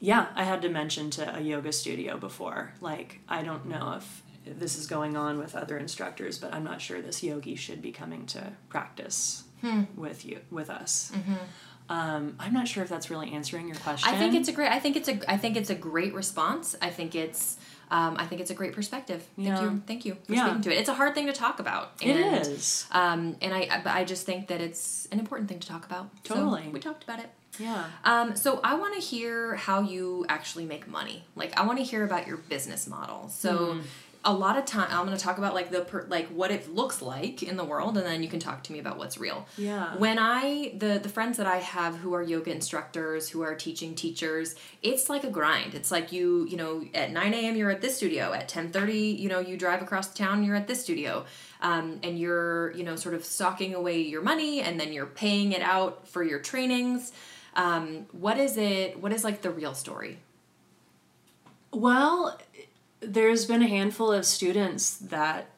yeah, 0.01 0.27
I 0.35 0.45
had 0.45 0.63
to 0.63 0.69
mention 0.69 1.11
to 1.11 1.37
a 1.37 1.41
yoga 1.41 1.73
studio 1.73 2.17
before. 2.17 2.73
Like, 2.81 3.21
I 3.29 3.43
don't 3.43 3.67
know 3.67 3.95
if 3.99 4.23
this 4.47 4.77
is 4.79 4.87
going 4.87 5.17
on 5.17 5.39
with 5.39 5.55
other 5.55 5.77
instructors, 5.77 6.39
but 6.39 6.55
I'm 6.55 6.65
not 6.65 6.81
sure 6.81 7.01
this 7.03 7.23
yogi 7.23 7.57
should 7.57 7.83
be 7.83 7.93
coming 7.93 8.27
to 8.27 8.53
practice 8.69 9.45
Hmm. 9.61 9.83
with 9.97 10.25
you 10.25 10.41
with 10.51 10.71
us. 10.71 11.13
Um, 11.89 12.35
I'm 12.41 12.53
not 12.53 12.67
sure 12.67 12.83
if 12.83 12.89
that's 12.89 13.11
really 13.11 13.33
answering 13.33 13.69
your 13.69 13.77
question. 13.77 14.09
Mm-hmm. 14.09 14.17
I 14.17 14.19
think 14.19 14.35
it's 14.35 14.49
a 14.49 14.53
great. 14.53 14.71
I 14.73 14.79
think 14.81 14.97
it's 14.97 15.09
a. 15.09 15.31
I 15.31 15.37
think 15.37 15.57
it's 15.57 15.71
a 15.71 15.75
great 15.75 16.15
response. 16.15 16.75
I 16.83 16.91
think 16.91 17.15
it's. 17.15 17.59
Um, 17.89 18.17
I 18.19 18.27
think 18.27 18.41
it's 18.41 18.51
a 18.51 18.55
great 18.55 18.73
perspective. 18.73 19.25
Thank 19.37 19.47
Yeah. 19.47 19.63
you. 19.63 19.83
Thank 19.87 20.05
you 20.05 20.17
for 20.27 20.33
Yeah. 20.35 20.47
speaking 20.47 20.63
to 20.63 20.73
it. 20.75 20.79
It's 20.81 20.89
a 20.89 20.95
hard 20.95 21.15
thing 21.15 21.27
to 21.27 21.33
talk 21.33 21.61
about. 21.61 21.93
It 22.01 22.17
and, 22.17 22.45
is. 22.45 22.85
Um, 22.91 23.37
and 23.41 23.55
I, 23.55 23.81
but 23.85 23.95
I 23.95 24.03
just 24.05 24.27
think 24.27 24.49
that 24.49 24.61
it's 24.61 25.07
an 25.13 25.21
important 25.21 25.49
thing 25.49 25.61
to 25.61 25.69
talk 25.69 25.87
about. 25.87 26.11
So 26.25 26.35
Totally. 26.35 26.67
we 26.67 26.81
talked 26.81 27.05
about 27.05 27.21
it. 27.21 27.31
Yeah. 27.61 27.85
Um, 28.05 28.35
so 28.35 28.59
I 28.65 28.75
want 28.75 28.95
to 28.95 29.01
hear 29.01 29.55
how 29.55 29.83
you 29.83 30.27
actually 30.29 30.65
make 30.67 30.89
money. 30.89 31.25
Like 31.37 31.57
I 31.57 31.65
want 31.65 31.79
to 31.79 31.85
hear 31.85 32.03
about 32.05 32.27
your 32.27 32.39
business 32.39 32.89
model. 32.89 33.29
So 33.29 33.75
Hmm. 33.75 33.81
A 34.27 34.33
lot 34.33 34.59
of 34.59 34.65
time 34.65 34.89
I'm 34.91 35.07
going 35.07 35.17
to 35.17 35.23
talk 35.23 35.39
about 35.39 35.55
like 35.55 35.71
the 35.71 35.83
per, 35.83 36.05
like 36.09 36.27
what 36.29 36.51
it 36.51 36.75
looks 36.75 37.01
like 37.01 37.45
in 37.45 37.57
the 37.57 37.65
world, 37.65 37.97
and 37.97 38.05
then 38.05 38.25
you 38.25 38.29
can 38.29 38.41
talk 38.41 38.65
to 38.65 38.73
me 38.73 38.81
about 38.81 38.99
what's 38.99 39.17
real. 39.19 39.47
Yeah. 39.57 39.97
When 39.97 40.19
I 40.19 40.75
the 40.77 40.99
the 41.01 41.09
friends 41.09 41.39
that 41.39 41.47
I 41.47 41.59
have 41.59 41.97
who 41.99 42.13
are 42.13 42.23
yoga 42.23 42.51
instructors, 42.51 43.29
who 43.29 43.43
are 43.43 43.55
teaching 43.55 43.95
teachers, 43.95 44.57
it's 44.83 45.09
like 45.09 45.23
a 45.23 45.31
grind. 45.31 45.75
It's 45.75 45.93
like 45.93 46.11
you 46.11 46.45
you 46.51 46.57
know 46.57 46.85
at 46.93 47.13
9 47.13 47.35
a.m. 47.35 47.57
you're 47.57 47.71
at 47.71 47.81
this 47.81 47.97
studio, 47.97 48.33
at 48.33 48.49
10:30 48.49 49.17
you 49.19 49.29
know 49.29 49.39
you 49.39 49.57
drive 49.57 49.81
across 49.81 50.09
the 50.09 50.19
town, 50.19 50.43
you're 50.43 50.57
at 50.57 50.67
this 50.67 50.83
studio. 50.83 51.25
Um, 51.63 52.01
and 52.03 52.19
you're 52.19 52.73
you 52.73 52.83
know 52.85 52.97
sort 52.97 53.15
of 53.15 53.25
stocking 53.25 53.75
away 53.75 54.01
your 54.01 54.21
money 54.21 54.61
and 54.61 54.79
then 54.79 54.93
you're 54.93 55.07
paying 55.07 55.53
it 55.53 55.63
out 55.63 56.07
for 56.07 56.23
your 56.23 56.39
trainings 56.39 57.13
um, 57.55 58.05
what 58.13 58.37
is 58.39 58.59
it 58.59 59.01
what 59.01 59.11
is 59.11 59.25
like 59.25 59.41
the 59.41 59.51
real 59.51 59.73
story 59.73 60.19
Well, 61.73 62.39
there's 63.01 63.47
been 63.47 63.63
a 63.63 63.69
handful 63.69 64.13
of 64.13 64.25
students 64.25 64.97
that 64.97 65.49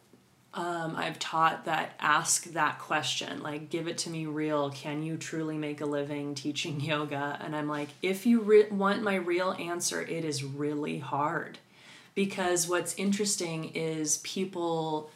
um, 0.55 0.97
I've 0.97 1.19
taught 1.19 1.67
that 1.67 1.93
ask 2.01 2.45
that 2.53 2.79
question 2.79 3.43
like, 3.43 3.71
give 3.71 3.87
it 3.87 3.99
to 3.99 4.11
me 4.11 4.27
real. 4.27 4.71
Can 4.71 5.03
you 5.03 5.17
truly 5.17 5.57
make 5.57 5.81
a 5.81 5.87
living 5.87 6.35
teaching 6.35 6.81
yoga? 6.81 7.39
And 7.41 7.55
I'm 7.55 7.69
like, 7.69 7.89
if 8.03 8.27
you 8.27 8.41
re- 8.41 8.69
want 8.71 9.03
my 9.03 9.15
real 9.15 9.53
answer, 9.53 10.03
it 10.03 10.25
is 10.25 10.43
really 10.43 10.99
hard. 10.99 11.59
Because 12.15 12.67
what's 12.69 12.95
interesting 12.97 13.67
is 13.75 14.19
people. 14.19 15.11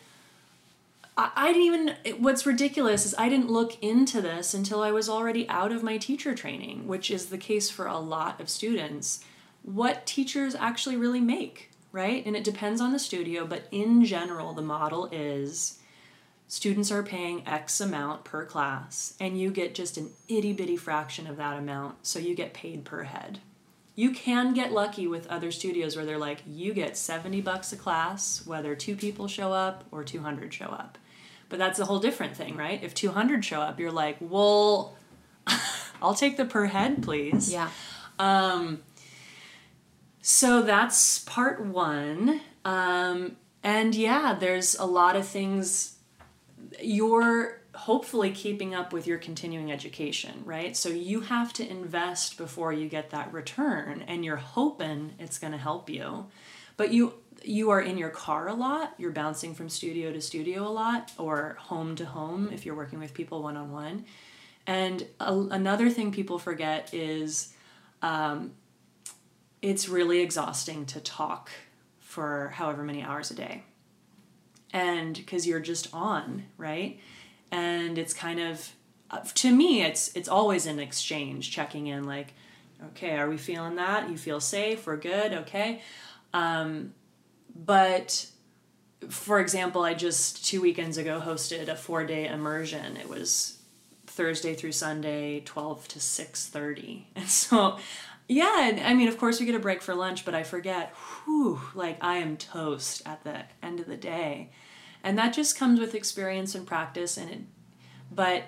I, 1.16 1.30
I 1.34 1.46
didn't 1.52 1.62
even. 1.62 2.22
What's 2.22 2.46
ridiculous 2.46 3.04
is 3.04 3.14
I 3.18 3.28
didn't 3.28 3.50
look 3.50 3.82
into 3.82 4.20
this 4.20 4.54
until 4.54 4.82
I 4.82 4.92
was 4.92 5.08
already 5.08 5.48
out 5.48 5.72
of 5.72 5.82
my 5.82 5.98
teacher 5.98 6.32
training, 6.32 6.86
which 6.86 7.10
is 7.10 7.26
the 7.26 7.38
case 7.38 7.68
for 7.68 7.86
a 7.86 7.98
lot 7.98 8.40
of 8.40 8.48
students 8.48 9.24
what 9.62 10.06
teachers 10.06 10.54
actually 10.54 10.96
really 10.96 11.20
make, 11.20 11.70
right? 11.92 12.24
And 12.24 12.34
it 12.34 12.44
depends 12.44 12.80
on 12.80 12.92
the 12.92 12.98
studio, 12.98 13.46
but 13.46 13.64
in 13.70 14.04
general, 14.04 14.52
the 14.54 14.62
model 14.62 15.08
is 15.12 15.78
students 16.48 16.90
are 16.90 17.02
paying 17.02 17.46
X 17.46 17.80
amount 17.80 18.24
per 18.24 18.44
class, 18.44 19.14
and 19.20 19.38
you 19.38 19.50
get 19.50 19.74
just 19.74 19.96
an 19.96 20.10
itty 20.28 20.52
bitty 20.52 20.76
fraction 20.76 21.26
of 21.26 21.36
that 21.36 21.56
amount, 21.56 22.06
so 22.06 22.18
you 22.18 22.34
get 22.34 22.54
paid 22.54 22.84
per 22.84 23.04
head. 23.04 23.38
You 23.94 24.10
can 24.10 24.54
get 24.54 24.72
lucky 24.72 25.06
with 25.06 25.26
other 25.26 25.50
studios 25.50 25.96
where 25.96 26.06
they're 26.06 26.18
like, 26.18 26.42
you 26.46 26.72
get 26.72 26.96
70 26.96 27.42
bucks 27.42 27.72
a 27.72 27.76
class, 27.76 28.42
whether 28.46 28.74
two 28.74 28.96
people 28.96 29.28
show 29.28 29.52
up 29.52 29.84
or 29.90 30.02
200 30.02 30.52
show 30.52 30.66
up. 30.66 30.96
But 31.50 31.58
that's 31.58 31.78
a 31.78 31.84
whole 31.84 31.98
different 31.98 32.34
thing, 32.34 32.56
right? 32.56 32.82
If 32.82 32.94
200 32.94 33.44
show 33.44 33.60
up, 33.60 33.78
you're 33.78 33.92
like, 33.92 34.16
well, 34.20 34.96
I'll 36.02 36.14
take 36.14 36.38
the 36.38 36.46
per 36.46 36.66
head, 36.66 37.02
please. 37.02 37.52
yeah 37.52 37.68
Um, 38.18 38.82
so 40.22 40.62
that's 40.62 41.18
part 41.18 41.64
one. 41.64 42.40
Um, 42.64 43.36
and 43.62 43.94
yeah, 43.94 44.36
there's 44.38 44.76
a 44.76 44.84
lot 44.84 45.16
of 45.16 45.26
things. 45.26 45.96
You're 46.80 47.60
hopefully 47.74 48.30
keeping 48.30 48.74
up 48.74 48.92
with 48.92 49.06
your 49.06 49.18
continuing 49.18 49.72
education, 49.72 50.42
right? 50.44 50.76
So 50.76 50.88
you 50.88 51.22
have 51.22 51.52
to 51.54 51.68
invest 51.68 52.38
before 52.38 52.72
you 52.72 52.88
get 52.88 53.10
that 53.10 53.32
return, 53.32 54.04
and 54.06 54.24
you're 54.24 54.36
hoping 54.36 55.14
it's 55.18 55.38
going 55.38 55.52
to 55.52 55.58
help 55.58 55.90
you. 55.90 56.26
But 56.76 56.92
you 56.92 57.14
you 57.44 57.70
are 57.70 57.80
in 57.80 57.98
your 57.98 58.10
car 58.10 58.46
a 58.46 58.54
lot. 58.54 58.94
You're 58.98 59.10
bouncing 59.10 59.54
from 59.54 59.68
studio 59.68 60.12
to 60.12 60.20
studio 60.20 60.66
a 60.66 60.70
lot, 60.70 61.10
or 61.18 61.56
home 61.58 61.96
to 61.96 62.04
home 62.04 62.50
if 62.52 62.64
you're 62.64 62.76
working 62.76 63.00
with 63.00 63.12
people 63.12 63.42
one 63.42 63.56
on 63.56 63.72
one. 63.72 64.04
And 64.66 65.04
a, 65.18 65.34
another 65.34 65.90
thing 65.90 66.12
people 66.12 66.38
forget 66.38 66.94
is 66.94 67.52
it's 69.62 69.88
really 69.88 70.20
exhausting 70.20 70.84
to 70.86 71.00
talk 71.00 71.50
for 72.00 72.52
however 72.56 72.82
many 72.82 73.02
hours 73.02 73.30
a 73.30 73.34
day. 73.34 73.62
And 74.72 75.14
because 75.14 75.46
you're 75.46 75.60
just 75.60 75.88
on, 75.94 76.44
right? 76.58 76.98
And 77.50 77.96
it's 77.96 78.12
kind 78.12 78.40
of 78.40 78.72
uh, 79.10 79.20
to 79.34 79.54
me 79.54 79.82
it's 79.82 80.14
it's 80.16 80.28
always 80.28 80.66
an 80.66 80.78
exchange 80.78 81.50
checking 81.50 81.86
in 81.86 82.04
like 82.04 82.34
okay, 82.88 83.16
are 83.16 83.28
we 83.28 83.36
feeling 83.36 83.76
that? 83.76 84.10
You 84.10 84.18
feel 84.18 84.40
safe? 84.40 84.86
We're 84.86 84.96
good, 84.96 85.32
okay? 85.32 85.82
Um 86.34 86.94
but 87.54 88.26
for 89.08 89.40
example, 89.40 89.82
I 89.82 89.94
just 89.94 90.46
2 90.46 90.62
weekends 90.62 90.96
ago 90.96 91.20
hosted 91.24 91.68
a 91.68 91.74
4-day 91.74 92.28
immersion. 92.28 92.96
It 92.96 93.08
was 93.08 93.58
Thursday 94.06 94.54
through 94.54 94.72
Sunday, 94.72 95.40
12 95.40 95.88
to 95.88 95.98
6:30. 95.98 97.04
And 97.16 97.28
so 97.28 97.78
yeah, 98.28 98.68
and 98.68 98.80
I 98.80 98.94
mean, 98.94 99.08
of 99.08 99.18
course 99.18 99.40
we 99.40 99.46
get 99.46 99.54
a 99.54 99.60
break 99.60 99.82
for 99.82 99.94
lunch, 99.94 100.24
but 100.24 100.34
I 100.34 100.42
forget, 100.42 100.94
whew, 101.24 101.60
like 101.74 101.98
I 102.00 102.16
am 102.18 102.36
toast 102.36 103.02
at 103.04 103.24
the 103.24 103.44
end 103.62 103.80
of 103.80 103.86
the 103.86 103.96
day. 103.96 104.50
And 105.04 105.18
that 105.18 105.32
just 105.32 105.58
comes 105.58 105.80
with 105.80 105.94
experience 105.94 106.54
and 106.54 106.66
practice 106.66 107.16
and 107.16 107.30
it 107.30 107.40
but 108.14 108.44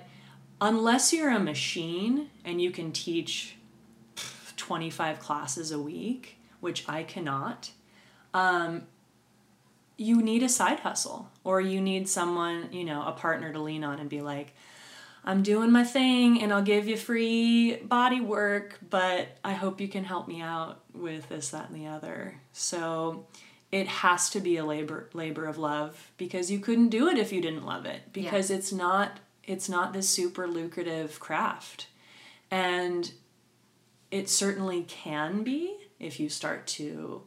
unless 0.60 1.12
you're 1.12 1.30
a 1.30 1.40
machine 1.40 2.30
and 2.44 2.60
you 2.60 2.70
can 2.70 2.92
teach 2.92 3.56
25 4.56 5.18
classes 5.18 5.72
a 5.72 5.78
week, 5.78 6.38
which 6.60 6.88
I 6.88 7.02
cannot, 7.02 7.70
um, 8.32 8.86
you 9.96 10.20
need 10.22 10.42
a 10.42 10.48
side 10.48 10.80
hustle 10.80 11.30
or 11.44 11.60
you 11.60 11.80
need 11.80 12.08
someone, 12.08 12.68
you 12.72 12.84
know, 12.84 13.06
a 13.06 13.12
partner 13.12 13.52
to 13.52 13.60
lean 13.60 13.84
on 13.84 14.00
and 14.00 14.10
be 14.10 14.20
like, 14.20 14.54
I'm 15.24 15.42
doing 15.42 15.72
my 15.72 15.84
thing 15.84 16.42
and 16.42 16.52
I'll 16.52 16.62
give 16.62 16.86
you 16.86 16.96
free 16.96 17.76
body 17.76 18.20
work, 18.20 18.78
but 18.88 19.28
I 19.42 19.52
hope 19.52 19.80
you 19.80 19.88
can 19.88 20.04
help 20.04 20.28
me 20.28 20.42
out 20.42 20.82
with 20.92 21.28
this, 21.30 21.48
that, 21.50 21.70
and 21.70 21.80
the 21.80 21.86
other. 21.86 22.40
So 22.52 23.26
it 23.72 23.88
has 23.88 24.30
to 24.30 24.40
be 24.40 24.58
a 24.58 24.64
labor 24.64 25.08
labor 25.14 25.46
of 25.46 25.58
love 25.58 26.12
because 26.18 26.50
you 26.50 26.60
couldn't 26.60 26.90
do 26.90 27.08
it 27.08 27.18
if 27.18 27.32
you 27.32 27.40
didn't 27.40 27.64
love 27.64 27.86
it 27.86 28.12
because 28.12 28.50
it's 28.50 28.72
not 28.72 29.18
it's 29.42 29.68
not 29.68 29.92
this 29.92 30.08
super 30.08 30.46
lucrative 30.46 31.18
craft. 31.18 31.88
And 32.50 33.10
it 34.10 34.28
certainly 34.28 34.82
can 34.84 35.42
be 35.42 35.76
if 35.98 36.20
you 36.20 36.28
start 36.28 36.66
to 36.68 37.22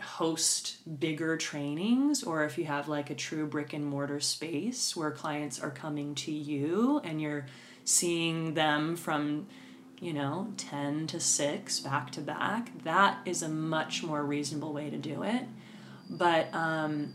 host 0.00 0.76
bigger 0.98 1.36
trainings 1.36 2.22
or 2.22 2.44
if 2.44 2.58
you 2.58 2.64
have 2.64 2.88
like 2.88 3.10
a 3.10 3.14
true 3.14 3.46
brick 3.46 3.72
and 3.72 3.84
mortar 3.84 4.20
space 4.20 4.96
where 4.96 5.10
clients 5.10 5.60
are 5.60 5.70
coming 5.70 6.14
to 6.14 6.32
you 6.32 7.00
and 7.04 7.20
you're 7.20 7.46
seeing 7.84 8.54
them 8.54 8.96
from 8.96 9.46
you 10.00 10.12
know, 10.12 10.52
10 10.56 11.06
to 11.08 11.20
6 11.20 11.80
back 11.80 12.10
to 12.12 12.20
back, 12.20 12.70
that 12.84 13.18
is 13.24 13.42
a 13.42 13.48
much 13.48 14.02
more 14.02 14.24
reasonable 14.24 14.72
way 14.72 14.90
to 14.90 14.96
do 14.96 15.22
it. 15.22 15.42
But 16.08 16.52
um, 16.54 17.14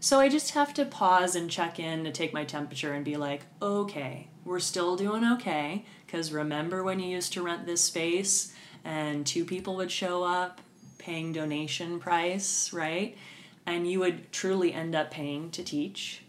so 0.00 0.20
I 0.20 0.28
just 0.28 0.52
have 0.54 0.74
to 0.74 0.84
pause 0.84 1.36
and 1.36 1.50
check 1.50 1.78
in 1.78 2.04
to 2.04 2.12
take 2.12 2.34
my 2.34 2.44
temperature 2.44 2.92
and 2.92 3.04
be 3.04 3.16
like, 3.16 3.42
okay, 3.62 4.28
we're 4.44 4.60
still 4.60 4.96
doing 4.96 5.24
okay. 5.24 5.84
Because 6.04 6.32
remember 6.32 6.82
when 6.82 7.00
you 7.00 7.08
used 7.08 7.32
to 7.34 7.42
rent 7.42 7.66
this 7.66 7.80
space 7.80 8.52
and 8.84 9.24
two 9.24 9.44
people 9.44 9.76
would 9.76 9.90
show 9.90 10.24
up 10.24 10.60
paying 11.04 11.32
donation 11.32 12.00
price, 12.00 12.72
right? 12.72 13.16
And 13.66 13.90
you 13.90 14.00
would 14.00 14.32
truly 14.32 14.72
end 14.72 14.94
up 14.94 15.10
paying 15.10 15.50
to 15.50 15.62
teach. 15.62 16.22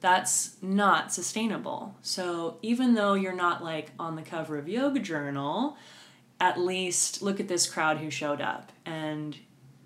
That's 0.00 0.56
not 0.60 1.12
sustainable. 1.12 1.94
So 2.02 2.58
even 2.60 2.94
though 2.94 3.14
you're 3.14 3.34
not 3.34 3.62
like 3.62 3.92
on 3.98 4.16
the 4.16 4.22
cover 4.22 4.58
of 4.58 4.68
Yoga 4.68 4.98
Journal, 4.98 5.76
at 6.40 6.58
least 6.58 7.22
look 7.22 7.38
at 7.40 7.48
this 7.48 7.68
crowd 7.68 7.98
who 7.98 8.10
showed 8.10 8.40
up 8.40 8.72
and 8.84 9.36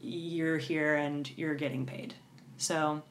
you're 0.00 0.58
here 0.58 0.94
and 0.94 1.30
you're 1.36 1.54
getting 1.54 1.84
paid. 1.84 2.14
So 2.56 3.02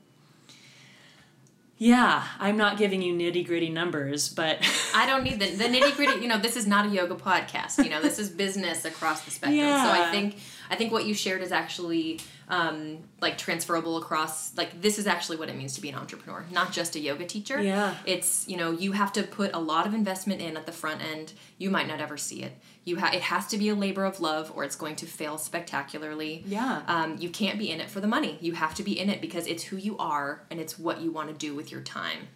yeah, 1.77 2.25
I'm 2.39 2.57
not 2.57 2.77
giving 2.77 3.01
you 3.01 3.13
nitty 3.13 3.45
gritty 3.47 3.69
numbers, 3.69 4.27
but 4.27 4.57
I 4.95 5.05
don't 5.05 5.23
need 5.23 5.39
the, 5.39 5.49
the 5.51 5.63
nitty 5.63 5.95
gritty. 5.95 6.21
You 6.21 6.27
know, 6.27 6.37
this 6.37 6.57
is 6.57 6.67
not 6.67 6.87
a 6.87 6.89
yoga 6.89 7.15
podcast. 7.15 7.83
You 7.83 7.89
know, 7.89 8.01
this 8.01 8.19
is 8.19 8.29
business 8.29 8.83
across 8.83 9.21
the 9.21 9.31
spectrum. 9.31 9.59
Yeah. 9.59 9.83
So 9.83 10.03
I 10.03 10.11
think 10.11 10.37
I 10.69 10.75
think 10.75 10.91
what 10.91 11.05
you 11.05 11.13
shared 11.13 11.41
is 11.41 11.51
actually 11.51 12.19
um, 12.47 12.99
like 13.21 13.37
transferable 13.37 13.97
across 13.97 14.55
like 14.57 14.81
this 14.81 14.97
is 14.97 15.07
actually 15.07 15.37
what 15.37 15.49
it 15.49 15.55
means 15.55 15.75
to 15.75 15.81
be 15.81 15.89
an 15.89 15.95
entrepreneur 15.95 16.43
not 16.51 16.71
just 16.71 16.95
a 16.95 16.99
yoga 16.99 17.25
teacher. 17.25 17.61
Yeah. 17.61 17.95
It's 18.05 18.47
you 18.47 18.57
know 18.57 18.71
you 18.71 18.91
have 18.93 19.13
to 19.13 19.23
put 19.23 19.53
a 19.53 19.59
lot 19.59 19.87
of 19.87 19.93
investment 19.93 20.41
in 20.41 20.57
at 20.57 20.65
the 20.65 20.71
front 20.71 21.01
end. 21.01 21.33
You 21.57 21.69
might 21.69 21.87
not 21.87 21.99
ever 21.99 22.17
see 22.17 22.43
it. 22.43 22.53
You 22.85 22.97
ha- 22.99 23.11
it 23.13 23.21
has 23.21 23.47
to 23.47 23.57
be 23.57 23.69
a 23.69 23.75
labor 23.75 24.05
of 24.05 24.19
love 24.19 24.51
or 24.55 24.63
it's 24.63 24.75
going 24.75 24.95
to 24.97 25.05
fail 25.05 25.37
spectacularly. 25.37 26.43
Yeah. 26.47 26.81
Um, 26.87 27.17
you 27.19 27.29
can't 27.29 27.59
be 27.59 27.71
in 27.71 27.79
it 27.79 27.89
for 27.89 27.99
the 27.99 28.07
money. 28.07 28.37
You 28.41 28.53
have 28.53 28.73
to 28.75 28.83
be 28.83 28.99
in 28.99 29.09
it 29.09 29.21
because 29.21 29.47
it's 29.47 29.63
who 29.63 29.77
you 29.77 29.97
are 29.97 30.43
and 30.49 30.59
it's 30.59 30.79
what 30.79 31.01
you 31.01 31.11
want 31.11 31.29
to 31.29 31.35
do 31.35 31.55
with 31.55 31.71
your 31.71 31.81
time. 31.81 32.27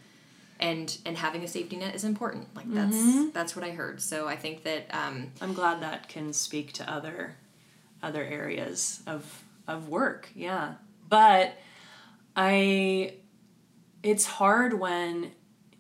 And 0.60 0.96
and 1.06 1.18
having 1.18 1.44
a 1.44 1.48
safety 1.48 1.76
net 1.76 1.96
is 1.96 2.04
important. 2.04 2.56
Like 2.56 2.72
that's 2.72 2.96
mm-hmm. 2.96 3.30
that's 3.34 3.56
what 3.56 3.66
i 3.66 3.72
heard. 3.72 4.02
So 4.02 4.28
i 4.28 4.36
think 4.36 4.64
that 4.64 4.86
um, 4.92 5.32
i'm 5.42 5.54
glad 5.54 5.82
that 5.82 6.08
can 6.08 6.34
speak 6.34 6.72
to 6.74 6.92
other 6.92 7.36
other 8.04 8.24
areas 8.24 9.02
of 9.08 9.44
of 9.68 9.90
work 9.90 10.30
yeah 10.36 10.74
but 11.10 11.58
i 12.36 13.14
it's 14.04 14.26
hard 14.26 14.74
when 14.74 15.32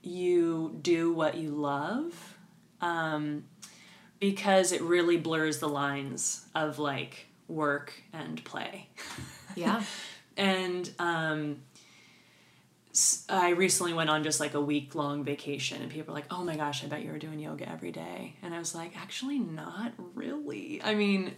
you 0.01 0.78
do 0.82 1.13
what 1.13 1.36
you 1.36 1.49
love 1.49 2.38
um, 2.82 3.45
because 4.19 4.74
it 4.74 4.82
really 4.82 5.15
blurs 5.15 5.59
the 5.59 5.69
lines 5.69 6.45
of 6.53 6.80
like 6.80 7.28
work 7.47 7.93
and 8.11 8.43
play 8.43 8.88
yeah 9.55 9.84
and 10.38 10.89
um, 10.99 11.57
I 13.28 13.49
recently 13.51 13.93
went 13.93 14.11
on 14.11 14.24
just 14.24 14.39
like 14.39 14.53
a 14.53 14.61
week 14.61 14.93
long 14.93 15.24
vacation, 15.24 15.82
and 15.82 15.89
people 15.89 16.13
were 16.13 16.19
like, 16.19 16.32
"Oh 16.32 16.43
my 16.43 16.55
gosh, 16.55 16.84
I 16.84 16.88
bet 16.88 17.01
you 17.03 17.11
were 17.11 17.17
doing 17.17 17.39
yoga 17.39 17.67
every 17.67 17.91
day." 17.91 18.36
And 18.43 18.53
I 18.53 18.59
was 18.59 18.76
like, 18.76 18.95
"Actually, 18.95 19.39
not 19.39 19.93
really. 20.13 20.80
I 20.84 20.93
mean, 20.93 21.34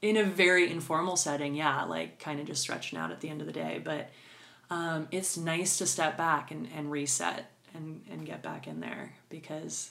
in 0.00 0.16
a 0.16 0.24
very 0.24 0.70
informal 0.70 1.16
setting, 1.16 1.54
yeah, 1.54 1.84
like 1.84 2.18
kind 2.18 2.40
of 2.40 2.46
just 2.46 2.62
stretching 2.62 2.98
out 2.98 3.10
at 3.10 3.20
the 3.20 3.28
end 3.28 3.40
of 3.40 3.46
the 3.46 3.52
day. 3.52 3.80
But 3.82 4.10
um, 4.70 5.08
it's 5.10 5.36
nice 5.36 5.78
to 5.78 5.86
step 5.86 6.16
back 6.16 6.50
and, 6.50 6.68
and 6.76 6.90
reset 6.90 7.50
and, 7.74 8.02
and 8.10 8.26
get 8.26 8.42
back 8.42 8.66
in 8.66 8.80
there 8.80 9.14
because 9.28 9.90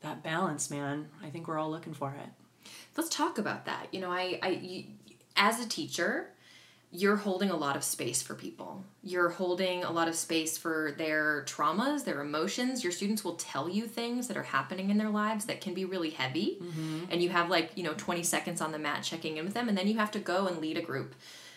that 0.00 0.22
balance, 0.22 0.70
man, 0.70 1.08
I 1.22 1.30
think 1.30 1.48
we're 1.48 1.58
all 1.58 1.70
looking 1.70 1.94
for 1.94 2.10
it. 2.10 2.70
Let's 2.96 3.08
talk 3.08 3.38
about 3.38 3.66
that. 3.66 3.88
You 3.92 4.00
know, 4.00 4.10
I, 4.10 4.38
I 4.42 4.48
you, 4.48 4.84
as 5.36 5.64
a 5.64 5.68
teacher, 5.68 6.30
you're 6.90 7.16
holding 7.16 7.50
a 7.50 7.56
lot 7.56 7.76
of 7.76 7.84
space 7.84 8.22
for 8.22 8.34
people. 8.34 8.82
You're 9.02 9.28
holding 9.28 9.84
a 9.84 9.90
lot 9.90 10.08
of 10.08 10.14
space 10.14 10.56
for 10.56 10.94
their 10.96 11.44
traumas, 11.44 12.04
their 12.04 12.22
emotions. 12.22 12.82
Your 12.82 12.92
students 12.92 13.22
will 13.22 13.34
tell 13.34 13.68
you 13.68 13.86
things 13.86 14.26
that 14.28 14.38
are 14.38 14.42
happening 14.42 14.88
in 14.88 14.96
their 14.96 15.10
lives 15.10 15.44
that 15.46 15.60
can 15.60 15.74
be 15.74 15.84
really 15.84 16.10
heavy. 16.10 16.58
Mm-hmm. 16.62 17.04
And 17.10 17.22
you 17.22 17.28
have 17.28 17.50
like, 17.50 17.72
you 17.74 17.84
know, 17.84 17.92
20 17.94 18.22
seconds 18.22 18.62
on 18.62 18.72
the 18.72 18.78
mat 18.78 19.02
checking 19.02 19.36
in 19.36 19.44
with 19.44 19.52
them, 19.52 19.68
and 19.68 19.76
then 19.76 19.86
you 19.86 19.98
have 19.98 20.10
to 20.12 20.18
go 20.18 20.46
and 20.46 20.58
lead 20.58 20.78
a 20.78 20.82
group. 20.82 21.14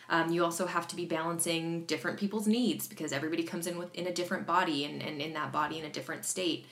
Um, 0.10 0.30
you 0.34 0.44
also 0.44 0.68
have 0.68 0.90
to 0.90 0.98
be 0.98 1.06
balancing 1.06 1.86
different 1.86 2.20
people's 2.20 2.46
needs 2.46 2.86
because 2.86 3.14
everybody 3.14 3.44
comes 3.44 3.68
in 3.68 3.78
with 3.78 3.96
in 3.96 4.08
a 4.08 4.14
different 4.14 4.46
body 4.46 4.84
and, 4.84 5.02
and 5.02 5.22
in 5.22 5.32
that 5.34 5.54
body 5.54 5.80
in 5.80 5.86
a 5.86 5.90
different 5.90 6.26
state. 6.26 6.66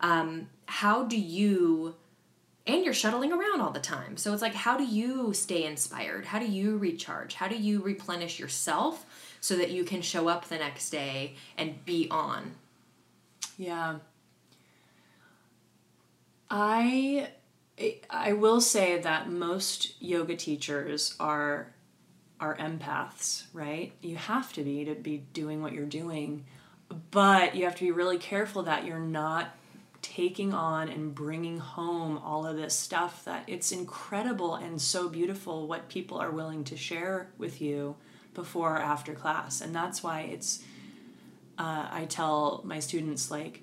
Um, 0.00 0.48
how 0.66 1.04
do 1.04 1.16
you 1.16 1.94
and 2.66 2.84
you're 2.84 2.94
shuttling 2.94 3.32
around 3.32 3.60
all 3.60 3.70
the 3.70 3.80
time. 3.80 4.16
So 4.16 4.32
it's 4.32 4.42
like, 4.42 4.54
how 4.54 4.76
do 4.76 4.84
you 4.84 5.32
stay 5.32 5.64
inspired? 5.64 6.26
How 6.26 6.38
do 6.38 6.46
you 6.46 6.76
recharge? 6.76 7.34
How 7.34 7.48
do 7.48 7.56
you 7.56 7.80
replenish 7.80 8.38
yourself 8.38 9.06
so 9.40 9.56
that 9.56 9.70
you 9.70 9.84
can 9.84 10.02
show 10.02 10.28
up 10.28 10.46
the 10.48 10.58
next 10.58 10.90
day 10.90 11.34
and 11.56 11.84
be 11.84 12.08
on? 12.10 12.52
Yeah. 13.56 13.96
I 16.50 17.30
I 18.10 18.32
will 18.32 18.60
say 18.60 19.00
that 19.00 19.30
most 19.30 20.00
yoga 20.02 20.36
teachers 20.36 21.14
are 21.20 21.72
are 22.40 22.56
empaths, 22.56 23.44
right? 23.52 23.92
You 24.00 24.16
have 24.16 24.52
to 24.54 24.62
be 24.62 24.84
to 24.84 24.94
be 24.94 25.18
doing 25.32 25.62
what 25.62 25.72
you're 25.72 25.86
doing, 25.86 26.44
but 27.10 27.54
you 27.54 27.64
have 27.64 27.76
to 27.76 27.84
be 27.84 27.92
really 27.92 28.18
careful 28.18 28.64
that 28.64 28.84
you're 28.84 28.98
not 28.98 29.54
taking 30.10 30.52
on 30.52 30.88
and 30.88 31.14
bringing 31.14 31.58
home 31.58 32.18
all 32.18 32.44
of 32.44 32.56
this 32.56 32.74
stuff 32.74 33.24
that 33.24 33.44
it's 33.46 33.70
incredible 33.70 34.56
and 34.56 34.82
so 34.82 35.08
beautiful 35.08 35.68
what 35.68 35.88
people 35.88 36.18
are 36.18 36.32
willing 36.32 36.64
to 36.64 36.76
share 36.76 37.30
with 37.38 37.60
you 37.60 37.94
before 38.34 38.74
or 38.74 38.80
after 38.80 39.14
class. 39.14 39.60
And 39.60 39.72
that's 39.72 40.02
why 40.02 40.22
it's 40.22 40.64
uh, 41.58 41.86
i 41.92 42.06
tell 42.08 42.62
my 42.64 42.80
students 42.80 43.30
like 43.30 43.60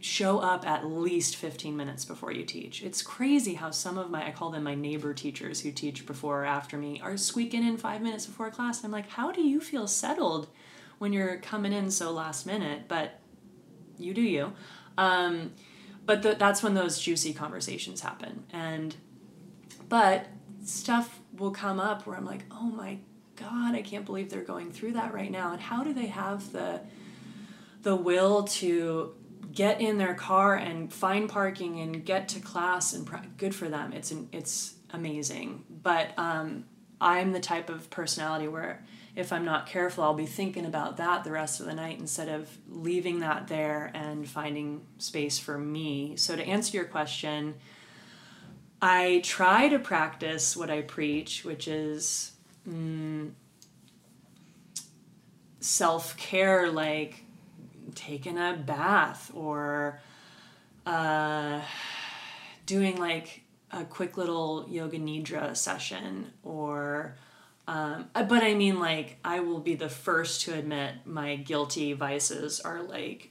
show 0.00 0.40
up 0.40 0.66
at 0.66 0.84
least 0.84 1.36
15 1.36 1.76
minutes 1.76 2.04
before 2.04 2.32
you 2.32 2.44
teach. 2.44 2.82
It's 2.82 3.00
crazy 3.00 3.54
how 3.54 3.70
some 3.70 3.96
of 3.96 4.10
my 4.10 4.26
i 4.26 4.32
call 4.32 4.50
them 4.50 4.64
my 4.64 4.74
neighbor 4.74 5.14
teachers 5.14 5.62
who 5.62 5.72
teach 5.72 6.04
before 6.04 6.42
or 6.42 6.44
after 6.44 6.76
me 6.76 7.00
are 7.02 7.16
squeaking 7.16 7.66
in 7.66 7.78
five 7.78 8.02
minutes 8.02 8.26
before 8.26 8.50
class. 8.50 8.84
I'm 8.84 8.90
like 8.90 9.08
how 9.08 9.32
do 9.32 9.40
you 9.40 9.62
feel 9.62 9.86
settled 9.86 10.48
when 10.98 11.14
you're 11.14 11.38
coming 11.38 11.72
in 11.72 11.90
so 11.90 12.10
last 12.12 12.44
minute? 12.44 12.82
But 12.86 13.18
you 13.98 14.12
do 14.12 14.20
you 14.20 14.52
um, 14.98 15.52
but 16.04 16.22
the, 16.22 16.34
that's 16.34 16.62
when 16.62 16.74
those 16.74 17.00
juicy 17.00 17.32
conversations 17.32 18.00
happen. 18.00 18.44
And 18.52 18.94
but 19.88 20.26
stuff 20.64 21.20
will 21.36 21.50
come 21.50 21.80
up 21.80 22.06
where 22.06 22.16
I'm 22.16 22.24
like, 22.24 22.44
oh 22.50 22.70
my 22.70 22.98
god, 23.36 23.74
I 23.74 23.82
can't 23.82 24.04
believe 24.04 24.30
they're 24.30 24.42
going 24.42 24.72
through 24.72 24.92
that 24.92 25.12
right 25.12 25.30
now. 25.30 25.52
And 25.52 25.60
how 25.60 25.84
do 25.84 25.92
they 25.92 26.06
have 26.06 26.52
the 26.52 26.80
the 27.82 27.96
will 27.96 28.44
to 28.44 29.14
get 29.52 29.80
in 29.80 29.98
their 29.98 30.14
car 30.14 30.54
and 30.54 30.92
find 30.92 31.28
parking 31.28 31.80
and 31.80 32.04
get 32.04 32.28
to 32.28 32.40
class 32.40 32.92
and 32.92 33.08
good 33.36 33.54
for 33.54 33.68
them. 33.68 33.92
It's 33.92 34.10
an, 34.10 34.28
it's 34.32 34.74
amazing. 34.90 35.64
But 35.82 36.10
um, 36.16 36.64
I'm 37.00 37.32
the 37.32 37.40
type 37.40 37.68
of 37.68 37.90
personality 37.90 38.48
where 38.48 38.84
if 39.14 39.32
I'm 39.32 39.44
not 39.44 39.66
careful, 39.66 40.04
I'll 40.04 40.14
be 40.14 40.26
thinking 40.26 40.64
about 40.64 40.96
that 40.96 41.24
the 41.24 41.30
rest 41.30 41.60
of 41.60 41.66
the 41.66 41.74
night 41.74 41.98
instead 41.98 42.28
of 42.28 42.48
leaving 42.68 43.20
that 43.20 43.48
there 43.48 43.90
and 43.94 44.28
finding 44.28 44.86
space 44.98 45.38
for 45.38 45.58
me. 45.58 46.16
So, 46.16 46.34
to 46.34 46.42
answer 46.42 46.76
your 46.76 46.86
question, 46.86 47.54
I 48.80 49.20
try 49.22 49.68
to 49.68 49.78
practice 49.78 50.56
what 50.56 50.70
I 50.70 50.80
preach, 50.80 51.44
which 51.44 51.68
is 51.68 52.32
mm, 52.68 53.32
self 55.60 56.16
care, 56.16 56.70
like 56.70 57.24
taking 57.94 58.38
a 58.38 58.54
bath 58.54 59.30
or 59.34 60.00
uh, 60.86 61.60
doing 62.64 62.96
like 62.96 63.42
a 63.70 63.84
quick 63.84 64.16
little 64.16 64.66
yoga 64.70 64.98
nidra 64.98 65.56
session 65.56 66.32
or 66.42 67.16
um, 67.68 68.06
uh, 68.14 68.24
but 68.24 68.42
I 68.42 68.54
mean, 68.54 68.80
like, 68.80 69.18
I 69.24 69.40
will 69.40 69.60
be 69.60 69.74
the 69.74 69.88
first 69.88 70.42
to 70.42 70.54
admit 70.54 70.94
my 71.04 71.36
guilty 71.36 71.92
vices 71.92 72.60
are 72.60 72.82
like 72.82 73.30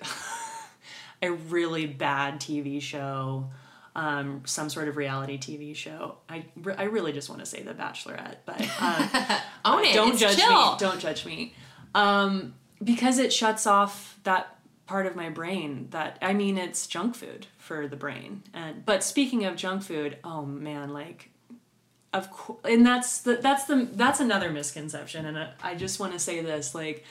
a 1.22 1.30
really 1.30 1.86
bad 1.86 2.40
TV 2.40 2.80
show, 2.80 3.50
um, 3.96 4.42
some 4.44 4.70
sort 4.70 4.88
of 4.88 4.96
reality 4.96 5.36
TV 5.38 5.74
show. 5.74 6.18
I, 6.28 6.44
I 6.76 6.84
really 6.84 7.12
just 7.12 7.28
want 7.28 7.40
to 7.40 7.46
say 7.46 7.62
The 7.62 7.74
Bachelorette, 7.74 8.36
but 8.46 8.60
uh, 8.80 9.40
Own 9.64 9.84
it. 9.84 9.94
don't 9.94 10.12
it's 10.12 10.20
judge 10.20 10.36
chill. 10.38 10.72
me. 10.72 10.78
Don't 10.78 11.00
judge 11.00 11.26
me. 11.26 11.54
Um, 11.94 12.54
because 12.82 13.18
it 13.18 13.32
shuts 13.32 13.66
off 13.66 14.18
that 14.24 14.58
part 14.86 15.06
of 15.06 15.16
my 15.16 15.28
brain 15.30 15.88
that 15.90 16.18
I 16.20 16.34
mean 16.34 16.58
it's 16.58 16.86
junk 16.86 17.14
food 17.14 17.46
for 17.58 17.88
the 17.88 17.96
brain. 17.96 18.42
And 18.52 18.84
but 18.84 19.02
speaking 19.02 19.44
of 19.44 19.56
junk 19.56 19.82
food, 19.82 20.18
oh 20.24 20.44
man, 20.44 20.92
like 20.92 21.30
of 22.12 22.30
course 22.30 22.58
and 22.64 22.84
that's 22.84 23.20
the 23.20 23.36
that's 23.36 23.64
the 23.64 23.88
that's 23.92 24.20
another 24.20 24.50
misconception 24.50 25.24
and 25.26 25.48
i 25.62 25.74
just 25.74 25.98
want 25.98 26.12
to 26.12 26.18
say 26.18 26.40
this 26.40 26.74
like 26.74 27.04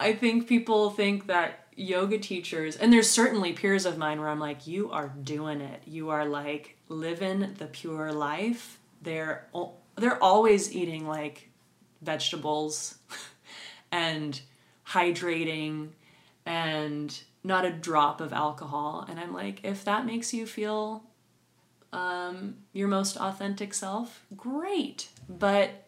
I 0.00 0.14
think 0.14 0.48
people 0.48 0.88
think 0.88 1.26
that 1.26 1.66
yoga 1.76 2.18
teachers, 2.18 2.74
and 2.76 2.90
there's 2.90 3.08
certainly 3.08 3.52
peers 3.52 3.84
of 3.84 3.98
mine 3.98 4.18
where 4.18 4.30
I'm 4.30 4.40
like, 4.40 4.66
you 4.66 4.90
are 4.90 5.08
doing 5.08 5.60
it. 5.60 5.82
You 5.86 6.08
are 6.08 6.24
like 6.24 6.78
living 6.88 7.54
the 7.58 7.66
pure 7.66 8.10
life. 8.10 8.78
They're 9.02 9.46
they're 9.96 10.22
always 10.22 10.74
eating 10.74 11.06
like 11.06 11.50
vegetables 12.00 12.96
and 13.92 14.40
hydrating 14.86 15.90
and 16.46 17.22
not 17.44 17.66
a 17.66 17.70
drop 17.70 18.22
of 18.22 18.32
alcohol. 18.32 19.04
And 19.06 19.20
I'm 19.20 19.34
like, 19.34 19.60
if 19.64 19.84
that 19.84 20.06
makes 20.06 20.32
you 20.32 20.46
feel 20.46 21.04
um, 21.92 22.56
your 22.72 22.88
most 22.88 23.16
authentic 23.16 23.74
self, 23.74 24.24
great. 24.36 25.08
But 25.28 25.86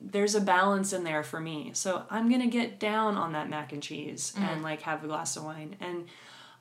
there's 0.00 0.34
a 0.34 0.40
balance 0.40 0.92
in 0.92 1.04
there 1.04 1.22
for 1.22 1.40
me. 1.40 1.70
So 1.72 2.04
I'm 2.10 2.28
going 2.28 2.42
to 2.42 2.46
get 2.46 2.78
down 2.78 3.16
on 3.16 3.32
that 3.32 3.48
mac 3.48 3.72
and 3.72 3.82
cheese 3.82 4.34
mm. 4.36 4.42
and 4.42 4.62
like 4.62 4.82
have 4.82 5.02
a 5.02 5.06
glass 5.06 5.36
of 5.36 5.44
wine. 5.44 5.76
And 5.80 6.06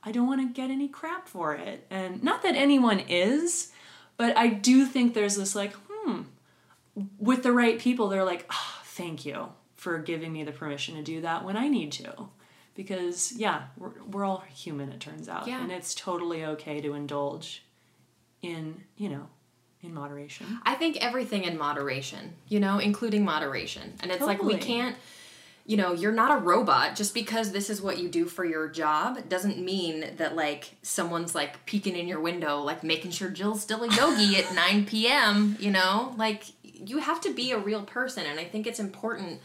I 0.03 0.11
don't 0.11 0.27
want 0.27 0.41
to 0.41 0.53
get 0.53 0.71
any 0.71 0.87
crap 0.87 1.27
for 1.27 1.53
it. 1.55 1.85
And 1.89 2.23
not 2.23 2.43
that 2.43 2.55
anyone 2.55 2.99
is, 2.99 3.71
but 4.17 4.37
I 4.37 4.47
do 4.47 4.85
think 4.85 5.13
there's 5.13 5.35
this 5.35 5.55
like, 5.55 5.73
hmm, 5.89 6.21
with 7.19 7.43
the 7.43 7.51
right 7.51 7.79
people, 7.79 8.07
they're 8.07 8.23
like, 8.23 8.45
oh, 8.49 8.81
thank 8.85 9.25
you 9.25 9.49
for 9.75 9.99
giving 9.99 10.31
me 10.31 10.43
the 10.43 10.51
permission 10.51 10.95
to 10.95 11.03
do 11.03 11.21
that 11.21 11.43
when 11.43 11.57
I 11.57 11.67
need 11.67 11.91
to. 11.93 12.29
Because, 12.75 13.33
yeah, 13.33 13.63
we're, 13.77 13.91
we're 14.09 14.25
all 14.25 14.43
human, 14.53 14.91
it 14.91 14.99
turns 14.99 15.27
out. 15.27 15.47
Yeah. 15.47 15.61
And 15.61 15.71
it's 15.71 15.93
totally 15.95 16.45
okay 16.45 16.81
to 16.81 16.93
indulge 16.93 17.64
in, 18.41 18.83
you 18.97 19.09
know, 19.09 19.27
in 19.81 19.93
moderation. 19.93 20.59
I 20.63 20.75
think 20.75 20.97
everything 20.97 21.43
in 21.43 21.57
moderation, 21.57 22.33
you 22.47 22.59
know, 22.59 22.79
including 22.79 23.23
moderation. 23.23 23.93
And 24.01 24.11
it's 24.11 24.19
totally. 24.19 24.37
like 24.37 24.43
we 24.43 24.57
can't 24.57 24.95
you 25.67 25.77
know, 25.77 25.93
you're 25.93 26.11
not 26.11 26.31
a 26.31 26.39
robot. 26.39 26.95
Just 26.95 27.13
because 27.13 27.51
this 27.51 27.69
is 27.69 27.81
what 27.81 27.97
you 27.97 28.07
do 28.07 28.25
for 28.25 28.45
your 28.45 28.69
job 28.69 29.27
doesn't 29.27 29.57
mean 29.57 30.11
that 30.17 30.35
like 30.35 30.75
someone's 30.83 31.33
like 31.33 31.65
peeking 31.65 31.95
in 31.95 32.07
your 32.07 32.19
window, 32.19 32.61
like 32.61 32.83
making 32.83 33.11
sure 33.11 33.29
Jill's 33.29 33.61
still 33.61 33.83
a 33.83 33.89
yogi 33.89 34.37
at 34.37 34.53
9 34.55 34.85
p.m., 34.85 35.57
you 35.59 35.71
know? 35.71 36.13
Like 36.17 36.43
you 36.61 36.99
have 36.99 37.19
to 37.21 37.33
be 37.33 37.51
a 37.51 37.57
real 37.57 37.81
person. 37.81 38.25
And 38.27 38.39
I 38.39 38.43
think 38.43 38.67
it's 38.67 38.79
important 38.79 39.41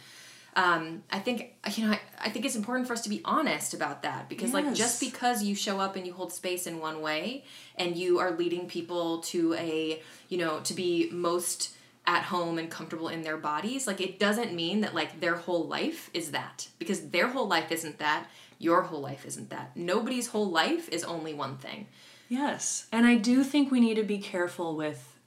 um, 0.56 1.02
I 1.10 1.18
think 1.18 1.54
you 1.74 1.86
know 1.86 1.92
I, 1.92 2.00
I, 2.20 2.30
think 2.30 2.44
it's 2.44 2.56
important 2.56 2.86
for 2.86 2.92
us 2.92 3.02
to 3.02 3.08
be 3.08 3.20
honest 3.24 3.72
about 3.74 4.02
that 4.02 4.28
because 4.28 4.52
yes. 4.52 4.54
like 4.54 4.74
just 4.74 5.00
because 5.00 5.42
you 5.42 5.54
show 5.54 5.78
up 5.78 5.96
and 5.96 6.06
you 6.06 6.12
hold 6.12 6.32
space 6.32 6.66
in 6.66 6.80
one 6.80 7.00
way 7.02 7.44
and 7.76 7.96
you 7.96 8.18
are 8.18 8.32
leading 8.32 8.66
people 8.66 9.18
to 9.18 9.54
a 9.54 10.02
you 10.28 10.38
know 10.38 10.60
to 10.60 10.74
be 10.74 11.08
most 11.12 11.74
at 12.06 12.24
home 12.24 12.58
and 12.58 12.70
comfortable 12.70 13.08
in 13.08 13.22
their 13.22 13.36
bodies 13.36 13.86
like 13.86 14.00
it 14.00 14.18
doesn't 14.18 14.52
mean 14.52 14.80
that 14.80 14.94
like 14.94 15.20
their 15.20 15.36
whole 15.36 15.66
life 15.66 16.10
is 16.14 16.32
that 16.32 16.66
because 16.78 17.10
their 17.10 17.28
whole 17.28 17.46
life 17.46 17.70
isn't 17.70 17.98
that 17.98 18.26
your 18.60 18.82
whole 18.82 19.00
life 19.00 19.26
isn't 19.26 19.50
that. 19.50 19.74
Nobody's 19.74 20.28
whole 20.28 20.48
life 20.48 20.88
is 20.90 21.02
only 21.02 21.34
one 21.34 21.56
thing. 21.56 21.88
Yes. 22.28 22.86
And 22.92 23.06
i 23.06 23.16
do 23.16 23.42
think 23.42 23.72
we 23.72 23.80
need 23.80 23.94
to 23.94 24.04
be 24.04 24.18
careful 24.18 24.76
with 24.76 25.18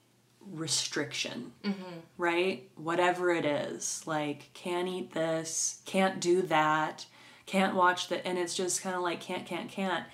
restriction, 0.52 1.52
mm-hmm. 1.64 2.00
right? 2.18 2.70
Whatever 2.76 3.32
it 3.32 3.46
is, 3.46 4.04
like 4.06 4.50
can't 4.54 4.88
eat 4.88 5.14
this, 5.14 5.82
can't 5.86 6.20
do 6.20 6.42
that, 6.44 7.06
can't 7.46 7.76
watch 7.76 8.08
that, 8.10 8.26
and 8.26 8.38
it's 8.38 8.56
just 8.56 8.82
kind 8.82 8.96
of 8.96 9.02
like 9.02 9.22
can't, 9.22 9.46
can't, 9.46 9.70
can't. 9.70 10.06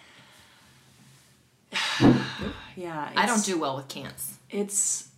yeah, 2.75 3.09
I 3.15 3.25
don't 3.25 3.45
do 3.45 3.59
well 3.59 3.75
with 3.75 3.87
can'ts. 3.87 4.37
It's 4.49 5.09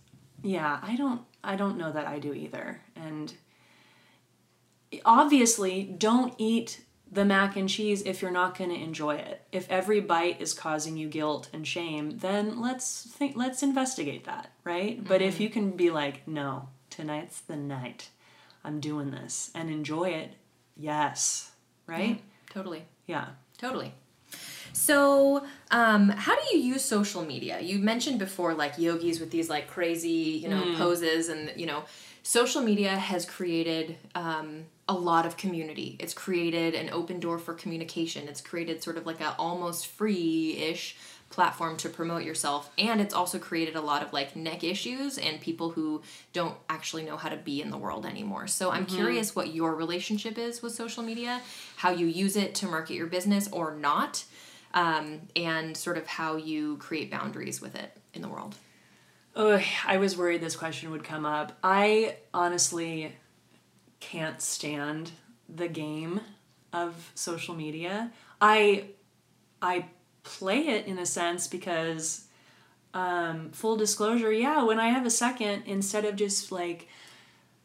yeah, 0.42 0.78
I 0.82 0.96
don't 0.96 1.22
I 1.42 1.56
don't 1.56 1.76
know 1.76 1.92
that 1.92 2.06
I 2.06 2.18
do 2.18 2.34
either, 2.34 2.80
and 2.96 3.32
obviously 5.04 5.84
don't 5.84 6.34
eat 6.38 6.82
the 7.12 7.24
mac 7.26 7.56
and 7.56 7.68
cheese 7.68 8.02
if 8.02 8.22
you're 8.22 8.30
not 8.30 8.56
going 8.56 8.70
to 8.70 8.76
enjoy 8.76 9.16
it. 9.16 9.42
If 9.52 9.70
every 9.70 10.00
bite 10.00 10.40
is 10.40 10.54
causing 10.54 10.96
you 10.96 11.08
guilt 11.08 11.50
and 11.52 11.68
shame, 11.68 12.18
then 12.18 12.60
let's 12.60 13.02
think 13.02 13.36
let's 13.36 13.62
investigate 13.62 14.24
that, 14.24 14.50
right? 14.64 14.96
Mm-hmm. 14.96 15.06
But 15.06 15.20
if 15.20 15.34
mm-hmm. 15.34 15.42
you 15.42 15.50
can 15.50 15.70
be 15.72 15.90
like, 15.90 16.26
"No, 16.26 16.68
tonight's 16.88 17.40
the 17.40 17.56
night. 17.56 18.08
I'm 18.64 18.80
doing 18.80 19.10
this 19.10 19.50
and 19.54 19.68
enjoy 19.68 20.10
it." 20.10 20.34
Yes. 20.76 21.52
Right? 21.86 22.08
Yeah, 22.08 22.52
totally. 22.52 22.84
Yeah. 23.06 23.26
Totally. 23.58 23.92
So, 24.72 25.44
um, 25.70 26.08
how 26.08 26.34
do 26.34 26.56
you 26.56 26.62
use 26.62 26.82
social 26.82 27.22
media? 27.22 27.60
You 27.60 27.78
mentioned 27.78 28.18
before 28.18 28.54
like 28.54 28.78
yogis 28.78 29.20
with 29.20 29.30
these 29.30 29.50
like 29.50 29.68
crazy, 29.68 30.08
you 30.08 30.48
know, 30.48 30.62
mm. 30.62 30.76
poses 30.78 31.28
and, 31.28 31.52
you 31.56 31.66
know, 31.66 31.84
social 32.22 32.62
media 32.62 32.96
has 32.96 33.26
created 33.26 33.96
um, 34.14 34.64
a 34.92 34.94
lot 34.94 35.24
of 35.24 35.38
community. 35.38 35.96
It's 35.98 36.12
created 36.12 36.74
an 36.74 36.90
open 36.90 37.18
door 37.18 37.38
for 37.38 37.54
communication. 37.54 38.28
It's 38.28 38.42
created 38.42 38.82
sort 38.82 38.98
of 38.98 39.06
like 39.06 39.22
a 39.22 39.34
almost 39.38 39.86
free-ish 39.86 40.96
platform 41.30 41.78
to 41.78 41.88
promote 41.88 42.24
yourself 42.24 42.70
and 42.76 43.00
it's 43.00 43.14
also 43.14 43.38
created 43.38 43.74
a 43.74 43.80
lot 43.80 44.02
of 44.02 44.12
like 44.12 44.36
neck 44.36 44.62
issues 44.62 45.16
and 45.16 45.40
people 45.40 45.70
who 45.70 46.02
don't 46.34 46.54
actually 46.68 47.02
know 47.02 47.16
how 47.16 47.30
to 47.30 47.38
be 47.38 47.62
in 47.62 47.70
the 47.70 47.78
world 47.78 48.04
anymore 48.04 48.46
so 48.46 48.70
i'm 48.70 48.84
mm-hmm. 48.84 48.96
curious 48.96 49.34
what 49.34 49.54
your 49.54 49.74
relationship 49.74 50.36
is 50.36 50.60
with 50.60 50.74
social 50.74 51.02
media 51.02 51.40
how 51.76 51.90
you 51.90 52.04
use 52.04 52.36
it 52.36 52.54
to 52.54 52.66
market 52.66 52.92
your 52.92 53.06
business 53.06 53.48
or 53.50 53.74
not 53.74 54.22
um, 54.74 55.20
and 55.34 55.74
sort 55.74 55.96
of 55.96 56.06
how 56.06 56.36
you 56.36 56.76
create 56.76 57.10
boundaries 57.10 57.62
with 57.62 57.74
it 57.76 57.96
in 58.12 58.20
the 58.20 58.28
world 58.28 58.54
oh 59.34 59.58
i 59.86 59.96
was 59.96 60.18
worried 60.18 60.42
this 60.42 60.54
question 60.54 60.90
would 60.90 61.02
come 61.02 61.24
up 61.24 61.56
i 61.64 62.14
honestly 62.34 63.10
can't 64.02 64.42
stand 64.42 65.12
the 65.48 65.68
game 65.68 66.20
of 66.72 67.12
social 67.14 67.54
media. 67.54 68.10
I 68.40 68.86
I 69.62 69.86
play 70.24 70.68
it 70.68 70.86
in 70.86 70.98
a 70.98 71.06
sense 71.06 71.46
because 71.46 72.26
um, 72.94 73.50
full 73.52 73.76
disclosure, 73.76 74.32
yeah, 74.32 74.64
when 74.64 74.80
I 74.80 74.88
have 74.88 75.06
a 75.06 75.10
second, 75.10 75.62
instead 75.66 76.04
of 76.04 76.16
just 76.16 76.50
like 76.50 76.88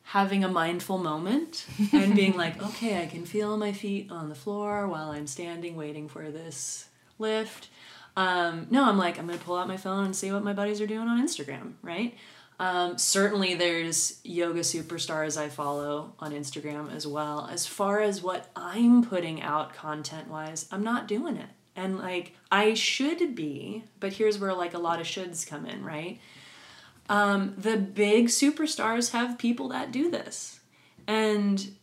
having 0.04 0.44
a 0.44 0.48
mindful 0.48 1.00
moment 1.00 1.66
and 1.92 2.16
being 2.16 2.38
like, 2.38 2.62
okay, 2.62 3.02
I 3.02 3.08
can 3.08 3.26
feel 3.26 3.58
my 3.58 3.74
feet 3.74 4.12
on 4.12 4.30
the 4.30 4.36
floor 4.36 4.88
while 4.88 5.10
I'm 5.10 5.28
standing 5.28 5.76
waiting 5.76 6.08
for 6.08 6.30
this 6.30 6.88
lift. 7.18 7.68
Um, 8.16 8.68
no, 8.70 8.86
I'm 8.86 8.98
like, 8.98 9.20
I'm 9.20 9.26
gonna 9.28 9.40
pull 9.40 9.58
out 9.58 9.68
my 9.68 9.78
phone 9.78 10.06
and 10.06 10.16
see 10.16 10.32
what 10.32 10.44
my 10.44 10.54
buddies 10.54 10.82
are 10.82 10.88
doing 10.88 11.08
on 11.08 11.22
Instagram, 11.24 11.74
right? 11.82 12.16
Um, 12.60 12.98
certainly, 12.98 13.54
there's 13.54 14.20
yoga 14.24 14.62
superstars 14.62 15.40
I 15.40 15.50
follow 15.50 16.14
on 16.20 16.32
Instagram 16.32 16.94
as 16.94 17.06
well. 17.06 17.48
As 17.52 17.68
far 17.68 18.02
as 18.02 18.24
what 18.24 18.50
I'm 18.56 19.04
putting 19.04 19.42
out 19.42 19.76
content 19.76 20.28
wise, 20.28 20.68
I'm 20.72 20.84
not 20.84 21.08
doing 21.08 21.38
it. 21.38 21.50
And 21.76 22.00
like, 22.00 22.34
I 22.52 22.74
should 22.74 23.36
be, 23.36 23.84
but 24.00 24.14
here's 24.14 24.40
where 24.40 24.54
like 24.54 24.74
a 24.74 24.80
lot 24.80 25.00
of 25.00 25.06
shoulds 25.06 25.46
come 25.46 25.68
in, 25.68 25.84
right? 25.86 26.20
Um, 27.10 27.54
the 27.58 27.78
big 27.78 28.28
superstars 28.28 29.12
have 29.12 29.38
people 29.38 29.70
that 29.70 29.92
do 29.92 30.10
this. 30.10 30.60
And 31.06 31.74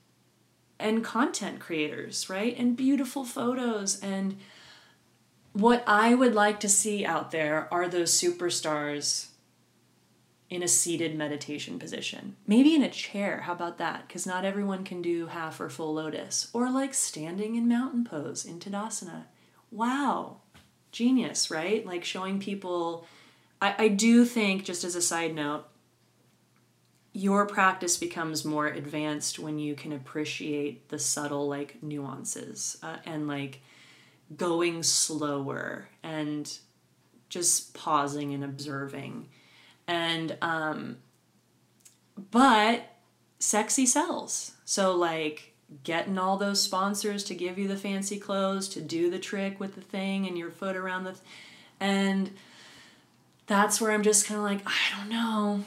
and 0.81 1.05
content 1.05 1.61
creators, 1.61 2.29
right? 2.29 2.59
And 2.59 2.77
beautiful 2.77 3.25
photos 3.25 4.01
and 4.01 4.37
what 5.53 5.85
I 5.87 6.15
would 6.15 6.35
like 6.35 6.59
to 6.61 6.69
see 6.69 7.07
out 7.07 7.31
there 7.31 7.69
are 7.73 7.89
those 7.89 8.11
superstars 8.11 9.29
in 10.51 10.63
a 10.63 10.69
seated 10.69 11.17
meditation 11.17 11.79
position. 11.79 12.37
Maybe 12.47 12.75
in 12.75 12.83
a 12.83 12.91
chair. 12.91 13.43
How 13.43 13.53
about 13.53 13.79
that? 13.79 14.07
Because 14.07 14.27
not 14.27 14.45
everyone 14.45 14.85
can 14.85 15.03
do 15.03 15.27
half 15.27 15.61
or 15.61 15.71
full 15.71 15.95
lotus. 15.95 16.49
Or 16.53 16.71
like 16.71 16.95
standing 16.95 17.55
in 17.55 17.67
mountain 17.67 18.05
pose 18.05 18.45
in 18.45 18.61
Tadasana. 18.61 19.25
Wow. 19.71 20.39
Genius, 20.93 21.51
right? 21.51 21.85
Like 21.85 22.05
showing 22.05 22.39
people. 22.39 23.07
I, 23.61 23.75
I 23.79 23.89
do 23.89 24.25
think, 24.25 24.65
just 24.65 24.85
as 24.85 24.95
a 24.95 25.03
side 25.03 25.35
note, 25.35 25.65
your 27.13 27.47
practice 27.47 27.97
becomes 27.97 28.45
more 28.45 28.67
advanced 28.67 29.39
when 29.39 29.59
you 29.59 29.75
can 29.75 29.93
appreciate 29.93 30.89
the 30.89 30.99
subtle 30.99 31.49
like 31.49 31.81
nuances 31.83 32.77
uh, 32.83 32.97
and 33.07 33.29
like 33.29 33.61
going 34.37 34.83
slower 34.83 35.89
and 36.03 36.59
just 37.29 37.73
pausing 37.73 38.35
and 38.35 38.45
observing 38.45 39.29
and 39.87 40.37
um 40.43 40.97
but 42.31 42.87
sexy 43.39 43.87
sells. 43.87 44.53
So 44.65 44.95
like 44.97 45.55
getting 45.83 46.19
all 46.19 46.37
those 46.37 46.63
sponsors 46.63 47.25
to 47.25 47.35
give 47.35 47.59
you 47.59 47.67
the 47.67 47.77
fancy 47.77 48.19
clothes 48.19 48.69
to 48.69 48.81
do 48.81 49.11
the 49.11 49.19
trick 49.19 49.59
with 49.59 49.75
the 49.75 49.81
thing 49.81 50.27
and 50.27 50.39
your 50.39 50.51
foot 50.51 50.77
around 50.77 51.05
the 51.05 51.13
th- 51.13 51.23
and 51.81 52.31
that's 53.47 53.81
where 53.81 53.91
i'm 53.91 54.03
just 54.03 54.27
kind 54.27 54.39
of 54.39 54.45
like 54.45 54.61
i 54.67 54.97
don't 54.97 55.09
know. 55.09 55.65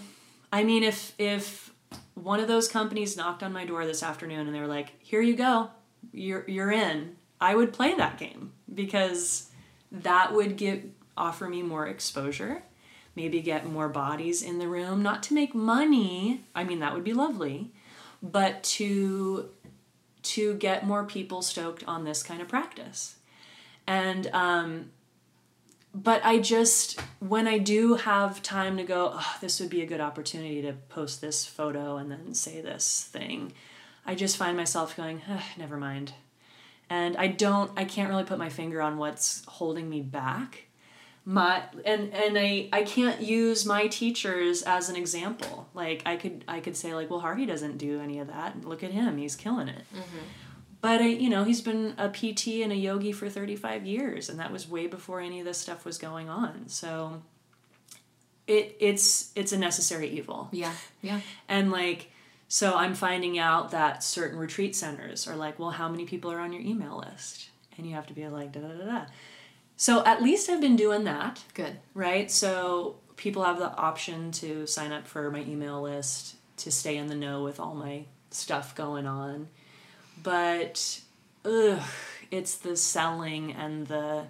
I 0.51 0.63
mean 0.63 0.83
if 0.83 1.13
if 1.17 1.71
one 2.13 2.39
of 2.39 2.47
those 2.47 2.67
companies 2.67 3.17
knocked 3.17 3.43
on 3.43 3.51
my 3.53 3.65
door 3.65 3.85
this 3.85 4.01
afternoon 4.03 4.47
and 4.47 4.55
they 4.55 4.59
were 4.61 4.67
like 4.67 4.93
here 4.99 5.21
you 5.21 5.35
go. 5.35 5.69
You're 6.13 6.45
you're 6.47 6.71
in 6.71 7.15
i 7.41 7.53
would 7.53 7.73
play 7.73 7.93
that 7.95 8.17
game 8.17 8.53
because 8.73 9.49
that 9.91 10.33
would 10.33 10.57
give 10.57 10.83
offer 11.17 11.49
me 11.49 11.61
more 11.61 11.87
exposure 11.87 12.63
maybe 13.17 13.41
get 13.41 13.65
more 13.65 13.89
bodies 13.89 14.43
in 14.43 14.59
the 14.59 14.67
room, 14.67 15.01
not 15.01 15.23
to 15.23 15.33
make 15.33 15.55
money. 15.55 16.45
I 16.53 16.63
mean, 16.63 16.79
that 16.79 16.93
would 16.93 17.03
be 17.03 17.13
lovely, 17.13 17.71
but 18.21 18.63
to 18.63 19.49
to 20.21 20.53
get 20.55 20.85
more 20.85 21.03
people 21.03 21.41
stoked 21.41 21.83
on 21.85 22.03
this 22.03 22.21
kind 22.21 22.41
of 22.41 22.47
practice. 22.47 23.15
And 23.87 24.27
um, 24.27 24.91
but 25.93 26.23
I 26.23 26.37
just 26.37 27.01
when 27.19 27.47
I 27.47 27.57
do 27.57 27.95
have 27.95 28.43
time 28.43 28.77
to 28.77 28.83
go, 28.83 29.13
oh, 29.15 29.35
this 29.41 29.59
would 29.59 29.71
be 29.71 29.81
a 29.81 29.87
good 29.87 30.01
opportunity 30.01 30.61
to 30.61 30.73
post 30.73 31.19
this 31.19 31.43
photo 31.43 31.97
and 31.97 32.11
then 32.11 32.35
say 32.35 32.61
this 32.61 33.09
thing. 33.11 33.51
I 34.05 34.13
just 34.13 34.37
find 34.37 34.55
myself 34.55 34.95
going, 34.95 35.23
eh, 35.27 35.41
never 35.57 35.75
mind. 35.75 36.13
And 36.87 37.17
I 37.17 37.27
don't 37.27 37.71
I 37.75 37.83
can't 37.83 38.09
really 38.09 38.25
put 38.25 38.37
my 38.37 38.49
finger 38.49 38.79
on 38.79 38.97
what's 38.97 39.43
holding 39.45 39.89
me 39.89 40.01
back. 40.01 40.66
My 41.29 41.63
and 41.83 42.13
and 42.13 42.37
I 42.37 42.69
I 42.71 42.83
can't 42.83 43.21
use 43.21 43.65
my 43.65 43.87
teachers 43.87 44.63
as 44.63 44.87
an 44.87 44.95
example. 44.95 45.67
Like 45.73 46.01
I 46.05 46.15
could 46.15 46.45
I 46.47 46.61
could 46.61 46.77
say 46.77 46.93
like, 46.93 47.09
well 47.09 47.19
Harvey 47.19 47.45
doesn't 47.45 47.77
do 47.77 47.99
any 47.99 48.19
of 48.19 48.27
that. 48.27 48.63
Look 48.63 48.81
at 48.81 48.91
him, 48.91 49.17
he's 49.17 49.35
killing 49.35 49.67
it. 49.67 49.83
Mm-hmm 49.93 50.25
but 50.81 51.01
I, 51.01 51.07
you 51.07 51.29
know, 51.29 51.43
he's 51.43 51.61
been 51.61 51.95
a 51.97 52.09
PT 52.09 52.61
and 52.61 52.71
a 52.71 52.75
yogi 52.75 53.11
for 53.11 53.29
35 53.29 53.85
years, 53.85 54.29
and 54.29 54.39
that 54.39 54.51
was 54.51 54.69
way 54.69 54.87
before 54.87 55.19
any 55.19 55.39
of 55.39 55.45
this 55.45 55.57
stuff 55.57 55.85
was 55.85 55.97
going 55.97 56.29
on. 56.29 56.67
So 56.67 57.21
it 58.45 58.75
it's 58.79 59.31
it's 59.35 59.51
a 59.51 59.57
necessary 59.57 60.09
evil. 60.09 60.49
Yeah, 60.51 60.73
yeah. 61.01 61.21
And 61.49 61.71
like, 61.71 62.11
so 62.47 62.75
I'm 62.75 62.93
finding 62.93 63.39
out 63.39 63.71
that 63.71 64.03
certain 64.03 64.37
retreat 64.37 64.75
centers 64.75 65.27
are 65.27 65.35
like, 65.35 65.57
well, 65.57 65.71
how 65.71 65.89
many 65.89 66.05
people 66.05 66.31
are 66.31 66.39
on 66.39 66.53
your 66.53 66.61
email 66.61 67.03
list? 67.09 67.49
And 67.77 67.87
you 67.87 67.95
have 67.95 68.07
to 68.07 68.13
be 68.13 68.27
like, 68.27 68.51
da 68.51 68.61
da 68.61 68.67
da 68.69 68.85
da. 68.85 69.05
So 69.77 70.03
at 70.03 70.21
least 70.21 70.49
I've 70.49 70.61
been 70.61 70.75
doing 70.75 71.05
that. 71.05 71.43
Good. 71.53 71.77
Right. 71.93 72.29
So 72.29 72.97
people 73.15 73.43
have 73.43 73.59
the 73.59 73.73
option 73.75 74.31
to 74.31 74.67
sign 74.67 74.91
up 74.91 75.07
for 75.07 75.31
my 75.31 75.39
email 75.41 75.81
list 75.81 76.35
to 76.57 76.71
stay 76.71 76.97
in 76.97 77.07
the 77.07 77.15
know 77.15 77.43
with 77.43 77.59
all 77.59 77.75
my 77.75 78.05
stuff 78.31 78.75
going 78.75 79.07
on 79.07 79.47
but 80.21 81.01
ugh, 81.45 81.81
it's 82.31 82.57
the 82.57 82.75
selling 82.75 83.53
and 83.53 83.87
the 83.87 84.27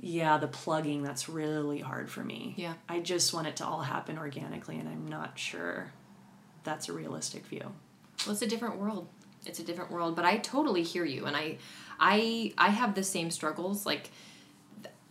yeah, 0.00 0.38
the 0.38 0.46
plugging 0.46 1.02
that's 1.02 1.28
really 1.28 1.80
hard 1.80 2.08
for 2.08 2.22
me. 2.22 2.54
Yeah. 2.56 2.74
I 2.88 3.00
just 3.00 3.34
want 3.34 3.48
it 3.48 3.56
to 3.56 3.66
all 3.66 3.82
happen 3.82 4.16
organically 4.16 4.78
and 4.78 4.88
I'm 4.88 5.08
not 5.08 5.38
sure 5.38 5.92
that's 6.62 6.88
a 6.88 6.92
realistic 6.92 7.44
view. 7.46 7.72
Well, 8.24 8.32
it's 8.32 8.42
a 8.42 8.46
different 8.46 8.76
world. 8.76 9.08
It's 9.44 9.58
a 9.58 9.64
different 9.64 9.90
world, 9.90 10.14
but 10.14 10.24
I 10.24 10.38
totally 10.38 10.82
hear 10.84 11.04
you 11.04 11.26
and 11.26 11.36
I 11.36 11.58
I 11.98 12.52
I 12.56 12.68
have 12.70 12.94
the 12.94 13.04
same 13.04 13.30
struggles 13.30 13.86
like 13.86 14.10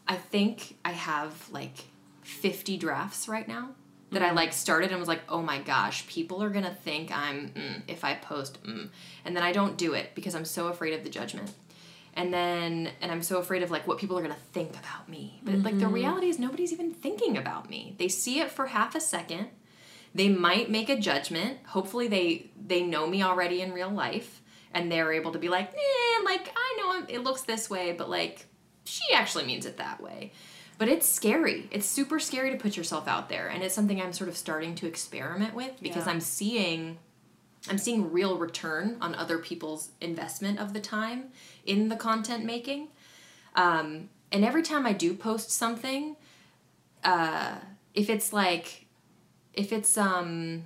I 0.08 0.16
think 0.16 0.78
I 0.86 0.91
have 0.91 1.49
like 1.51 1.86
50 2.24 2.78
drafts 2.78 3.28
right 3.28 3.47
now 3.47 3.70
that 4.12 4.22
I 4.22 4.32
like 4.32 4.53
started 4.53 4.91
and 4.91 4.99
was 4.99 5.08
like, 5.08 5.22
oh 5.28 5.41
my 5.41 5.60
gosh, 5.60 6.08
people 6.08 6.41
are 6.41 6.49
gonna 6.49 6.76
think 6.84 7.12
I'm 7.16 7.49
mm, 7.49 7.82
if 7.88 8.03
I 8.03 8.16
post, 8.16 8.64
mm. 8.64 8.89
and 9.26 9.36
then 9.36 9.43
I 9.43 9.51
don't 9.51 9.78
do 9.78 9.93
it 9.93 10.16
because 10.16 10.34
I'm 10.34 10.45
so 10.45 10.68
afraid 10.68 10.93
of 10.93 11.03
the 11.03 11.10
judgment, 11.10 11.51
and 12.14 12.34
then 12.34 12.89
and 13.01 13.12
I'm 13.12 13.22
so 13.22 13.39
afraid 13.39 13.64
of 13.64 13.72
like 13.72 13.86
what 13.86 13.97
people 13.97 14.18
are 14.18 14.22
gonna 14.22 14.38
think 14.53 14.72
about 14.72 15.10
me. 15.10 15.41
But 15.43 15.55
mm-hmm. 15.55 15.64
like 15.64 15.80
the 15.80 15.86
mm-hmm. 15.86 15.93
reality 15.93 16.30
is 16.30 16.39
nobody's 16.39 16.72
even 16.72 16.93
thinking 16.93 17.38
about 17.38 17.70
me. 17.70 17.95
They 17.97 18.08
see 18.08 18.39
it 18.39 18.49
for 18.49 18.68
half 18.68 18.95
a 18.95 19.01
second. 19.01 19.49
They 20.16 20.30
might 20.30 20.70
make 20.70 20.89
a 20.89 20.97
judgment. 20.97 21.60
Hopefully 21.68 22.08
they 22.08 22.49
they 22.66 22.84
know 22.84 23.08
me 23.08 23.24
already 23.24 23.62
in 23.62 23.74
real 23.74 23.91
life, 23.91 24.41
and 24.74 24.89
they're 24.89 25.12
able 25.12 25.34
to 25.34 25.39
be 25.39 25.49
like, 25.49 25.74
eh, 25.74 26.24
like 26.24 26.49
I 26.55 26.78
know 26.78 27.05
it 27.10 27.24
looks 27.24 27.41
this 27.41 27.70
way, 27.70 27.91
but 27.91 28.10
like 28.10 28.45
she 28.88 29.13
actually 29.13 29.45
means 29.45 29.65
it 29.65 29.77
that 29.77 30.01
way 30.01 30.31
but 30.77 30.88
it's 30.88 31.09
scary. 31.09 31.67
It's 31.71 31.88
super 31.88 32.19
scary 32.19 32.51
to 32.51 32.57
put 32.57 32.77
yourself 32.77 33.07
out 33.07 33.29
there, 33.29 33.47
and 33.47 33.63
it's 33.63 33.73
something 33.73 33.99
I'm 33.99 34.13
sort 34.13 34.29
of 34.29 34.38
starting 34.38 34.75
to 34.75 34.88
experiment 34.88 35.55
with 35.55 35.71
because 35.81 36.05
yeah. 36.05 36.11
I'm 36.11 36.21
seeing 36.21 36.99
I'm 37.69 37.77
seeing 37.77 38.11
real 38.11 38.38
return 38.38 38.97
on 39.01 39.15
other 39.15 39.39
people's 39.39 39.89
investment 39.99 40.59
of 40.59 40.73
the 40.73 40.79
time 40.79 41.25
in 41.65 41.89
the 41.89 41.95
content 41.95 42.45
making. 42.45 42.89
Um, 43.55 44.09
and 44.31 44.45
every 44.45 44.63
time 44.63 44.85
I 44.85 44.93
do 44.93 45.13
post 45.13 45.51
something, 45.51 46.15
uh, 47.03 47.55
if 47.93 48.09
it's 48.09 48.31
like, 48.31 48.85
if 49.53 49.73
it's 49.73 49.97
um, 49.97 50.65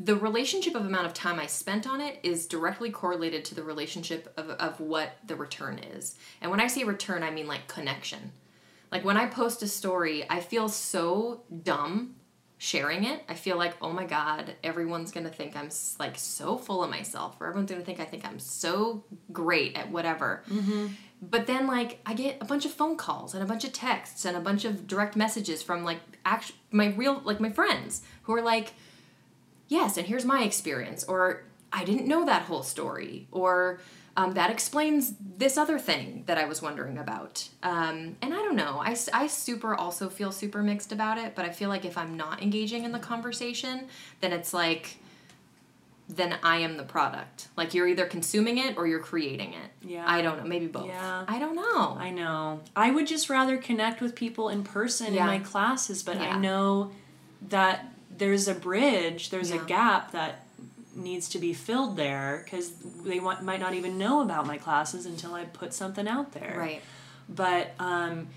the 0.00 0.16
relationship 0.16 0.74
of 0.74 0.86
amount 0.86 1.06
of 1.06 1.14
time 1.14 1.40
I 1.40 1.46
spent 1.46 1.86
on 1.86 2.00
it 2.00 2.20
is 2.22 2.46
directly 2.46 2.90
correlated 2.90 3.44
to 3.46 3.54
the 3.54 3.64
relationship 3.64 4.32
of, 4.36 4.50
of 4.50 4.78
what 4.80 5.16
the 5.26 5.34
return 5.34 5.78
is. 5.78 6.16
And 6.40 6.50
when 6.50 6.60
I 6.60 6.68
say 6.68 6.84
return, 6.84 7.22
I 7.22 7.30
mean 7.30 7.48
like 7.48 7.66
connection. 7.66 8.32
Like 8.92 9.04
when 9.04 9.16
I 9.16 9.26
post 9.26 9.62
a 9.62 9.68
story, 9.68 10.24
I 10.30 10.40
feel 10.40 10.68
so 10.68 11.42
dumb 11.62 12.14
sharing 12.58 13.04
it. 13.04 13.22
I 13.28 13.34
feel 13.34 13.56
like, 13.56 13.74
oh 13.80 13.92
my 13.92 14.04
God, 14.04 14.54
everyone's 14.64 15.12
gonna 15.12 15.30
think 15.30 15.56
I'm 15.56 15.70
like 15.98 16.18
so 16.18 16.56
full 16.56 16.82
of 16.82 16.90
myself, 16.90 17.36
or 17.40 17.46
everyone's 17.46 17.70
gonna 17.70 17.84
think 17.84 18.00
I 18.00 18.04
think 18.04 18.24
I'm 18.24 18.38
so 18.38 19.04
great 19.32 19.76
at 19.76 19.90
whatever. 19.90 20.42
Mm-hmm. 20.50 20.88
But 21.20 21.46
then, 21.46 21.66
like, 21.66 21.98
I 22.06 22.14
get 22.14 22.38
a 22.40 22.44
bunch 22.44 22.64
of 22.64 22.72
phone 22.72 22.96
calls 22.96 23.34
and 23.34 23.42
a 23.42 23.46
bunch 23.46 23.64
of 23.64 23.72
texts 23.72 24.24
and 24.24 24.36
a 24.36 24.40
bunch 24.40 24.64
of 24.64 24.86
direct 24.86 25.16
messages 25.16 25.62
from 25.62 25.82
like 25.82 25.98
act- 26.24 26.52
my 26.70 26.88
real, 26.88 27.20
like 27.24 27.40
my 27.40 27.50
friends 27.50 28.02
who 28.22 28.34
are 28.34 28.42
like, 28.42 28.72
yes, 29.68 29.96
and 29.96 30.06
here's 30.06 30.24
my 30.24 30.42
experience, 30.42 31.04
or 31.04 31.44
I 31.72 31.84
didn't 31.84 32.06
know 32.06 32.24
that 32.24 32.42
whole 32.42 32.62
story, 32.62 33.28
or 33.30 33.80
um, 34.16 34.32
that 34.32 34.50
explains 34.50 35.14
this 35.36 35.56
other 35.56 35.78
thing 35.78 36.24
that 36.26 36.38
I 36.38 36.44
was 36.44 36.60
wondering 36.60 36.98
about. 36.98 37.48
Um, 37.62 38.16
and 38.20 38.34
I 38.34 38.38
don't 38.38 38.56
know, 38.56 38.80
I, 38.80 38.96
I 39.12 39.28
super 39.28 39.76
also 39.76 40.08
feel 40.08 40.32
super 40.32 40.60
mixed 40.62 40.90
about 40.90 41.18
it, 41.18 41.36
but 41.36 41.44
I 41.44 41.50
feel 41.50 41.68
like 41.68 41.84
if 41.84 41.96
I'm 41.96 42.16
not 42.16 42.42
engaging 42.42 42.82
in 42.82 42.90
the 42.90 42.98
conversation, 42.98 43.86
then 44.20 44.32
it's 44.32 44.52
like, 44.52 44.96
then 46.08 46.36
I 46.42 46.56
am 46.56 46.78
the 46.78 46.82
product. 46.82 47.48
Like 47.56 47.74
you're 47.74 47.86
either 47.86 48.06
consuming 48.06 48.58
it 48.58 48.76
or 48.76 48.88
you're 48.88 48.98
creating 48.98 49.52
it. 49.52 49.70
Yeah. 49.86 50.04
I 50.06 50.22
don't 50.22 50.38
know. 50.38 50.48
Maybe 50.48 50.66
both. 50.66 50.86
Yeah. 50.86 51.24
I 51.28 51.38
don't 51.38 51.54
know. 51.54 51.96
I 52.00 52.10
know. 52.10 52.62
I 52.74 52.90
would 52.90 53.06
just 53.06 53.28
rather 53.28 53.58
connect 53.58 54.00
with 54.00 54.14
people 54.14 54.48
in 54.48 54.64
person 54.64 55.14
yeah. 55.14 55.20
in 55.20 55.26
my 55.26 55.38
classes, 55.38 56.02
but 56.02 56.16
yeah. 56.16 56.34
I 56.34 56.38
know 56.38 56.90
that 57.50 57.92
there's 58.18 58.48
a 58.48 58.54
bridge, 58.54 59.30
there's 59.30 59.50
yeah. 59.50 59.62
a 59.62 59.64
gap 59.64 60.12
that 60.12 60.44
needs 60.94 61.28
to 61.30 61.38
be 61.38 61.52
filled 61.52 61.96
there 61.96 62.42
because 62.44 62.72
they 63.04 63.20
want, 63.20 63.42
might 63.42 63.60
not 63.60 63.74
even 63.74 63.98
know 63.98 64.20
about 64.20 64.46
my 64.46 64.58
classes 64.58 65.06
until 65.06 65.34
I 65.34 65.44
put 65.44 65.72
something 65.72 66.08
out 66.08 66.32
there. 66.32 66.56
Right. 66.58 66.82
But 67.28 67.72
um, 67.78 68.28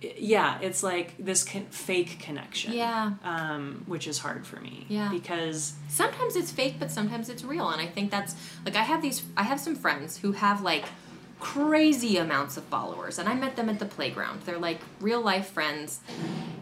yeah, 0.00 0.58
it's 0.60 0.82
like 0.82 1.14
this 1.18 1.44
con- 1.44 1.66
fake 1.66 2.18
connection. 2.20 2.72
Yeah. 2.72 3.12
Um, 3.22 3.84
which 3.86 4.06
is 4.06 4.18
hard 4.18 4.46
for 4.46 4.60
me. 4.60 4.86
Yeah. 4.88 5.10
Because 5.10 5.74
sometimes 5.88 6.36
it's 6.36 6.50
fake, 6.50 6.76
but 6.78 6.90
sometimes 6.90 7.28
it's 7.28 7.44
real, 7.44 7.68
and 7.70 7.80
I 7.80 7.86
think 7.86 8.10
that's 8.10 8.34
like 8.64 8.76
I 8.76 8.82
have 8.82 9.02
these. 9.02 9.22
I 9.36 9.42
have 9.42 9.60
some 9.60 9.76
friends 9.76 10.18
who 10.18 10.32
have 10.32 10.62
like 10.62 10.84
crazy 11.40 12.16
amounts 12.16 12.56
of 12.56 12.64
followers 12.64 13.18
and 13.18 13.28
i 13.28 13.34
met 13.34 13.54
them 13.56 13.68
at 13.68 13.78
the 13.78 13.86
playground. 13.86 14.42
They're 14.42 14.58
like 14.58 14.80
real 15.00 15.20
life 15.20 15.50
friends 15.50 16.00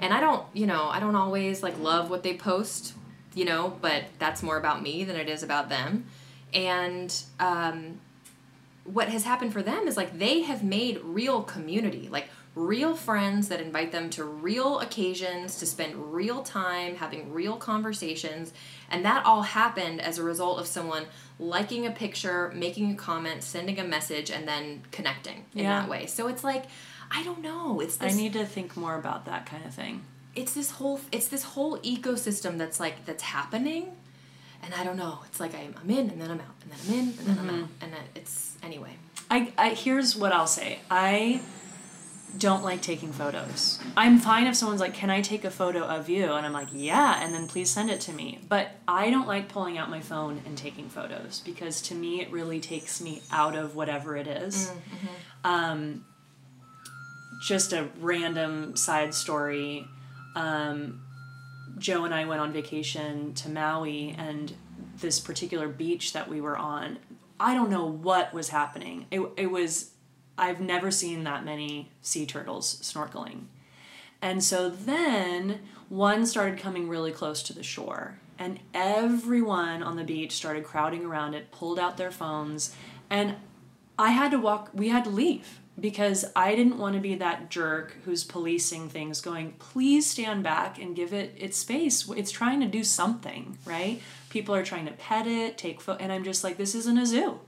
and 0.01 0.13
i 0.13 0.21
don't 0.21 0.45
you 0.53 0.67
know 0.67 0.89
i 0.89 1.01
don't 1.01 1.17
always 1.17 1.63
like 1.63 1.79
love 1.79 2.11
what 2.11 2.23
they 2.23 2.37
post 2.37 2.95
you 3.35 3.45
know 3.45 3.77
but 3.81 4.05
that's 4.19 4.43
more 4.43 4.59
about 4.59 4.83
me 4.83 5.05
than 5.05 5.17
it 5.17 5.29
is 5.29 5.43
about 5.43 5.69
them. 5.69 6.07
And 6.53 7.15
um, 7.41 8.01
what 8.85 9.09
has 9.09 9.25
happened 9.25 9.53
for 9.53 9.63
them 9.63 9.89
is 9.89 9.97
like 9.97 10.19
they 10.19 10.43
have 10.43 10.63
made 10.63 11.01
real 11.03 11.43
community 11.43 12.09
like 12.11 12.29
real 12.55 12.97
friends 12.97 13.49
that 13.49 13.61
invite 13.61 13.93
them 13.93 14.09
to 14.09 14.25
real 14.25 14.81
occasions 14.81 15.59
to 15.59 15.67
spend 15.67 16.15
real 16.15 16.43
time 16.43 16.97
having 16.97 17.33
real 17.33 17.57
conversations 17.57 18.53
and 18.91 19.05
that 19.05 19.25
all 19.27 19.43
happened 19.43 20.01
as 20.01 20.19
a 20.19 20.23
result 20.23 20.59
of 20.59 20.67
someone 20.67 21.05
liking 21.39 21.87
a 21.87 21.91
picture, 21.91 22.51
making 22.55 22.93
a 22.93 22.95
comment, 22.95 23.43
sending 23.43 23.79
a 23.79 23.85
message, 23.85 24.31
and 24.31 24.49
then 24.49 24.83
connecting 24.91 25.45
in 25.55 25.65
yeah. 25.65 25.81
that 25.81 25.89
way. 25.89 26.07
So 26.07 26.29
it's 26.29 26.43
like, 26.43 26.65
I 27.11 27.23
don't 27.23 27.43
know. 27.43 27.81
It's 27.81 27.97
this, 27.97 28.15
I 28.15 28.17
need 28.17 28.33
to 28.35 28.45
think 28.45 28.77
more 28.77 28.97
about 28.97 29.27
that 29.27 29.47
kind 29.47 29.65
of 29.65 29.75
thing. 29.75 30.03
It's 30.35 30.55
this 30.55 30.73
whole 30.73 31.01
it's 31.13 31.29
this 31.29 31.43
whole 31.43 31.79
ecosystem 31.79 32.59
that's 32.59 32.79
like 32.79 33.07
that's 33.07 33.23
happening, 33.23 33.93
and 34.63 34.75
I 34.75 34.85
don't 34.85 34.97
know. 34.97 35.21
It's 35.27 35.41
like 35.41 35.55
I'm, 35.55 35.75
I'm 35.81 35.91
in 35.91 36.11
and 36.11 36.21
then 36.21 36.31
I'm 36.31 36.41
out 36.41 36.55
and 36.63 36.73
then 36.73 36.79
I'm 36.87 36.93
in 36.93 37.09
and 37.09 37.19
then 37.19 37.37
mm-hmm. 37.37 37.49
I'm 37.49 37.63
out 37.65 37.69
and 37.81 37.93
it's 38.15 38.57
anyway. 38.63 38.97
I, 39.31 39.53
I 39.57 39.69
here's 39.71 40.15
what 40.15 40.33
I'll 40.33 40.47
say. 40.47 40.81
I 40.91 41.41
don't 42.39 42.63
like 42.63 42.83
taking 42.83 43.13
photos. 43.13 43.79
I'm 43.97 44.19
fine 44.19 44.47
if 44.47 44.57
someone's 44.57 44.81
like, 44.81 44.95
"Can 44.95 45.11
I 45.11 45.21
take 45.21 45.45
a 45.45 45.51
photo 45.51 45.85
of 45.85 46.09
you?" 46.09 46.33
and 46.33 46.47
I'm 46.47 46.53
like, 46.53 46.69
"Yeah," 46.73 47.23
and 47.23 47.33
then 47.35 47.47
please 47.49 47.71
send 47.71 47.91
it 47.91 48.01
to 48.03 48.13
me. 48.13 48.41
But 48.49 48.71
I 48.87 49.11
don't 49.11 49.27
like 49.29 49.49
pulling 49.49 49.79
out 49.79 49.91
my 49.91 50.01
phone 50.01 50.43
and 50.47 50.57
taking 50.57 50.89
photos 50.89 51.43
because 51.45 51.81
to 51.83 51.95
me 51.95 52.21
it 52.21 52.31
really 52.31 52.61
takes 52.61 53.01
me 53.01 53.23
out 53.31 53.55
of 53.57 53.75
whatever 53.75 54.17
it 54.17 54.27
is. 54.27 54.69
Mm-hmm. 54.69 55.07
Um, 55.45 56.05
just 57.43 57.73
a 57.73 57.89
random 58.01 58.77
side 58.77 59.15
story. 59.15 59.87
Um, 60.35 61.03
Joe 61.79 62.05
and 62.05 62.15
I 62.15 62.25
went 62.25 62.41
on 62.41 62.53
vacation 62.53 63.35
to 63.35 63.51
Maui, 63.51 64.15
and 64.17 64.55
this 64.99 65.21
particular 65.21 65.69
beach 65.69 66.13
that 66.13 66.29
we 66.29 66.41
were 66.41 66.57
on, 66.57 66.99
I 67.39 67.55
don't 67.55 67.71
know 67.71 67.85
what 67.85 68.33
was 68.33 68.49
happening. 68.49 69.07
It, 69.11 69.21
it 69.37 69.51
was 69.51 69.91
I've 70.39 70.61
never 70.61 70.91
seen 70.91 71.25
that 71.25 71.45
many 71.45 71.91
sea 72.03 72.27
turtles 72.27 72.81
snorkeling. 72.83 73.45
And 74.21 74.43
so 74.43 74.69
then 74.69 75.61
one 75.89 76.27
started 76.27 76.59
coming 76.59 76.89
really 76.89 77.13
close 77.13 77.43
to 77.45 77.53
the 77.53 77.63
shore. 77.63 78.19
and 78.39 78.61
everyone 78.75 79.83
on 79.83 79.97
the 79.97 80.05
beach 80.05 80.33
started 80.33 80.65
crowding 80.65 81.05
around 81.05 81.35
it, 81.35 81.51
pulled 81.51 81.79
out 81.79 81.97
their 81.97 82.11
phones, 82.11 82.75
and 83.09 83.37
I 83.99 84.11
had 84.11 84.31
to 84.33 84.39
walk, 84.39 84.71
we 84.75 84.89
had 84.89 85.05
to 85.05 85.11
leave 85.11 85.61
because 85.79 86.25
I 86.35 86.55
didn't 86.55 86.79
want 86.79 86.95
to 86.95 87.01
be 87.01 87.15
that 87.17 87.51
jerk 87.51 87.97
who's 88.05 88.25
policing 88.25 88.89
things, 88.89 89.21
going, 89.21 89.53
please 89.59 90.07
stand 90.07 90.43
back 90.43 90.79
and 90.79 90.97
give 90.97 91.13
it 91.13 91.35
its 91.37 91.59
space. 91.59 92.09
It's 92.11 92.31
trying 92.31 92.61
to 92.61 92.67
do 92.67 92.83
something, 92.83 93.59
right? 93.65 94.01
People 94.31 94.55
are 94.55 94.65
trying 94.65 94.87
to 94.87 94.93
pet 94.93 95.27
it, 95.27 95.59
take 95.59 95.81
photo, 95.81 96.03
and 96.03 96.13
I'm 96.13 96.25
just 96.25 96.45
like, 96.45 96.57
this 96.57 96.75
isn't 96.75 96.99
a 96.99 97.07
zoo. 97.07 97.41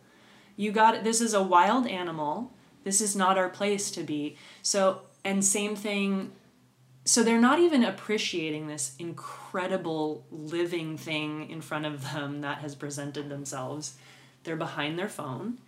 You 0.56 0.72
got 0.72 0.94
it. 0.94 1.04
This 1.04 1.20
is 1.20 1.34
a 1.34 1.42
wild 1.42 1.86
animal. 1.86 2.52
This 2.88 3.02
is 3.02 3.14
not 3.14 3.36
our 3.36 3.50
place 3.50 3.90
to 3.90 4.02
be. 4.02 4.38
So, 4.62 5.02
and 5.22 5.44
same 5.44 5.76
thing. 5.76 6.32
So 7.04 7.22
they're 7.22 7.38
not 7.38 7.58
even 7.58 7.84
appreciating 7.84 8.66
this 8.66 8.94
incredible 8.98 10.24
living 10.30 10.96
thing 10.96 11.50
in 11.50 11.60
front 11.60 11.84
of 11.84 12.12
them 12.14 12.40
that 12.40 12.60
has 12.60 12.74
presented 12.74 13.28
themselves. 13.28 13.98
They're 14.44 14.56
behind 14.56 14.98
their 14.98 15.10
phone 15.10 15.58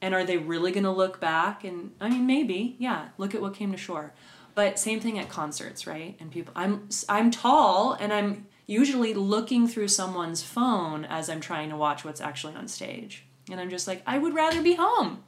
and 0.00 0.14
are 0.14 0.24
they 0.24 0.38
really 0.38 0.72
going 0.72 0.84
to 0.84 0.90
look 0.90 1.20
back? 1.20 1.64
And 1.64 1.92
I 2.00 2.08
mean, 2.08 2.26
maybe, 2.26 2.76
yeah. 2.78 3.08
Look 3.18 3.34
at 3.34 3.42
what 3.42 3.52
came 3.52 3.72
to 3.72 3.78
shore. 3.78 4.14
But 4.54 4.78
same 4.78 5.00
thing 5.00 5.18
at 5.18 5.28
concerts, 5.28 5.86
right? 5.86 6.16
And 6.18 6.30
people, 6.30 6.54
I'm 6.56 6.88
I'm 7.10 7.30
tall, 7.30 7.92
and 7.92 8.10
I'm 8.10 8.46
usually 8.66 9.12
looking 9.12 9.68
through 9.68 9.88
someone's 9.88 10.42
phone 10.42 11.04
as 11.04 11.28
I'm 11.28 11.42
trying 11.42 11.68
to 11.68 11.76
watch 11.76 12.06
what's 12.06 12.22
actually 12.22 12.54
on 12.54 12.68
stage. 12.68 13.26
And 13.50 13.60
I'm 13.60 13.68
just 13.68 13.86
like, 13.86 14.02
I 14.06 14.16
would 14.16 14.34
rather 14.34 14.62
be 14.62 14.76
home 14.76 15.24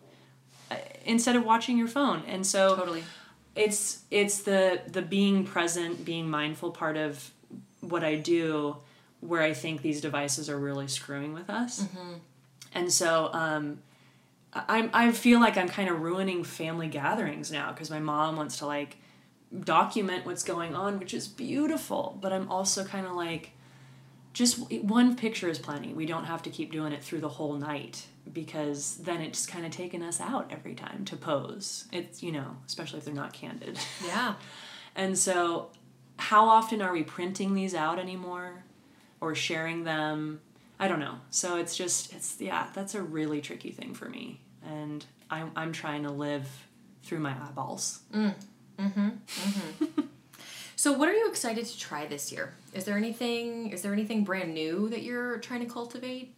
instead 1.05 1.37
of 1.37 1.45
watching 1.45 1.79
your 1.79 1.89
phone. 1.89 2.23
And 2.27 2.47
so 2.47 2.77
Totally. 2.77 3.05
it's 3.55 4.03
it's 4.11 4.43
the 4.43 4.81
the 4.87 5.03
being 5.03 5.45
present, 5.45 6.05
being 6.05 6.29
mindful 6.29 6.71
part 6.73 6.97
of 6.97 7.31
what 7.81 8.05
I 8.05 8.17
do, 8.17 8.77
where 9.21 9.43
I 9.43 9.53
think 9.53 9.83
these 9.83 10.01
devices 10.01 10.51
are 10.51 10.59
really 10.59 10.89
screwing 10.89 11.33
with 11.33 11.49
us. 11.49 11.87
And 12.75 12.93
so 12.93 13.31
um, 13.33 13.79
I 14.53 14.91
I 14.93 15.13
feel 15.13 15.41
like 15.41 15.57
I'm 15.57 15.69
kind 15.69 15.89
of 15.89 16.01
ruining 16.01 16.45
family 16.45 16.89
gatherings 16.89 17.51
now 17.51 17.73
because 17.73 17.91
my 17.91 18.01
mom 18.01 18.37
wants 18.37 18.59
to 18.59 18.67
like 18.67 18.97
document 19.65 20.27
what's 20.27 20.43
going 20.43 20.75
on, 20.75 20.99
which 20.99 21.15
is 21.15 21.29
beautiful. 21.29 22.19
But 22.21 22.33
I'm 22.33 22.51
also 22.51 22.85
kind 22.85 23.07
of 23.07 23.13
like, 23.13 23.53
just 24.33 24.59
one 24.83 25.17
picture 25.17 25.49
is 25.49 25.59
plenty. 25.59 25.93
We 25.93 26.05
don't 26.05 26.25
have 26.25 26.43
to 26.43 26.51
keep 26.51 26.73
doing 26.73 26.93
it 26.93 27.03
through 27.03 27.21
the 27.21 27.29
whole 27.29 27.55
night 27.55 28.07
because 28.33 28.97
then 28.99 29.21
it's 29.21 29.47
kind 29.47 29.65
of 29.65 29.73
taken 29.73 30.03
us 30.03 30.21
out 30.21 30.49
every 30.51 30.75
time 30.75 31.05
to 31.07 31.17
pose. 31.17 31.87
It's 31.93 32.23
you 32.23 32.33
know, 32.33 32.57
especially 32.67 32.99
if 32.99 33.05
they're 33.05 33.15
not 33.15 33.33
candid. 33.33 33.79
Yeah. 34.05 34.35
And 34.99 35.19
so, 35.19 35.69
how 36.17 36.47
often 36.47 36.81
are 36.81 36.91
we 36.91 37.03
printing 37.03 37.53
these 37.53 37.75
out 37.75 37.99
anymore 37.99 38.65
or 39.21 39.35
sharing 39.35 39.85
them? 39.85 40.41
I 40.81 40.89
don't 40.89 41.01
know. 41.01 41.17
So 41.29 41.59
it's 41.59 41.77
just, 41.77 42.15
it's, 42.15 42.37
yeah, 42.41 42.69
that's 42.75 42.95
a 42.95 43.03
really 43.03 43.43
tricky 43.43 43.73
thing 43.73 43.93
for 43.93 44.09
me. 44.09 44.41
And 44.65 45.05
I'm, 45.31 45.51
I'm 45.55 45.73
trying 45.73 46.05
to 46.05 46.11
live 46.11 46.49
through 47.03 47.19
my 47.21 47.33
eyeballs. 47.33 48.01
Mhm. 48.15 48.35
Mhm. 48.79 49.19
Mhm. 49.27 50.09
So 50.77 50.93
what 50.93 51.09
are 51.09 51.15
you 51.15 51.29
excited 51.29 51.65
to 51.67 51.79
try 51.79 52.07
this 52.07 52.31
year? 52.33 52.55
Is 52.73 52.85
there 52.85 52.97
anything 52.97 53.71
is 53.71 53.83
there 53.83 53.93
anything 53.93 54.25
brand 54.25 54.53
new 54.55 54.89
that 54.91 55.03
you're 55.03 55.39
trying 55.39 55.61
to 55.61 55.67
cultivate? 55.73 56.35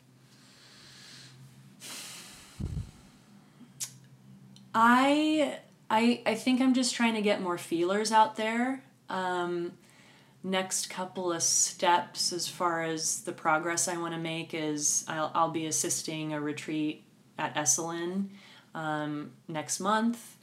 I, 4.74 5.58
I, 5.90 6.22
I 6.26 6.34
think 6.34 6.60
I'm 6.60 6.74
just 6.74 6.94
trying 6.94 7.14
to 7.14 7.22
get 7.22 7.40
more 7.40 7.58
feelers 7.58 8.12
out 8.12 8.36
there. 8.36 8.82
Um, 9.08 9.72
next 10.44 10.88
couple 10.88 11.32
of 11.32 11.42
steps 11.42 12.32
as 12.32 12.48
far 12.48 12.82
as 12.82 13.22
the 13.22 13.32
progress 13.32 13.88
I 13.88 13.96
want 13.96 14.14
to 14.14 14.20
make 14.20 14.54
is 14.54 15.04
I'll, 15.08 15.30
I'll 15.34 15.50
be 15.50 15.66
assisting 15.66 16.32
a 16.32 16.40
retreat 16.40 17.04
at 17.38 17.54
Esalen 17.54 18.28
um, 18.74 19.32
next 19.48 19.80
month. 19.80 20.36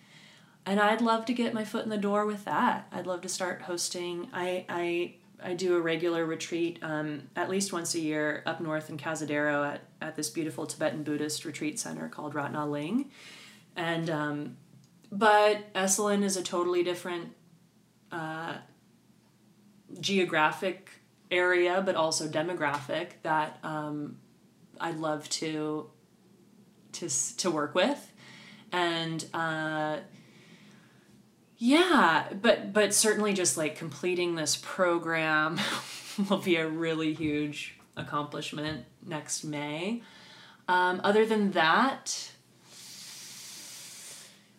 And 0.66 0.80
I'd 0.80 1.02
love 1.02 1.26
to 1.26 1.34
get 1.34 1.54
my 1.54 1.64
foot 1.64 1.84
in 1.84 1.90
the 1.90 1.98
door 1.98 2.26
with 2.26 2.46
that. 2.46 2.88
I'd 2.92 3.06
love 3.06 3.22
to 3.22 3.30
start 3.30 3.62
hosting. 3.62 4.30
I, 4.34 4.66
I, 4.68 5.16
I 5.44 5.54
do 5.54 5.76
a 5.76 5.80
regular 5.82 6.26
retreat 6.26 6.80
um, 6.82 7.30
at 7.36 7.50
least 7.50 7.72
once 7.72 7.94
a 7.94 8.00
year 8.00 8.42
up 8.48 8.60
north 8.60 8.90
in 8.90 8.98
Cazadero 8.98 9.74
at, 9.74 9.82
at 10.02 10.16
this 10.16 10.30
beautiful 10.30 10.66
Tibetan 10.66 11.04
Buddhist 11.04 11.46
retreat 11.46 11.80
center 11.80 12.10
called 12.10 12.34
Ratna 12.34 12.66
Ling. 12.66 13.12
And, 13.76 14.10
um, 14.10 14.58
but 15.12 15.74
Esalen 15.74 16.24
is 16.24 16.38
a 16.38 16.44
totally 16.44 16.84
different 16.84 17.34
uh, 18.12 18.56
geographic 20.00 20.90
area, 21.32 21.82
but 21.86 21.96
also 21.96 22.28
demographic 22.28 23.10
that 23.24 23.60
um, 23.64 24.18
I'd 24.80 24.98
love 24.98 25.30
to 25.30 25.90
to 26.94 27.10
to 27.38 27.52
work 27.52 27.76
with, 27.76 28.12
and 28.72 29.26
uh, 29.34 29.98
yeah, 31.58 32.28
but 32.42 32.74
but 32.74 32.94
certainly 32.94 33.34
just 33.34 33.58
like 33.58 33.78
completing 33.78 34.36
this 34.36 34.56
program 34.56 35.60
will 36.30 36.38
be 36.38 36.56
a 36.58 36.68
really 36.68 37.14
huge 37.14 37.78
accomplishment 37.98 38.86
next 39.06 39.44
May. 39.44 40.02
Um, 40.68 41.00
other 41.04 41.26
than 41.26 41.52
that, 41.52 42.32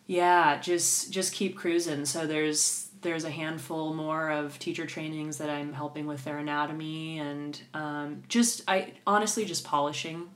yeah, 0.07 0.59
just 0.59 1.11
just 1.11 1.33
keep 1.33 1.57
cruising. 1.57 2.05
So 2.05 2.25
there's 2.25 2.87
there's 3.01 3.25
a 3.25 3.29
handful 3.29 3.93
more 3.93 4.31
of 4.31 4.57
teacher 4.57 4.85
trainings 4.85 5.37
that 5.37 5.49
I'm 5.49 5.73
helping 5.73 6.07
with 6.07 6.23
their 6.23 6.39
anatomy 6.39 7.19
and 7.19 7.61
um, 7.73 8.23
just 8.27 8.63
I 8.67 8.93
honestly 9.05 9.45
just 9.45 9.63
polishing 9.63 10.29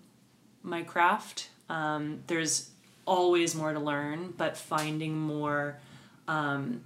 my 0.61 0.84
craft. 0.84 1.49
Um, 1.69 2.24
there's 2.28 2.69
always 3.05 3.55
more 3.55 3.74
to 3.74 3.80
learn, 3.80 4.34
but 4.38 4.57
finding 4.57 5.17
more 5.17 5.80
um, 6.28 6.84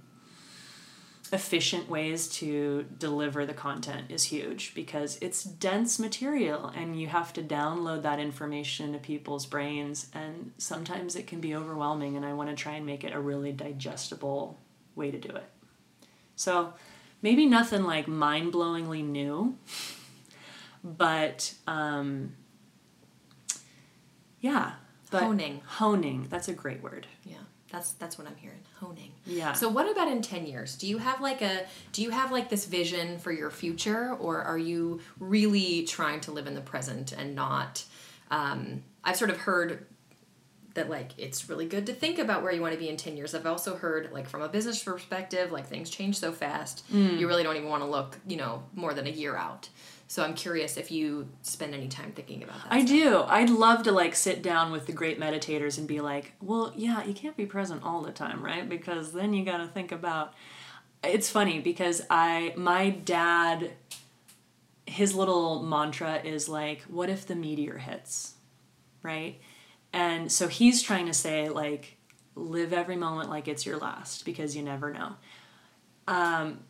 efficient 1.32 1.88
ways 1.88 2.28
to 2.28 2.84
deliver 2.98 3.46
the 3.46 3.54
content 3.54 4.10
is 4.10 4.24
huge 4.24 4.74
because 4.74 5.18
it's 5.20 5.42
dense 5.42 5.98
material 5.98 6.66
and 6.76 7.00
you 7.00 7.06
have 7.08 7.32
to 7.32 7.42
download 7.42 8.02
that 8.02 8.18
information 8.18 8.92
to 8.92 8.98
people's 8.98 9.46
brains 9.46 10.08
and 10.14 10.52
sometimes 10.58 11.16
it 11.16 11.26
can 11.26 11.40
be 11.40 11.54
overwhelming 11.54 12.16
and 12.16 12.24
I 12.24 12.32
want 12.32 12.50
to 12.50 12.56
try 12.56 12.74
and 12.74 12.86
make 12.86 13.04
it 13.04 13.12
a 13.12 13.20
really 13.20 13.52
digestible 13.52 14.58
way 14.94 15.10
to 15.10 15.18
do 15.18 15.30
it. 15.30 15.48
So 16.36 16.74
maybe 17.22 17.46
nothing 17.46 17.84
like 17.84 18.06
mind-blowingly 18.06 19.04
new, 19.04 19.56
but 20.84 21.54
um, 21.66 22.34
yeah, 24.40 24.72
but 25.10 25.22
Honing. 25.22 25.62
Honing, 25.66 26.26
that's 26.28 26.48
a 26.48 26.52
great 26.52 26.82
word. 26.82 27.06
Yeah. 27.24 27.36
That's 27.70 27.92
that's 27.92 28.16
what 28.18 28.26
I'm 28.26 28.36
hearing. 28.36 28.60
Honing. 28.80 29.12
Yeah. 29.26 29.52
So 29.52 29.68
what 29.68 29.90
about 29.90 30.08
in 30.08 30.22
10 30.22 30.46
years? 30.46 30.76
Do 30.76 30.86
you 30.86 30.98
have 30.98 31.20
like 31.20 31.42
a 31.42 31.66
do 31.92 32.02
you 32.02 32.10
have 32.10 32.30
like 32.30 32.48
this 32.48 32.64
vision 32.66 33.18
for 33.18 33.32
your 33.32 33.50
future 33.50 34.14
or 34.14 34.40
are 34.42 34.58
you 34.58 35.00
really 35.18 35.82
trying 35.84 36.20
to 36.20 36.32
live 36.32 36.46
in 36.46 36.54
the 36.54 36.60
present 36.60 37.12
and 37.12 37.34
not 37.34 37.84
um 38.30 38.82
I've 39.04 39.16
sort 39.16 39.30
of 39.30 39.38
heard 39.38 39.86
that 40.74 40.88
like 40.90 41.12
it's 41.18 41.48
really 41.48 41.66
good 41.66 41.86
to 41.86 41.92
think 41.94 42.18
about 42.18 42.42
where 42.42 42.52
you 42.52 42.60
want 42.60 42.74
to 42.74 42.78
be 42.78 42.88
in 42.88 42.96
10 42.96 43.16
years. 43.16 43.34
I've 43.34 43.46
also 43.46 43.76
heard 43.76 44.12
like 44.12 44.28
from 44.28 44.42
a 44.42 44.48
business 44.48 44.82
perspective 44.84 45.50
like 45.50 45.66
things 45.66 45.90
change 45.90 46.18
so 46.18 46.32
fast. 46.32 46.84
You 47.18 47.26
really 47.26 47.42
don't 47.42 47.56
even 47.56 47.68
want 47.68 47.82
to 47.82 47.88
look, 47.88 48.18
you 48.28 48.36
know, 48.36 48.62
more 48.74 48.92
than 48.94 49.06
a 49.06 49.10
year 49.10 49.36
out. 49.36 49.68
So 50.08 50.22
I'm 50.22 50.34
curious 50.34 50.76
if 50.76 50.90
you 50.90 51.28
spend 51.42 51.74
any 51.74 51.88
time 51.88 52.12
thinking 52.12 52.42
about 52.42 52.62
that. 52.62 52.72
I 52.72 52.82
do. 52.82 53.24
I'd 53.26 53.50
love 53.50 53.82
to 53.84 53.92
like 53.92 54.14
sit 54.14 54.40
down 54.40 54.70
with 54.70 54.86
the 54.86 54.92
great 54.92 55.18
meditators 55.18 55.78
and 55.78 55.88
be 55.88 56.00
like, 56.00 56.32
well, 56.40 56.72
yeah, 56.76 57.04
you 57.04 57.12
can't 57.12 57.36
be 57.36 57.46
present 57.46 57.82
all 57.82 58.02
the 58.02 58.12
time, 58.12 58.44
right? 58.44 58.68
Because 58.68 59.12
then 59.12 59.34
you 59.34 59.44
got 59.44 59.58
to 59.58 59.66
think 59.66 59.90
about. 59.90 60.32
It's 61.02 61.28
funny 61.28 61.60
because 61.60 62.02
I 62.08 62.54
my 62.56 62.90
dad 62.90 63.72
his 64.86 65.14
little 65.14 65.62
mantra 65.62 66.20
is 66.22 66.48
like, 66.48 66.82
what 66.82 67.10
if 67.10 67.26
the 67.26 67.34
meteor 67.34 67.78
hits? 67.78 68.34
Right? 69.02 69.40
And 69.92 70.30
so 70.30 70.46
he's 70.46 70.82
trying 70.82 71.06
to 71.06 71.14
say 71.14 71.48
like 71.48 71.96
live 72.36 72.72
every 72.72 72.96
moment 72.96 73.30
like 73.30 73.48
it's 73.48 73.66
your 73.66 73.78
last 73.78 74.24
because 74.24 74.54
you 74.54 74.62
never 74.62 74.92
know. 74.92 75.14
Um 76.06 76.60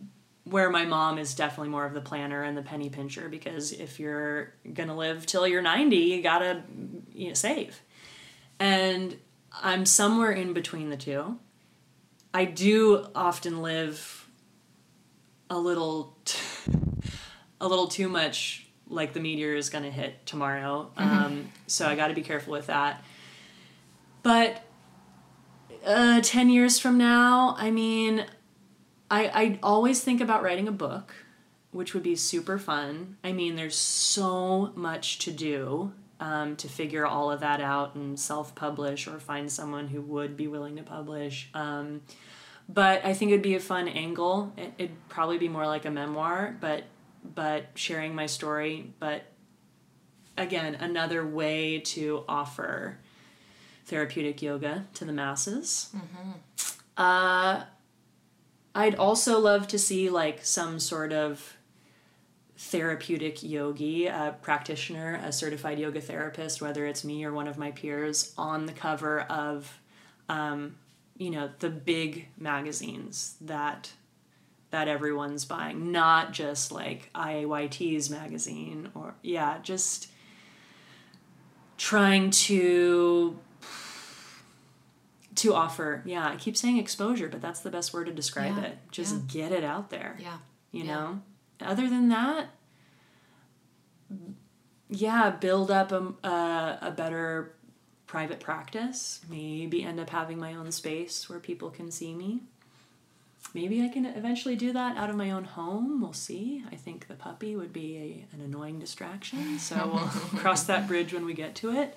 where 0.49 0.71
my 0.71 0.85
mom 0.85 1.19
is 1.19 1.35
definitely 1.35 1.71
more 1.71 1.85
of 1.85 1.93
the 1.93 2.01
planner 2.01 2.45
and 2.45 2.57
the 2.57 2.63
penny 2.63 2.89
pincher 2.89 3.29
because 3.29 3.73
if 3.73 3.99
you're 3.99 4.55
gonna 4.73 4.97
live 4.97 5.27
till 5.27 5.47
you're 5.47 5.61
90 5.61 5.97
you 5.97 6.23
gotta 6.23 6.63
you 7.13 7.29
know, 7.29 7.35
save. 7.35 7.81
And 8.61 9.17
i'm 9.53 9.85
somewhere 9.85 10.31
in 10.31 10.53
between 10.53 10.91
the 10.91 10.97
two. 10.97 11.39
I 12.33 12.45
do 12.45 13.07
often 13.15 13.61
live 13.61 14.29
a 15.51 15.59
little 15.59 16.17
t- 16.25 16.39
a 17.61 17.67
little 17.67 17.89
too 17.89 18.09
much 18.09 18.69
like 18.89 19.15
the 19.15 19.21
meteor 19.21 19.55
is 19.55 19.69
gonna 19.69 19.91
hit 19.91 20.27
tomorrow. 20.27 20.91
Um, 20.97 21.51
so 21.67 21.89
i 21.89 21.97
gotta 21.97 22.15
be 22.15 22.23
careful 22.23 22.53
with 22.53 22.67
that. 22.69 23.03
But 24.23 24.63
uh, 25.85 26.21
10 26.21 26.51
years 26.51 26.81
from 26.81 26.99
now 26.99 27.55
i 27.59 27.71
mean 27.71 28.27
I, 29.11 29.27
I 29.27 29.59
always 29.63 30.03
think 30.03 30.21
about 30.21 30.43
writing 30.43 30.69
a 30.69 30.73
book 30.73 31.15
which 31.77 31.93
would 31.93 32.03
be 32.03 32.17
super 32.17 32.59
fun. 32.59 33.17
I 33.23 33.33
mean, 33.33 33.55
there's 33.55 33.77
so 33.77 34.73
much 34.75 35.19
to 35.21 35.31
do 35.31 35.93
um, 36.19 36.57
to 36.57 36.69
figure 36.69 37.07
all 37.07 37.31
of 37.31 37.41
that 37.41 37.61
out 37.61 37.95
and 37.95 38.19
self 38.19 38.55
publish 38.55 39.07
or 39.07 39.19
find 39.19 39.53
someone 39.53 39.89
who 39.89 40.01
would 40.01 40.37
be 40.37 40.49
willing 40.49 40.77
to 40.77 40.83
publish. 40.83 41.51
Um, 41.53 42.01
but 42.69 43.05
I 43.05 43.13
think 43.13 43.31
it'd 43.31 43.43
be 43.43 43.55
a 43.55 43.61
fun 43.61 43.89
angle. 43.89 44.53
It, 44.57 44.73
it'd 44.79 45.09
probably 45.09 45.37
be 45.39 45.49
more 45.49 45.67
like 45.67 45.85
a 45.85 45.91
memoir, 45.91 46.57
but 46.61 46.85
but 47.35 47.67
sharing 47.75 48.15
my 48.15 48.27
story. 48.27 48.93
But 48.99 49.25
again, 50.39 50.77
another 50.77 51.27
way 51.27 51.81
to 51.81 52.25
offer 52.27 52.99
therapeutic 53.85 54.41
yoga 54.41 54.87
to 54.95 55.05
the 55.05 55.13
masses. 55.13 55.91
Uh, 56.97 57.65
I'd 58.77 58.95
also 58.97 59.41
love 59.41 59.67
to 59.69 59.79
see 59.79 60.11
like 60.11 60.45
some 60.45 60.79
sort 60.79 61.11
of 61.11 61.57
therapeutic 62.59 63.43
yogi, 63.43 64.07
a 64.07 64.37
practitioner, 64.43 65.19
a 65.25 65.33
certified 65.33 65.79
yoga 65.79 66.03
therapist, 66.03 66.61
whether 66.61 66.85
it's 66.87 67.03
me 67.03 67.25
or 67.25 67.33
one 67.33 67.49
of 67.49 67.57
my 67.57 67.71
peers, 67.71 68.35
on 68.37 68.67
the 68.67 68.75
cover 68.75 69.23
of, 69.23 69.81
um, 70.29 70.77
you 71.17 71.31
know, 71.31 71.49
the 71.61 71.71
big 71.71 72.29
magazines 72.39 73.37
that 73.41 73.93
that 74.73 74.89
everyone's 74.89 75.47
buying, 75.47 75.91
not 75.91 76.33
just 76.33 76.71
like 76.71 77.09
IAYT's 77.15 78.11
magazine 78.11 78.91
or 78.95 79.15
yeah, 79.23 79.59
just 79.63 80.09
trying 81.79 82.31
to 82.31 83.39
to 85.37 85.55
offer. 85.55 86.03
Yeah 86.05 86.29
i 86.29 86.37
keep 86.37 86.57
saying 86.57 86.79
exposure 86.79 87.29
but 87.29 87.41
that's 87.41 87.61
the 87.61 87.71
best 87.71 87.93
word 87.95 88.07
to 88.07 88.13
describe 88.13 88.57
Yeah, 88.57 88.65
it. 88.65 88.79
Just 88.91 89.15
yeah. 89.15 89.21
get 89.29 89.53
it 89.53 89.65
out 89.65 89.91
there 89.91 90.17
Yeah. 90.19 90.39
you 90.73 90.85
Yeah. 90.85 90.95
know? 90.95 91.23
Other 91.61 91.89
than 91.89 92.09
that 92.11 92.49
yeah 94.89 95.31
build 95.31 95.71
up 95.71 95.93
a, 95.93 96.15
a, 96.25 96.79
a 96.83 96.91
better 96.91 97.53
private 98.07 98.39
practice. 98.39 99.21
Maybe 99.29 99.83
end 99.83 99.99
up 99.99 100.11
having 100.11 100.39
my 100.39 100.55
own 100.55 100.71
space 100.71 101.29
where 101.29 101.41
people 101.41 101.71
can 101.71 101.91
see 101.91 102.15
me. 102.15 102.43
Maybe 103.55 103.83
i 103.85 103.89
can 103.89 104.07
eventually 104.07 104.55
do 104.57 104.73
that 104.73 104.97
out 104.97 105.11
of 105.11 105.17
my 105.17 105.31
own 105.33 105.45
home. 105.45 106.01
We'll 106.01 106.13
see. 106.13 106.65
I 106.71 106.77
think 106.77 107.09
the 107.09 107.15
puppy 107.15 107.57
would 107.57 107.73
be 107.73 107.97
a, 108.33 108.35
an 108.37 108.43
annoying 108.43 108.79
distraction 108.79 109.59
so 109.59 109.91
we'll 109.93 110.09
cross 110.41 110.65
that 110.65 110.87
bridge 110.87 111.13
when 111.13 111.25
we 111.25 111.35
get 111.35 111.55
to 111.57 111.71
it 111.73 111.97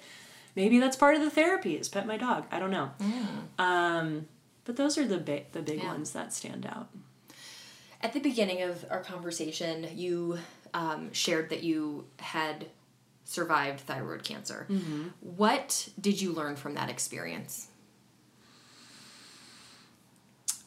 maybe 0.55 0.79
that's 0.79 0.95
part 0.97 1.15
of 1.15 1.21
the 1.21 1.29
therapy 1.29 1.75
is 1.75 1.87
pet 1.89 2.05
my 2.07 2.17
dog 2.17 2.45
i 2.51 2.59
don't 2.59 2.71
know 2.71 2.91
um, 3.57 4.27
but 4.65 4.75
those 4.75 4.97
are 4.97 5.05
the 5.07 5.17
big 5.17 5.51
the 5.51 5.61
big 5.61 5.79
Yeah. 5.81 5.87
ones 5.93 6.11
that 6.13 6.33
stand 6.33 6.65
out 6.65 6.89
At 8.01 8.13
the 8.13 8.19
beginning 8.21 8.61
of 8.61 8.85
our 8.89 9.01
conversation, 9.01 9.87
you 9.95 10.39
um, 10.73 11.11
shared 11.11 11.49
that 11.49 11.63
you 11.63 12.05
had 12.19 12.67
survived 13.25 13.81
thyroid 13.81 14.23
cancer. 14.23 14.67
What 15.19 15.89
did 15.99 16.21
you 16.21 16.31
learn 16.31 16.55
from 16.55 16.75
that 16.75 16.89
experience? 16.89 17.67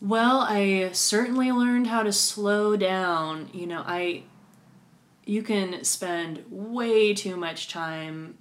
Well, 0.01 0.41
I 0.41 0.91
certainly 0.93 1.53
learned 1.53 1.87
how 1.87 2.03
to 2.03 2.13
slow 2.13 2.77
down. 2.77 3.49
You 3.53 3.67
know, 3.67 3.83
I 3.87 4.25
you 5.25 5.43
can 5.43 5.85
spend 5.85 6.45
way 6.51 7.15
too 7.15 7.37
much 7.37 7.69
time 7.69 8.37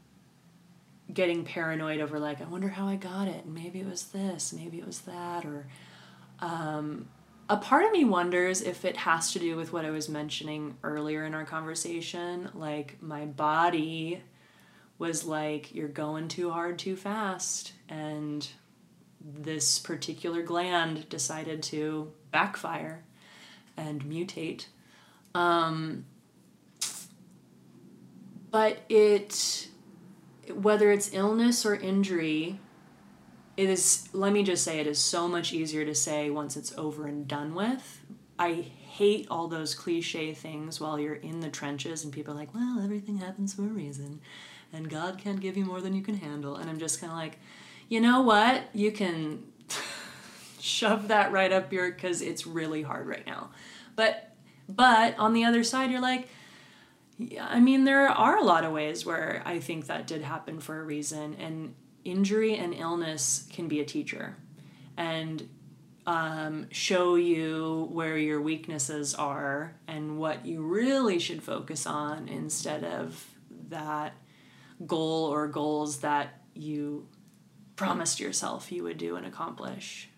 getting 1.14 1.44
paranoid 1.44 2.00
over 2.00 2.20
like 2.20 2.42
I 2.42 2.46
wonder 2.46 2.70
how 2.70 2.88
I 2.88 2.96
got 2.96 3.28
it 3.28 3.46
and 3.46 3.54
maybe 3.54 3.80
it 3.80 3.88
was 3.88 4.04
this, 4.06 4.54
maybe 4.54 4.80
it 4.80 4.86
was 4.86 5.02
that 5.02 5.46
or 5.46 5.68
um 6.40 7.08
a 7.50 7.58
part 7.58 7.84
of 7.84 7.92
me 7.92 8.06
wonders 8.06 8.62
if 8.62 8.86
it 8.86 8.96
has 8.96 9.34
to 9.34 9.40
do 9.40 9.58
with 9.58 9.74
what 9.74 9.84
I 9.84 9.90
was 9.90 10.08
mentioning 10.08 10.78
earlier 10.84 11.26
in 11.26 11.34
our 11.34 11.44
conversation, 11.44 12.50
like 12.54 12.96
my 13.02 13.26
body 13.26 14.22
was 14.98 15.26
like 15.26 15.76
you're 15.76 15.90
going 15.90 16.28
too 16.30 16.52
hard 16.52 16.80
too 16.80 16.96
fast 16.96 17.74
and 17.90 18.48
this 19.20 19.80
particular 19.80 20.42
gland 20.42 21.10
decided 21.10 21.62
to 21.64 22.12
backfire 22.32 23.04
and 23.78 24.04
mutate. 24.06 24.68
Um, 25.36 26.06
but 28.50 28.80
it, 28.90 29.68
whether 30.50 30.92
it's 30.92 31.14
illness 31.14 31.66
or 31.66 31.76
injury, 31.76 32.60
it 33.58 33.70
is, 33.70 34.10
let 34.14 34.34
me 34.34 34.44
just 34.44 34.64
say, 34.64 34.80
it 34.80 34.88
is 34.88 35.00
so 35.00 35.28
much 35.28 35.54
easier 35.54 35.86
to 35.86 35.94
say 35.94 36.30
once 36.30 36.58
it's 36.58 36.76
over 36.78 37.08
and 37.08 37.28
done 37.28 37.54
with. 37.54 38.02
I 38.40 38.54
hate 38.54 39.28
all 39.30 39.48
those 39.48 39.76
cliche 39.76 40.34
things 40.34 40.80
while 40.80 41.00
you're 41.00 41.16
in 41.16 41.42
the 41.42 41.50
trenches 41.50 42.04
and 42.04 42.12
people 42.12 42.34
are 42.34 42.38
like, 42.38 42.54
well, 42.54 42.82
everything 42.84 43.18
happens 43.18 43.54
for 43.54 43.64
a 43.64 43.68
reason 43.68 44.22
and 44.74 44.90
God 44.90 45.18
can't 45.18 45.40
give 45.40 45.58
you 45.58 45.66
more 45.66 45.82
than 45.82 45.94
you 45.94 46.02
can 46.02 46.18
handle. 46.18 46.56
And 46.56 46.70
I'm 46.70 46.80
just 46.80 47.00
kind 47.00 47.12
of 47.12 47.18
like, 47.18 47.40
you 47.90 48.00
know 48.00 48.22
what? 48.22 48.64
You 48.74 48.92
can 48.92 49.44
shove 50.60 51.10
that 51.10 51.32
right 51.32 51.52
up 51.52 51.72
your 51.74 51.92
because 51.92 52.22
it's 52.22 52.48
really 52.48 52.82
hard 52.82 53.08
right 53.08 53.26
now. 53.26 53.50
But 53.96 54.28
but 54.70 55.18
on 55.18 55.34
the 55.34 55.44
other 55.44 55.64
side, 55.64 55.92
you're 55.92 56.02
like, 56.02 56.30
yeah, 57.30 57.48
I 57.48 57.60
mean, 57.60 57.84
there 57.84 58.08
are 58.08 58.38
a 58.38 58.44
lot 58.44 58.64
of 58.64 58.72
ways 58.72 59.06
where 59.06 59.42
I 59.46 59.60
think 59.60 59.88
that 59.88 60.08
did 60.08 60.22
happen 60.22 60.60
for 60.60 60.80
a 60.80 60.84
reason, 60.84 61.36
and 61.40 61.76
injury 62.04 62.56
and 62.56 62.74
illness 62.74 63.48
can 63.52 63.68
be 63.68 63.80
a 63.80 63.86
teacher, 63.86 64.38
and 64.98 65.48
um, 66.08 66.68
show 66.72 67.16
you 67.16 67.88
where 67.92 68.18
your 68.18 68.42
weaknesses 68.42 69.14
are 69.14 69.76
and 69.88 70.18
what 70.18 70.46
you 70.46 70.64
really 70.64 71.20
should 71.20 71.44
focus 71.44 71.86
on 71.86 72.28
instead 72.28 72.84
of 72.84 73.24
that 73.70 74.14
goal 74.88 75.32
or 75.32 75.48
goals 75.48 76.00
that 76.00 76.42
you 76.56 77.08
promised 77.76 78.20
yourself 78.20 78.72
you 78.72 78.84
would 78.84 78.98
do 78.98 79.16
and 79.16 79.26
accomplish. 79.26 80.10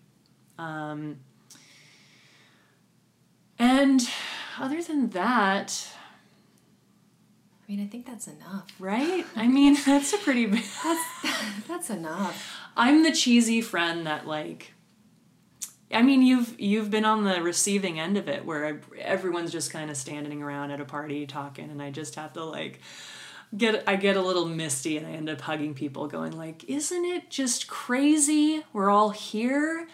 Um, 0.58 1.18
and 3.58 4.02
other 4.58 4.82
than 4.82 5.10
that, 5.10 5.88
I 7.66 7.72
mean, 7.72 7.82
I 7.82 7.86
think 7.86 8.04
that's 8.06 8.28
enough. 8.28 8.66
right? 8.78 9.24
I 9.34 9.48
mean, 9.48 9.76
that's 9.86 10.12
a 10.12 10.18
pretty 10.18 10.46
big. 10.46 10.64
That's 11.66 11.90
enough. 11.90 12.58
I'm 12.76 13.02
the 13.02 13.12
cheesy 13.12 13.60
friend 13.60 14.06
that 14.06 14.26
like. 14.26 14.72
I 15.92 16.02
mean, 16.02 16.22
you've 16.22 16.58
you've 16.60 16.90
been 16.90 17.04
on 17.04 17.24
the 17.24 17.40
receiving 17.42 18.00
end 18.00 18.16
of 18.16 18.28
it, 18.28 18.44
where 18.44 18.80
everyone's 18.98 19.52
just 19.52 19.70
kind 19.70 19.90
of 19.90 19.96
standing 19.96 20.42
around 20.42 20.72
at 20.72 20.80
a 20.80 20.84
party 20.84 21.26
talking, 21.26 21.70
and 21.70 21.80
I 21.80 21.90
just 21.90 22.16
have 22.16 22.32
to 22.34 22.44
like 22.44 22.80
get 23.56 23.84
I 23.86 23.96
get 23.96 24.16
a 24.16 24.22
little 24.22 24.46
misty, 24.46 24.96
and 24.96 25.06
I 25.06 25.10
end 25.10 25.30
up 25.30 25.40
hugging 25.40 25.74
people, 25.74 26.06
going 26.08 26.36
like, 26.36 26.64
"Isn't 26.64 27.04
it 27.04 27.30
just 27.30 27.68
crazy? 27.68 28.64
We're 28.72 28.90
all 28.90 29.10
here, 29.10 29.86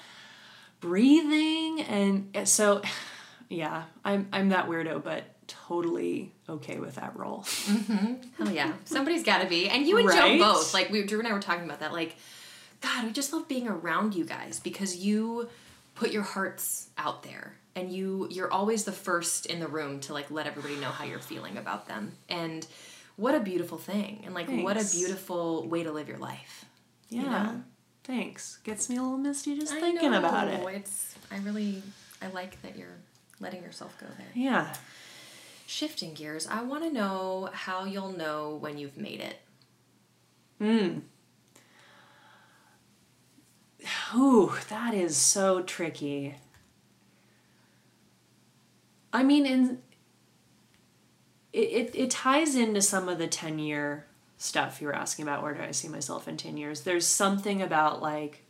breathing," 0.80 1.82
and 1.82 2.30
eh, 2.34 2.44
so, 2.44 2.82
yeah, 3.50 3.84
I'm 4.04 4.28
I'm 4.32 4.48
that 4.50 4.68
weirdo, 4.68 5.04
but 5.04 5.24
totally 5.68 6.32
okay 6.48 6.78
with 6.78 6.94
that 6.96 7.16
role. 7.18 7.40
Mm-hmm. 7.42 8.14
Hell 8.42 8.52
yeah. 8.52 8.72
Somebody's 8.84 9.22
got 9.24 9.42
to 9.42 9.48
be. 9.48 9.68
And 9.68 9.86
you 9.86 9.98
and 9.98 10.08
Right? 10.08 10.38
Joe 10.38 10.52
both. 10.52 10.72
Like, 10.74 10.90
we, 10.90 11.02
Drew 11.02 11.18
and 11.18 11.28
I 11.28 11.32
were 11.32 11.40
talking 11.40 11.64
about 11.64 11.80
that. 11.80 11.92
Like, 11.92 12.16
God, 12.80 13.04
we 13.04 13.12
just 13.12 13.32
love 13.32 13.48
being 13.48 13.68
around 13.68 14.14
you 14.14 14.24
guys 14.24 14.60
because 14.60 14.96
you 14.96 15.48
put 15.94 16.12
your 16.12 16.22
hearts 16.22 16.88
out 16.96 17.22
there 17.22 17.54
and 17.76 17.92
you 17.92 18.26
you're 18.30 18.50
always 18.52 18.84
the 18.84 18.92
first 18.92 19.46
in 19.46 19.60
the 19.60 19.66
room 19.68 20.00
to 20.00 20.12
like 20.14 20.30
let 20.30 20.46
everybody 20.46 20.76
know 20.76 20.88
how 20.88 21.04
you're 21.04 21.18
feeling 21.20 21.56
about 21.58 21.86
them 21.88 22.12
and 22.28 22.66
what 23.16 23.34
a 23.34 23.40
beautiful 23.40 23.76
thing 23.78 24.22
and 24.24 24.34
like 24.34 24.48
what 24.48 24.76
a 24.80 24.84
beautiful 24.92 25.68
way 25.68 25.82
to 25.82 25.92
live 25.92 26.08
your 26.08 26.16
life 26.18 26.64
Yeah, 27.10 27.22
know? 27.22 27.62
thanks. 28.04 28.58
Gets 28.64 28.88
me 28.88 28.96
a 28.96 29.02
little 29.02 29.18
misty 29.18 29.58
just 29.58 29.72
I 29.74 29.80
thinking 29.80 30.14
about 30.14 30.48
it. 30.48 30.60
it's 30.74 31.14
i 31.30 31.36
really 31.38 31.82
i 32.22 32.28
like 32.28 32.60
that 32.62 32.76
you're 32.78 32.96
letting 33.40 33.62
yourself 33.62 33.96
go 34.00 34.06
there 34.16 34.26
Yeah. 34.34 34.74
Shifting 35.70 36.14
gears 36.14 36.46
i 36.48 36.62
want 36.62 36.82
to 36.82 36.92
know 36.92 37.48
how 37.52 37.84
you'll 37.84 38.12
know 38.12 38.56
when 38.60 38.76
you've 38.76 38.96
made 38.96 39.20
it 39.20 39.40
Hmm. 40.60 40.98
Ooh, 44.14 44.52
that 44.68 44.92
is 44.92 45.16
so 45.16 45.62
tricky. 45.62 46.36
I 49.10 49.22
mean, 49.22 49.46
in 49.46 49.78
it, 51.52 51.58
it, 51.58 51.90
it 51.94 52.10
ties 52.10 52.54
into 52.54 52.82
some 52.82 53.08
of 53.08 53.18
the 53.18 53.26
10 53.26 53.58
year 53.58 54.06
stuff 54.36 54.80
you 54.80 54.86
were 54.86 54.94
asking 54.94 55.22
about. 55.22 55.42
Where 55.42 55.54
do 55.54 55.62
I 55.62 55.70
see 55.70 55.88
myself 55.88 56.28
in 56.28 56.36
10 56.36 56.58
years? 56.58 56.82
There's 56.82 57.06
something 57.06 57.62
about 57.62 58.02
like, 58.02 58.44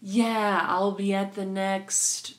yeah, 0.00 0.64
I'll 0.68 0.92
be 0.92 1.12
at 1.12 1.34
the 1.34 1.44
next 1.44 2.36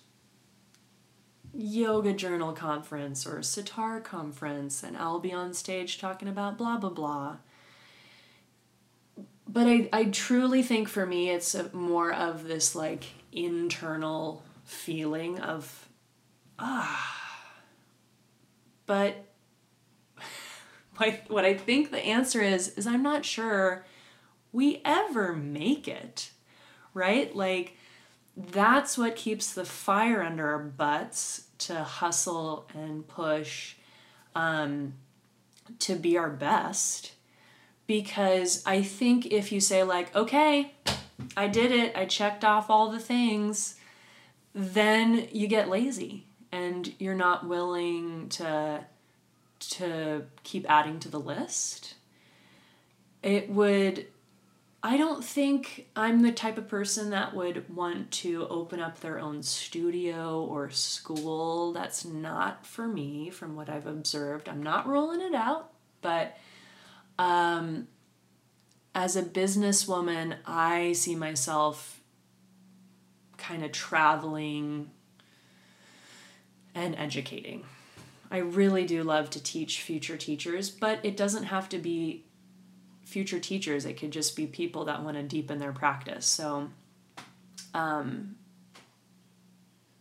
yoga 1.54 2.14
journal 2.14 2.54
conference 2.54 3.26
or 3.26 3.42
SYTAR 3.42 4.02
conference 4.02 4.84
and 4.84 4.98
I'll 4.98 5.20
be 5.20 5.34
on 5.34 5.54
stage 5.54 6.00
talking 6.00 6.28
about 6.28 6.58
blah 6.58 6.78
blah 6.78 6.90
blah 6.90 7.38
but 9.48 9.68
I, 9.68 9.90
I 9.92 10.06
truly 10.06 10.64
think 10.64 10.88
for 10.88 11.06
me 11.06 11.30
it's 11.30 11.54
a, 11.54 11.74
more 11.76 12.14
of 12.14 12.48
this 12.48 12.74
like 12.74 13.06
internal 13.32 14.44
feeling 14.64 15.40
of 15.40 15.88
ah 16.58 17.22
but 18.86 19.26
what 21.28 21.46
I 21.46 21.54
think 21.54 21.92
the 21.92 22.00
answer 22.00 22.42
is 22.42 22.70
is 22.70 22.86
I'm 22.86 23.04
not 23.04 23.26
sure 23.26 23.86
we 24.52 24.82
ever 24.84 25.34
make 25.34 25.88
it. 25.88 26.32
Right? 26.94 27.34
Like 27.36 27.78
that's 28.36 28.98
what 28.98 29.16
keeps 29.16 29.54
the 29.54 29.66
fire 29.66 30.24
under 30.24 30.52
our 30.52 30.60
butts 30.60 31.48
to 31.60 31.84
hustle 31.84 32.68
and 32.74 33.08
push 33.08 33.76
um, 34.36 34.94
to 35.80 35.96
be 35.96 36.18
our 36.18 36.30
best. 36.30 37.14
Because 37.88 38.64
I 38.66 38.82
think 38.82 39.26
if 39.28 39.52
you 39.52 39.60
say, 39.60 39.84
like, 39.84 40.16
okay, 40.16 40.74
I 41.36 41.48
did 41.48 41.72
it, 41.72 41.96
I 41.96 42.06
checked 42.06 42.46
off 42.46 42.70
all 42.70 42.90
the 42.90 43.00
things, 43.00 43.76
then 44.54 45.28
you 45.32 45.48
get 45.48 45.70
lazy 45.70 46.26
and 46.52 46.94
you're 47.00 47.16
not 47.16 47.48
willing 47.48 48.30
to 48.30 48.86
to 49.60 50.24
keep 50.44 50.66
adding 50.70 51.00
to 51.00 51.10
the 51.10 51.20
list. 51.20 51.94
It 53.22 53.50
would 53.50 54.08
I 54.84 54.98
don't 54.98 55.24
think 55.24 55.90
I'm 55.96 56.24
the 56.24 56.32
type 56.32 56.58
of 56.58 56.68
person 56.68 57.12
that 57.12 57.36
would 57.36 57.70
want 57.70 58.10
to 58.12 58.48
open 58.48 58.80
up 58.80 59.00
their 59.00 59.20
own 59.20 59.44
studio 59.44 60.44
or 60.44 60.72
school. 60.72 61.72
That's 61.72 62.04
not 62.04 62.66
for 62.66 62.88
me 62.88 63.30
from 63.30 63.56
what 63.56 63.70
I've 63.70 63.86
observed. 63.86 64.50
I'm 64.50 64.64
not 64.64 64.88
rolling 64.88 65.22
it 65.22 65.36
out, 65.36 65.72
but 66.02 66.36
um, 67.20 67.88
as 68.96 69.16
a 69.16 69.22
businesswoman, 69.22 70.38
I 70.48 70.94
see 70.94 71.16
myself 71.16 72.02
kind 73.38 73.64
of 73.64 73.72
traveling 73.72 74.90
and 76.74 76.96
educating. 76.96 77.66
I 78.32 78.38
really 78.38 78.86
do 78.86 79.04
love 79.04 79.30
to 79.32 79.44
teach 79.44 79.82
future 79.82 80.18
teachers, 80.18 80.72
but 80.72 81.00
it 81.04 81.16
doesn't 81.18 81.44
have 81.44 81.70
to 81.70 81.78
be 81.78 82.26
future 83.12 83.40
teachers 83.40 83.86
it 83.86 83.98
could 83.98 84.12
just 84.12 84.36
be 84.36 84.48
people 84.48 84.86
that 84.86 85.04
want 85.04 85.18
to 85.18 85.24
deepen 85.24 85.60
their 85.60 85.74
practice. 85.74 86.26
So 86.26 86.70
um, 87.74 88.36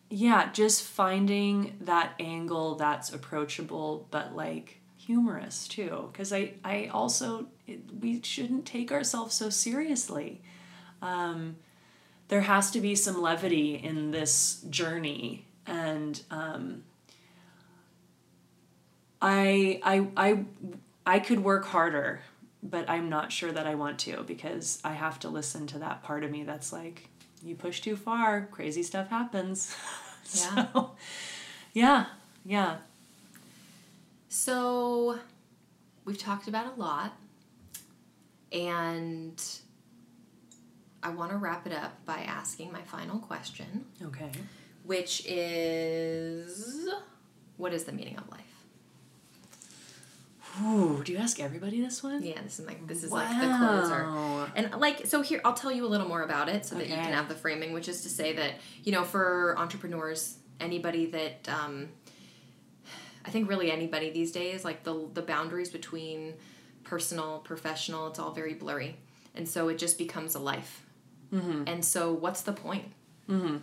yeah 0.09 0.51
just 0.53 0.83
finding 0.83 1.77
that 1.81 2.15
angle 2.19 2.75
that's 2.75 3.13
approachable 3.13 4.09
but 4.11 4.35
like 4.35 4.81
humorous 4.97 5.67
too. 5.67 6.09
Because 6.13 6.33
i 6.33 6.55
i 6.65 6.89
also 6.93 7.47
it, 7.67 7.81
we 8.01 8.21
shouldn't 8.23 8.67
take 8.67 8.93
ourselves 8.93 9.35
so 9.35 9.51
seriously. 9.51 10.43
Um, 11.03 11.57
there 12.29 12.43
has 12.43 12.71
to 12.73 12.81
be 12.81 12.95
some 12.95 13.21
levity 13.21 13.75
in 13.75 14.13
this 14.13 14.63
journey 14.71 15.47
and 15.67 16.23
um, 16.31 16.85
I, 19.23 19.81
I 19.83 20.07
i 20.17 20.45
i 21.07 21.19
could 21.19 21.41
work 21.41 21.67
harder 21.67 22.23
but 22.63 22.89
I'm 22.89 23.09
not 23.09 23.33
sure 23.33 23.53
that 23.53 23.67
I 23.67 23.75
want 23.75 23.99
to 24.01 24.23
because 24.25 24.81
I 24.85 24.93
have 24.93 25.19
to 25.21 25.29
listen 25.29 25.67
to 25.69 25.79
that 25.79 26.03
part 26.03 26.25
of 26.25 26.31
me 26.31 26.43
that's 26.45 26.73
like, 26.73 27.09
you 27.43 27.55
push 27.55 27.81
too 27.81 27.97
far, 27.97 28.49
crazy 28.51 28.83
stuff 28.83 29.09
happens. 29.09 29.75
Yeah. 30.33 30.67
so, 30.73 30.91
yeah, 31.73 32.05
yeah. 32.45 32.77
So, 34.29 35.19
we've 36.05 36.19
talked 36.19 36.47
about 36.47 36.77
a 36.77 36.81
lot, 36.81 37.17
and 38.53 39.43
I 41.03 41.11
want 41.11 41.33
to 41.33 41.37
wrap 41.37 41.67
it 41.67 41.73
up 41.73 42.05
by 42.05 42.19
asking 42.21 42.71
my 42.71 42.83
final 42.83 43.19
question. 43.19 43.87
Okay. 44.05 44.31
Which 44.85 45.27
is 45.27 46.89
what 47.57 47.73
is 47.73 47.85
the 47.85 47.93
meaning 47.93 48.17
of 48.17 48.29
life? 48.31 48.50
Ooh, 50.63 51.03
do 51.05 51.13
you 51.13 51.19
ask 51.19 51.39
everybody 51.39 51.81
this 51.81 52.03
one? 52.03 52.23
Yeah, 52.23 52.41
this 52.43 52.59
is 52.59 52.67
like 52.67 52.87
this 52.87 53.05
is 53.05 53.11
wow. 53.11 53.19
like 53.19 53.41
the 53.41 53.57
closer. 53.57 54.51
And 54.57 54.81
like 54.81 55.07
so 55.07 55.23
here 55.23 55.41
I'll 55.45 55.55
tell 55.55 55.71
you 55.71 55.87
a 55.87 55.89
little 55.89 56.09
more 56.09 56.23
about 56.23 56.49
it 56.49 56.67
so 56.67 56.77
okay. 56.77 56.85
that 56.85 56.91
you 56.91 57.01
can 57.01 57.13
have 57.13 57.29
the 57.29 57.35
framing, 57.35 57.73
which 57.73 57.89
is 57.89 58.03
to 58.03 58.09
say 58.09 58.33
that, 58.35 58.55
you 58.83 58.93
know, 58.93 59.05
for 59.05 59.55
entrepreneurs, 59.59 60.39
anybody 60.59 61.07
that 61.07 61.49
um 61.49 61.89
I 63.25 63.31
think 63.31 63.49
really 63.49 63.71
anybody 63.71 64.11
these 64.11 64.33
days, 64.33 64.65
like 64.65 64.83
the 64.83 65.09
the 65.15 65.23
boundaries 65.23 65.71
between 65.71 66.35
personal, 66.85 67.39
professional, 67.39 68.09
it's 68.09 68.19
all 68.19 68.33
very 68.33 68.55
blurry. 68.55 68.97
And 69.35 69.49
so 69.49 69.69
it 69.69 69.79
just 69.79 69.99
becomes 69.99 70.35
a 70.35 70.41
life. 70.41 70.85
Mm-hmm. 71.33 71.65
And 71.69 71.85
so 71.85 72.13
what's 72.13 72.43
the 72.43 72.53
point? 72.53 72.87
Mm-hmm. 73.29 73.59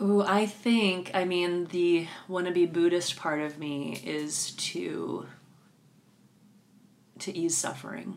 Ooh, 0.00 0.22
I 0.22 0.46
think, 0.46 1.10
I 1.12 1.24
mean, 1.24 1.66
the 1.66 2.06
wannabe 2.28 2.72
Buddhist 2.72 3.16
part 3.16 3.40
of 3.40 3.58
me 3.58 4.00
is 4.04 4.52
to 4.52 5.26
to 7.18 7.36
ease 7.36 7.56
suffering. 7.56 8.16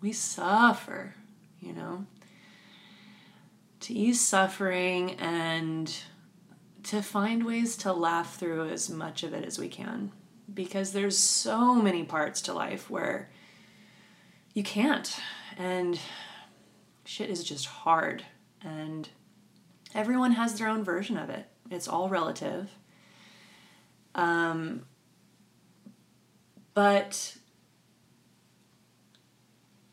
We 0.00 0.12
suffer, 0.12 1.14
you 1.60 1.74
know. 1.74 2.06
To 3.80 3.92
ease 3.92 4.22
suffering 4.22 5.12
and 5.16 5.94
to 6.84 7.02
find 7.02 7.44
ways 7.44 7.76
to 7.78 7.92
laugh 7.92 8.36
through 8.36 8.68
as 8.68 8.88
much 8.88 9.22
of 9.22 9.34
it 9.34 9.44
as 9.44 9.58
we 9.58 9.68
can 9.68 10.12
because 10.52 10.92
there's 10.92 11.16
so 11.16 11.74
many 11.74 12.04
parts 12.04 12.40
to 12.42 12.52
life 12.52 12.90
where 12.90 13.30
you 14.52 14.62
can't 14.62 15.18
and 15.56 15.98
shit 17.04 17.30
is 17.30 17.42
just 17.42 17.66
hard 17.66 18.24
and 18.62 19.08
everyone 19.94 20.32
has 20.32 20.58
their 20.58 20.68
own 20.68 20.82
version 20.84 21.16
of 21.16 21.30
it. 21.30 21.46
It's 21.70 21.88
all 21.88 22.08
relative. 22.08 22.70
Um, 24.14 24.86
but 26.74 27.36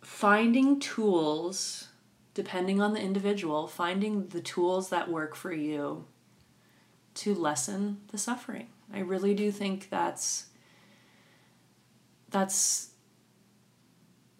finding 0.02 0.80
tools, 0.80 1.90
depending 2.34 2.82
on 2.82 2.94
the 2.94 3.00
individual, 3.00 3.68
finding 3.68 4.28
the 4.28 4.42
tools 4.42 4.90
that 4.90 5.10
work 5.10 5.36
for 5.36 5.54
you 5.54 6.06
to 7.14 7.34
lessen 7.34 8.02
the 8.12 8.18
suffering. 8.18 8.68
I 8.94 9.00
really 9.00 9.34
do 9.34 9.52
think 9.52 9.90
that's 9.90 10.48
that's 12.30 12.90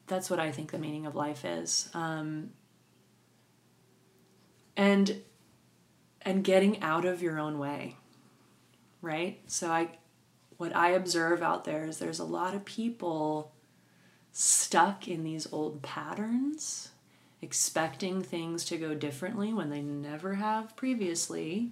that's 0.08 0.30
what 0.30 0.40
I 0.40 0.52
think 0.52 0.72
the 0.72 0.78
meaning 0.78 1.06
of 1.06 1.16
life 1.16 1.46
is. 1.46 1.90
Um, 1.94 2.52
and 4.76 5.22
and 6.24 6.44
getting 6.44 6.82
out 6.82 7.06
of 7.06 7.22
your 7.22 7.40
own 7.40 7.60
way 7.60 7.96
right? 9.02 9.40
So 9.48 9.70
i 9.70 9.90
what 10.58 10.76
i 10.76 10.90
observe 10.90 11.42
out 11.42 11.66
there 11.66 11.86
is 11.86 11.98
there's 11.98 12.20
a 12.20 12.24
lot 12.24 12.54
of 12.54 12.64
people 12.66 13.52
stuck 14.32 15.08
in 15.08 15.24
these 15.24 15.52
old 15.52 15.82
patterns 15.82 16.90
expecting 17.42 18.22
things 18.22 18.64
to 18.66 18.78
go 18.78 18.94
differently 18.94 19.52
when 19.52 19.72
they 19.72 19.82
never 19.82 20.36
have 20.36 20.76
previously. 20.76 21.72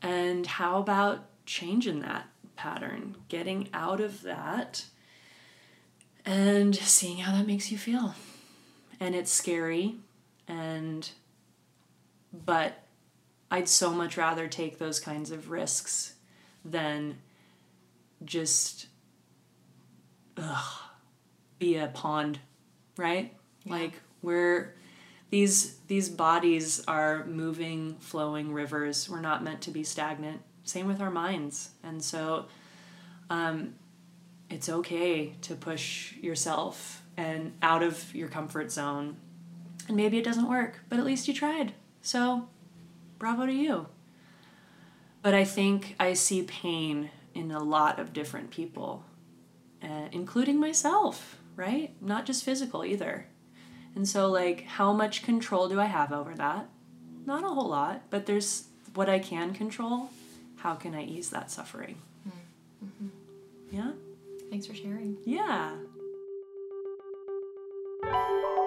And 0.00 0.46
how 0.46 0.78
about 0.78 1.26
changing 1.44 2.00
that 2.00 2.26
pattern 2.56 3.16
getting 3.28 3.68
out 3.74 4.00
of 4.00 4.22
that 4.22 4.86
and 6.24 6.74
seeing 6.74 7.18
how 7.18 7.32
that 7.36 7.46
makes 7.46 7.70
you 7.70 7.76
feel? 7.76 8.14
And 8.98 9.14
it's 9.14 9.30
scary 9.30 9.96
and 10.48 11.10
but 12.46 12.82
I'd 13.50 13.68
so 13.68 13.90
much 13.90 14.16
rather 14.16 14.46
take 14.46 14.78
those 14.78 15.00
kinds 15.00 15.30
of 15.30 15.50
risks 15.50 16.14
than 16.64 17.18
just 18.24 18.86
ugh, 20.36 20.78
be 21.58 21.76
a 21.76 21.88
pond, 21.88 22.38
right? 22.96 23.34
Yeah. 23.64 23.72
Like 23.72 23.94
we're 24.22 24.74
these 25.30 25.76
these 25.86 26.08
bodies 26.08 26.82
are 26.86 27.24
moving, 27.26 27.96
flowing 28.00 28.52
rivers. 28.52 29.08
We're 29.08 29.20
not 29.20 29.42
meant 29.42 29.62
to 29.62 29.70
be 29.70 29.82
stagnant. 29.84 30.42
Same 30.64 30.86
with 30.86 31.00
our 31.00 31.10
minds, 31.10 31.70
and 31.82 32.02
so 32.02 32.46
um, 33.30 33.74
it's 34.48 34.68
okay 34.68 35.34
to 35.42 35.54
push 35.54 36.14
yourself 36.16 37.02
and 37.16 37.52
out 37.62 37.82
of 37.82 38.14
your 38.14 38.28
comfort 38.28 38.70
zone. 38.70 39.16
And 39.88 39.96
maybe 39.96 40.18
it 40.18 40.24
doesn't 40.24 40.48
work, 40.48 40.80
but 40.88 40.98
at 40.98 41.04
least 41.04 41.26
you 41.26 41.34
tried. 41.34 41.72
So 42.02 42.48
bravo 43.20 43.46
to 43.46 43.52
you. 43.52 43.86
But 45.22 45.34
I 45.34 45.44
think 45.44 45.94
I 46.00 46.14
see 46.14 46.42
pain 46.42 47.10
in 47.34 47.52
a 47.52 47.62
lot 47.62 48.00
of 48.00 48.12
different 48.12 48.50
people, 48.50 49.04
uh, 49.82 50.08
including 50.10 50.58
myself, 50.58 51.36
right? 51.54 51.94
Not 52.00 52.26
just 52.26 52.44
physical 52.44 52.84
either. 52.84 53.26
And 53.94 54.08
so, 54.08 54.28
like, 54.28 54.64
how 54.64 54.92
much 54.92 55.22
control 55.22 55.68
do 55.68 55.78
I 55.78 55.84
have 55.84 56.12
over 56.12 56.34
that? 56.34 56.68
Not 57.26 57.44
a 57.44 57.48
whole 57.48 57.68
lot, 57.68 58.02
but 58.08 58.24
there's 58.26 58.64
what 58.94 59.08
I 59.08 59.18
can 59.18 59.52
control. 59.52 60.10
How 60.56 60.74
can 60.74 60.94
I 60.94 61.04
ease 61.04 61.30
that 61.30 61.50
suffering? 61.50 61.96
Mm-hmm. 62.84 63.08
Yeah? 63.70 63.92
Thanks 64.48 64.66
for 64.66 64.74
sharing. 64.74 65.16
Yeah. 65.26 65.72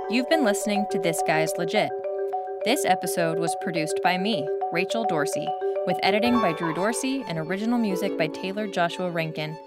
You've 0.09 0.29
been 0.29 0.43
listening 0.43 0.85
to 0.91 0.99
This 0.99 1.21
Guy's 1.25 1.51
Legit. 1.57 1.89
This 2.65 2.85
episode 2.85 3.39
was 3.39 3.53
produced 3.59 3.99
by 4.01 4.17
me, 4.17 4.47
Rachel 4.71 5.03
Dorsey, 5.03 5.45
with 5.85 5.97
editing 6.01 6.39
by 6.39 6.53
Drew 6.53 6.73
Dorsey 6.73 7.21
and 7.27 7.37
original 7.37 7.77
music 7.77 8.17
by 8.17 8.27
Taylor 8.27 8.67
Joshua 8.67 9.11
Rankin. 9.11 9.57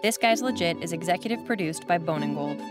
This 0.00 0.16
Guy's 0.16 0.42
Legit 0.42 0.80
is 0.80 0.92
executive 0.92 1.44
produced 1.44 1.88
by 1.88 1.98
Bone 1.98 2.22
and 2.22 2.36
Gold. 2.36 2.62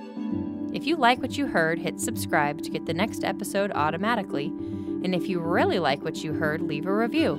If 0.74 0.88
you 0.88 0.96
like 0.96 1.22
what 1.22 1.38
you 1.38 1.48
heard, 1.48 1.78
hit 1.78 2.00
subscribe 2.00 2.62
to 2.62 2.70
get 2.70 2.86
the 2.86 2.94
next 2.94 3.26
episode 3.26 3.74
automatically. 3.76 4.46
And 4.46 5.14
if 5.14 5.28
you 5.28 5.42
really 5.42 5.80
like 5.80 6.02
what 6.06 6.24
you 6.24 6.32
heard, 6.32 6.62
leave 6.62 6.86
a 6.86 6.96
review. 6.96 7.34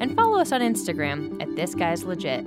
And 0.00 0.16
follow 0.16 0.38
us 0.38 0.52
on 0.52 0.62
Instagram 0.62 1.42
at 1.42 1.56
This 1.56 1.74
Guy's 1.74 2.04
Legit. 2.04 2.46